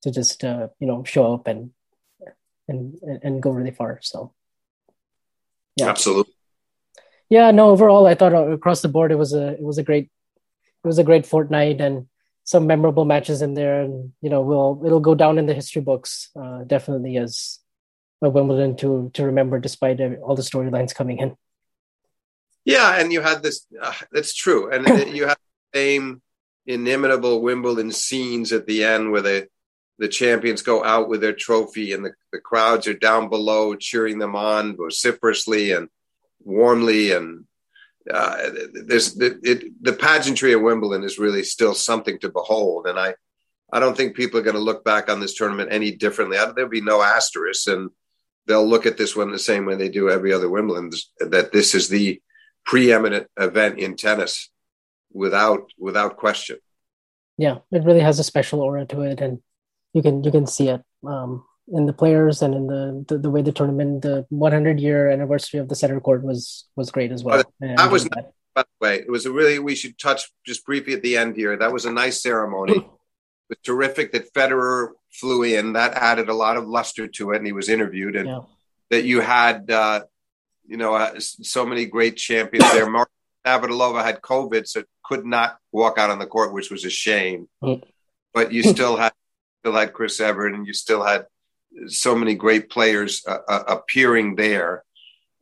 to 0.01 0.11
just 0.11 0.43
uh, 0.43 0.69
you 0.79 0.87
know 0.87 1.03
show 1.03 1.35
up 1.35 1.45
and 1.45 1.69
and 2.67 2.95
and 3.21 3.43
go 3.43 3.51
really 3.51 3.71
far. 3.71 3.99
So 4.01 4.33
yeah, 5.75 5.89
absolutely 5.89 6.33
yeah, 7.29 7.51
no, 7.51 7.69
overall, 7.69 8.07
I 8.07 8.15
thought 8.15 8.33
across 8.33 8.81
the 8.81 8.87
board 8.87 9.11
it 9.11 9.15
was 9.15 9.33
a 9.33 9.49
it 9.49 9.61
was 9.61 9.77
a 9.77 9.83
great 9.83 10.09
it 10.83 10.87
was 10.87 10.97
a 10.97 11.03
great 11.03 11.25
fortnight 11.25 11.79
and 11.79 12.07
some 12.43 12.65
memorable 12.65 13.05
matches 13.05 13.43
in 13.43 13.53
there, 13.53 13.81
and 13.81 14.13
you 14.21 14.29
know, 14.29 14.41
we'll 14.41 14.81
it'll 14.83 14.99
go 14.99 15.13
down 15.13 15.37
in 15.37 15.45
the 15.45 15.53
history 15.53 15.81
books 15.81 16.31
uh, 16.35 16.63
definitely 16.63 17.17
as 17.17 17.59
a 18.21 18.29
Wimbledon 18.29 18.75
to 18.77 19.11
to 19.13 19.25
remember 19.25 19.59
despite 19.59 20.01
all 20.21 20.35
the 20.35 20.41
storylines 20.41 20.95
coming 20.95 21.19
in. 21.19 21.35
Yeah, 22.65 22.99
and 22.99 23.13
you 23.13 23.21
had 23.21 23.43
this. 23.43 23.67
Uh, 23.79 23.93
that's 24.11 24.33
true, 24.33 24.71
and 24.71 25.15
you 25.15 25.27
had 25.27 25.37
the 25.71 25.79
same 25.79 26.21
inimitable 26.65 27.41
Wimbledon 27.41 27.91
scenes 27.91 28.51
at 28.51 28.65
the 28.65 28.83
end 28.83 29.11
where 29.11 29.21
the 29.21 29.47
the 29.99 30.07
champions 30.07 30.61
go 30.61 30.83
out 30.83 31.09
with 31.09 31.21
their 31.21 31.33
trophy 31.33 31.93
and 31.93 32.05
the, 32.05 32.13
the 32.31 32.39
crowds 32.39 32.87
are 32.87 32.93
down 32.93 33.29
below 33.29 33.75
cheering 33.75 34.17
them 34.17 34.33
on 34.33 34.77
vociferously 34.77 35.73
and 35.73 35.89
warmly 36.43 37.11
and 37.11 37.45
uh, 38.11 38.49
there's 38.85 39.15
the, 39.15 39.39
it, 39.43 39.83
the 39.83 39.93
pageantry 39.93 40.53
of 40.53 40.61
Wimbledon 40.61 41.03
is 41.03 41.19
really 41.19 41.43
still 41.43 41.73
something 41.73 42.17
to 42.19 42.29
behold. 42.29 42.87
And 42.87 42.97
I, 42.97 43.13
I 43.71 43.79
don't 43.79 43.95
think 43.95 44.15
people 44.15 44.39
are 44.39 44.43
going 44.43 44.55
to 44.55 44.61
look 44.61 44.83
back 44.83 45.09
on 45.09 45.19
this 45.19 45.35
tournament 45.35 45.71
any 45.71 45.91
differently. 45.91 46.37
There'll 46.37 46.69
be 46.69 46.81
no 46.81 47.01
asterisk, 47.01 47.67
and 47.67 47.91
they'll 48.47 48.67
look 48.67 48.85
at 48.85 48.97
this 48.97 49.15
one 49.15 49.31
the 49.31 49.39
same 49.39 49.65
way 49.65 49.75
they 49.75 49.89
do 49.89 50.09
every 50.09 50.33
other 50.33 50.49
Wimbledon. 50.49 50.91
That 51.19 51.51
this 51.51 51.75
is 51.75 51.87
the 51.87 52.19
preeminent 52.65 53.27
event 53.37 53.77
in 53.77 53.95
tennis, 53.95 54.49
without 55.11 55.71
without 55.77 56.17
question. 56.17 56.57
Yeah, 57.37 57.59
it 57.71 57.83
really 57.83 58.01
has 58.01 58.17
a 58.17 58.23
special 58.23 58.61
aura 58.61 58.85
to 58.87 59.01
it, 59.01 59.21
and 59.21 59.39
you 59.93 60.01
can 60.01 60.23
you 60.23 60.31
can 60.31 60.47
see 60.47 60.69
it. 60.69 60.81
Um, 61.05 61.45
in 61.71 61.85
the 61.85 61.93
players 61.93 62.41
and 62.41 62.53
in 62.55 62.67
the, 62.67 63.05
the, 63.07 63.17
the 63.17 63.29
way 63.29 63.41
the 63.41 63.51
tournament, 63.51 64.01
the 64.01 64.25
100 64.29 64.79
year 64.79 65.09
anniversary 65.09 65.59
of 65.59 65.69
the 65.69 65.75
center 65.75 65.99
court 65.99 66.23
was 66.23 66.67
was 66.75 66.91
great 66.91 67.11
as 67.11 67.23
well. 67.23 67.43
that 67.59 67.91
was 67.91 68.05
that. 68.05 68.31
by 68.55 68.63
the 68.63 68.85
way, 68.85 68.95
it 68.99 69.09
was 69.09 69.25
a 69.25 69.31
really 69.31 69.59
we 69.59 69.75
should 69.75 69.97
touch 69.97 70.31
just 70.45 70.65
briefly 70.65 70.93
at 70.93 71.01
the 71.01 71.17
end 71.17 71.35
here. 71.35 71.57
That 71.57 71.73
was 71.73 71.85
a 71.85 71.91
nice 71.91 72.21
ceremony. 72.21 72.77
it 72.77 72.85
was 73.49 73.57
terrific 73.63 74.11
that 74.13 74.33
Federer 74.33 74.89
flew 75.11 75.43
in. 75.43 75.73
That 75.73 75.93
added 75.93 76.29
a 76.29 76.33
lot 76.33 76.57
of 76.57 76.67
luster 76.67 77.07
to 77.07 77.31
it, 77.31 77.37
and 77.37 77.45
he 77.45 77.53
was 77.53 77.69
interviewed, 77.69 78.15
and 78.15 78.27
yeah. 78.27 78.39
that 78.89 79.03
you 79.03 79.21
had 79.21 79.69
uh, 79.69 80.03
you 80.67 80.77
know 80.77 80.95
uh, 80.95 81.19
so 81.19 81.65
many 81.65 81.85
great 81.85 82.17
champions 82.17 82.71
there. 82.71 82.89
Martina 82.89 83.09
Navratilova 83.45 84.03
had 84.03 84.21
COVID, 84.21 84.67
so 84.67 84.83
could 85.03 85.25
not 85.25 85.57
walk 85.71 85.97
out 85.97 86.09
on 86.09 86.19
the 86.19 86.27
court, 86.27 86.53
which 86.53 86.69
was 86.69 86.85
a 86.85 86.89
shame. 86.89 87.47
Mm. 87.63 87.83
But 88.33 88.51
you 88.51 88.63
still 88.63 88.95
had 88.95 89.13
still 89.61 89.73
had 89.73 89.93
Chris 89.93 90.19
Evert, 90.19 90.53
and 90.53 90.65
you 90.65 90.73
still 90.73 91.03
had 91.03 91.25
so 91.87 92.15
many 92.15 92.35
great 92.35 92.69
players 92.69 93.23
uh, 93.27 93.39
uh, 93.47 93.63
appearing 93.67 94.35
there. 94.35 94.83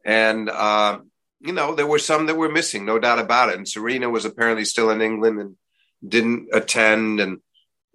And, 0.05 0.49
uh, 0.49 0.99
you 1.39 1.53
know, 1.53 1.75
there 1.75 1.87
were 1.87 1.99
some 1.99 2.25
that 2.27 2.35
were 2.35 2.49
missing, 2.49 2.85
no 2.85 2.99
doubt 2.99 3.19
about 3.19 3.49
it. 3.49 3.57
And 3.57 3.67
Serena 3.67 4.09
was 4.09 4.25
apparently 4.25 4.65
still 4.65 4.89
in 4.89 5.01
England 5.01 5.39
and 5.39 5.55
didn't 6.07 6.49
attend. 6.53 7.19
And 7.19 7.39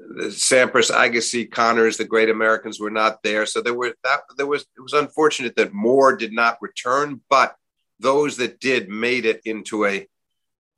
Sampras, 0.00 0.90
Agassi, 0.90 1.50
Connors, 1.50 1.96
the 1.96 2.04
great 2.04 2.28
Americans 2.28 2.78
were 2.78 2.90
not 2.90 3.22
there. 3.22 3.46
So 3.46 3.60
there 3.60 3.74
were 3.74 3.94
that 4.04 4.20
there 4.36 4.46
was 4.46 4.62
it 4.62 4.80
was 4.80 4.92
unfortunate 4.92 5.56
that 5.56 5.72
more 5.72 6.16
did 6.16 6.32
not 6.32 6.58
return, 6.60 7.20
but 7.30 7.56
those 7.98 8.36
that 8.38 8.60
did 8.60 8.88
made 8.88 9.24
it 9.24 9.42
into 9.44 9.86
a 9.86 10.06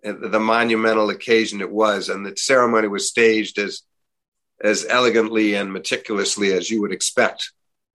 the 0.03 0.41
monumental 0.41 1.09
occasion 1.09 1.63
it 1.63 1.71
was, 1.71 2.11
and 2.11 2.27
the 2.27 2.37
ceremony 2.37 2.89
was 2.89 3.09
staged 3.09 3.59
as 3.59 3.83
as 4.63 4.87
elegantly 4.89 5.55
and 5.55 5.73
meticulously 5.73 6.53
as 6.53 6.71
you 6.71 6.81
would 6.81 6.93
expect. 6.93 7.53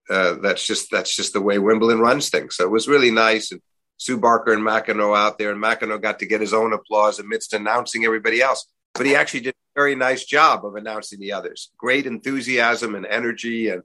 Uh, 0.08 0.34
that's 0.34 0.66
just 0.66 0.90
that's 0.90 1.14
just 1.14 1.32
the 1.32 1.40
way 1.40 1.58
Wimbledon 1.58 2.00
runs 2.00 2.30
things. 2.30 2.56
So 2.56 2.64
it 2.64 2.70
was 2.70 2.88
really 2.88 3.10
nice. 3.10 3.52
And 3.52 3.60
Sue 3.96 4.18
Barker 4.18 4.52
and 4.52 4.62
McEnroe 4.62 5.16
out 5.16 5.38
there, 5.38 5.52
and 5.52 5.62
McEnroe 5.62 6.00
got 6.00 6.18
to 6.20 6.26
get 6.26 6.40
his 6.40 6.54
own 6.54 6.72
applause 6.72 7.18
amidst 7.18 7.52
announcing 7.52 8.04
everybody 8.04 8.40
else. 8.40 8.66
But 8.94 9.06
he 9.06 9.14
actually 9.14 9.40
did 9.40 9.54
a 9.54 9.78
very 9.78 9.94
nice 9.94 10.24
job 10.24 10.64
of 10.64 10.74
announcing 10.74 11.20
the 11.20 11.32
others. 11.32 11.70
Great 11.78 12.06
enthusiasm 12.06 12.94
and 12.94 13.06
energy, 13.06 13.68
and 13.68 13.82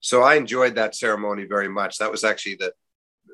so 0.00 0.22
I 0.22 0.34
enjoyed 0.34 0.74
that 0.76 0.96
ceremony 0.96 1.44
very 1.44 1.68
much. 1.68 1.98
That 1.98 2.10
was 2.10 2.24
actually 2.24 2.56
the, 2.56 2.72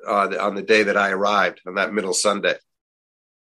uh, 0.07 0.27
the 0.27 0.43
on 0.43 0.55
the 0.55 0.63
day 0.63 0.83
that 0.83 0.99
I 0.99 1.11
arrived 1.11 1.63
on 1.67 1.77
that 1.77 1.95
middle 1.95 2.13
Sunday. 2.13 2.57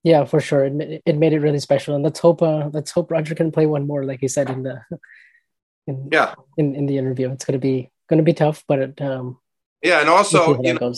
Yeah, 0.06 0.24
for 0.24 0.38
sure. 0.38 0.66
It, 0.66 1.02
it 1.04 1.18
made 1.18 1.32
it 1.32 1.40
really 1.40 1.58
special, 1.58 1.96
and 1.96 2.04
let's 2.04 2.20
hope 2.20 2.40
uh, 2.40 2.70
let's 2.72 2.92
hope 2.92 3.10
Roger 3.10 3.34
can 3.34 3.50
play 3.50 3.66
one 3.66 3.88
more, 3.88 4.04
like 4.04 4.20
he 4.20 4.28
said 4.28 4.48
in 4.48 4.62
the 4.62 4.80
in 5.88 6.08
yeah 6.12 6.34
in, 6.56 6.76
in 6.76 6.86
the 6.86 6.96
interview. 6.96 7.28
It's 7.32 7.44
gonna 7.44 7.58
be 7.58 7.90
gonna 8.08 8.22
be 8.22 8.32
tough, 8.32 8.62
but 8.68 8.78
it, 8.78 9.02
um, 9.02 9.40
yeah, 9.82 9.98
and 9.98 10.08
also 10.08 10.62
you 10.62 10.74
know, 10.74 10.94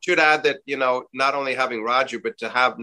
should 0.00 0.20
add 0.20 0.42
that 0.42 0.58
you 0.66 0.76
know 0.76 1.04
not 1.14 1.34
only 1.34 1.54
having 1.54 1.82
Roger, 1.82 2.18
but 2.18 2.36
to 2.36 2.50
have 2.50 2.76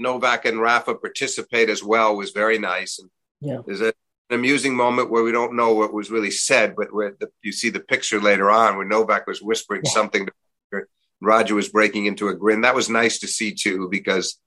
Novak 0.00 0.46
and 0.46 0.60
Rafa 0.60 0.96
participate 0.96 1.68
as 1.68 1.80
well 1.80 2.16
was 2.16 2.32
very 2.32 2.58
nice. 2.58 2.98
And 2.98 3.08
yeah, 3.40 3.58
there's 3.64 3.82
a, 3.82 3.94
an 4.30 4.40
amusing 4.40 4.74
moment 4.74 5.12
where 5.12 5.22
we 5.22 5.30
don't 5.30 5.54
know 5.54 5.74
what 5.74 5.94
was 5.94 6.10
really 6.10 6.32
said, 6.32 6.74
but 6.74 6.92
where 6.92 7.14
the, 7.20 7.28
you 7.40 7.52
see 7.52 7.70
the 7.70 7.78
picture 7.78 8.20
later 8.20 8.50
on 8.50 8.76
where 8.76 8.84
Novak 8.84 9.28
was 9.28 9.40
whispering 9.40 9.82
yeah. 9.84 9.92
something. 9.92 10.26
To 10.26 10.82
Roger 11.20 11.54
was 11.54 11.68
breaking 11.68 12.06
into 12.06 12.26
a 12.30 12.34
grin. 12.34 12.62
That 12.62 12.74
was 12.74 12.90
nice 12.90 13.20
to 13.20 13.28
see 13.28 13.54
too, 13.54 13.88
because 13.88 14.40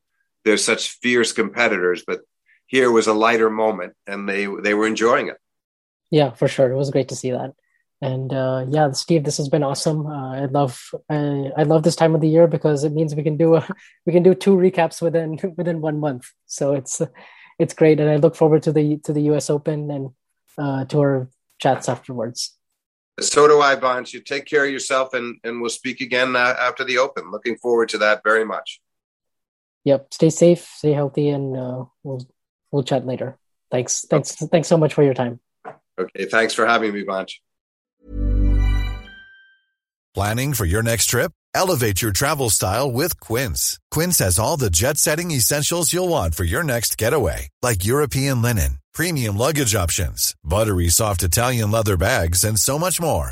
they're 0.48 0.58
such 0.58 0.98
fierce 1.02 1.34
competitors, 1.34 2.04
but 2.08 2.22
here 2.68 2.89
was 2.89 3.08
a 3.08 3.14
lighter 3.14 3.50
moment 3.50 3.93
and 4.08 4.28
they 4.28 4.48
they 4.64 4.74
were 4.74 4.88
enjoying 4.88 5.28
it. 5.28 5.38
Yeah, 6.10 6.32
for 6.32 6.48
sure. 6.48 6.72
It 6.72 6.78
was 6.78 6.89
great 6.89 7.10
to 7.10 7.16
see 7.16 7.32
that. 7.32 7.54
And 8.02 8.32
uh, 8.32 8.66
yeah, 8.70 8.91
Steve, 8.91 9.26
this 9.26 9.38
has 9.38 9.50
been 9.50 9.64
awesome. 9.64 10.06
Uh, 10.06 10.43
I 10.43 10.45
love 10.45 10.80
I, 11.10 11.52
I 11.58 11.64
love 11.64 11.84
this 11.84 11.98
time 11.98 12.16
of 12.16 12.22
the 12.22 12.30
year 12.30 12.48
because 12.48 12.86
it 12.86 12.93
means 12.93 13.14
we 13.14 13.24
can 13.24 13.36
do 13.36 13.56
a, 13.56 13.68
we 14.06 14.14
can 14.14 14.24
do 14.24 14.34
two 14.34 14.56
recaps 14.56 15.02
within 15.02 15.38
within 15.58 15.82
one 15.82 16.00
month. 16.00 16.32
So 16.45 16.74
it's 16.76 17.02
it's 17.60 17.74
great, 17.74 18.00
and 18.00 18.10
I 18.10 18.16
look 18.16 18.36
forward 18.36 18.64
to 18.64 18.72
the 18.72 18.98
to 19.00 19.12
the 19.12 19.24
U.S. 19.32 19.50
Open 19.50 19.91
and 19.91 20.10
uh, 20.58 20.86
to 20.86 21.00
our 21.00 21.30
chats 21.60 21.89
afterwards. 21.89 22.54
So 23.20 23.48
do 23.48 23.60
I, 23.60 23.76
Bonch. 23.76 24.14
You 24.14 24.22
take 24.22 24.45
care 24.45 24.64
of 24.64 24.72
yourself, 24.72 25.14
and 25.14 25.39
and 25.43 25.60
we'll 25.60 25.72
speak 25.72 26.00
again 26.00 26.38
uh, 26.38 26.56
after 26.58 26.86
the 26.86 27.00
Open. 27.00 27.32
Looking 27.32 27.58
forward 27.58 27.89
to 27.89 27.98
that 27.98 28.24
very 28.24 28.45
much 28.45 28.80
yep 29.88 30.13
stay 30.13 30.29
safe 30.29 30.63
stay 30.75 30.91
healthy 30.91 31.29
and 31.29 31.55
uh, 31.55 31.85
we'll 32.03 32.21
we'll 32.71 32.83
chat 32.83 33.05
later 33.05 33.38
thanks 33.71 34.05
thanks 34.09 34.41
okay. 34.41 34.49
thanks 34.51 34.67
so 34.67 34.77
much 34.77 34.93
for 34.93 35.03
your 35.03 35.13
time 35.13 35.39
okay 35.97 36.25
thanks 36.25 36.53
for 36.53 36.65
having 36.65 36.93
me 36.93 37.03
Vanch. 37.03 37.39
planning 40.13 40.53
for 40.53 40.65
your 40.65 40.83
next 40.83 41.05
trip 41.05 41.31
Elevate 41.57 42.03
your 42.03 42.11
travel 42.11 42.51
style 42.51 42.91
with 42.91 43.19
Quince. 43.19 43.79
Quince 43.89 44.19
has 44.19 44.38
all 44.38 44.57
the 44.57 44.69
jet 44.69 44.97
setting 44.99 45.31
essentials 45.31 45.91
you'll 45.91 46.07
want 46.07 46.35
for 46.35 46.43
your 46.43 46.61
next 46.61 46.99
getaway, 46.99 47.49
like 47.63 47.83
European 47.83 48.43
linen, 48.43 48.77
premium 48.93 49.35
luggage 49.35 49.73
options, 49.73 50.35
buttery 50.43 50.89
soft 50.89 51.23
Italian 51.23 51.71
leather 51.71 51.97
bags, 51.97 52.43
and 52.43 52.59
so 52.59 52.77
much 52.77 53.01
more. 53.01 53.31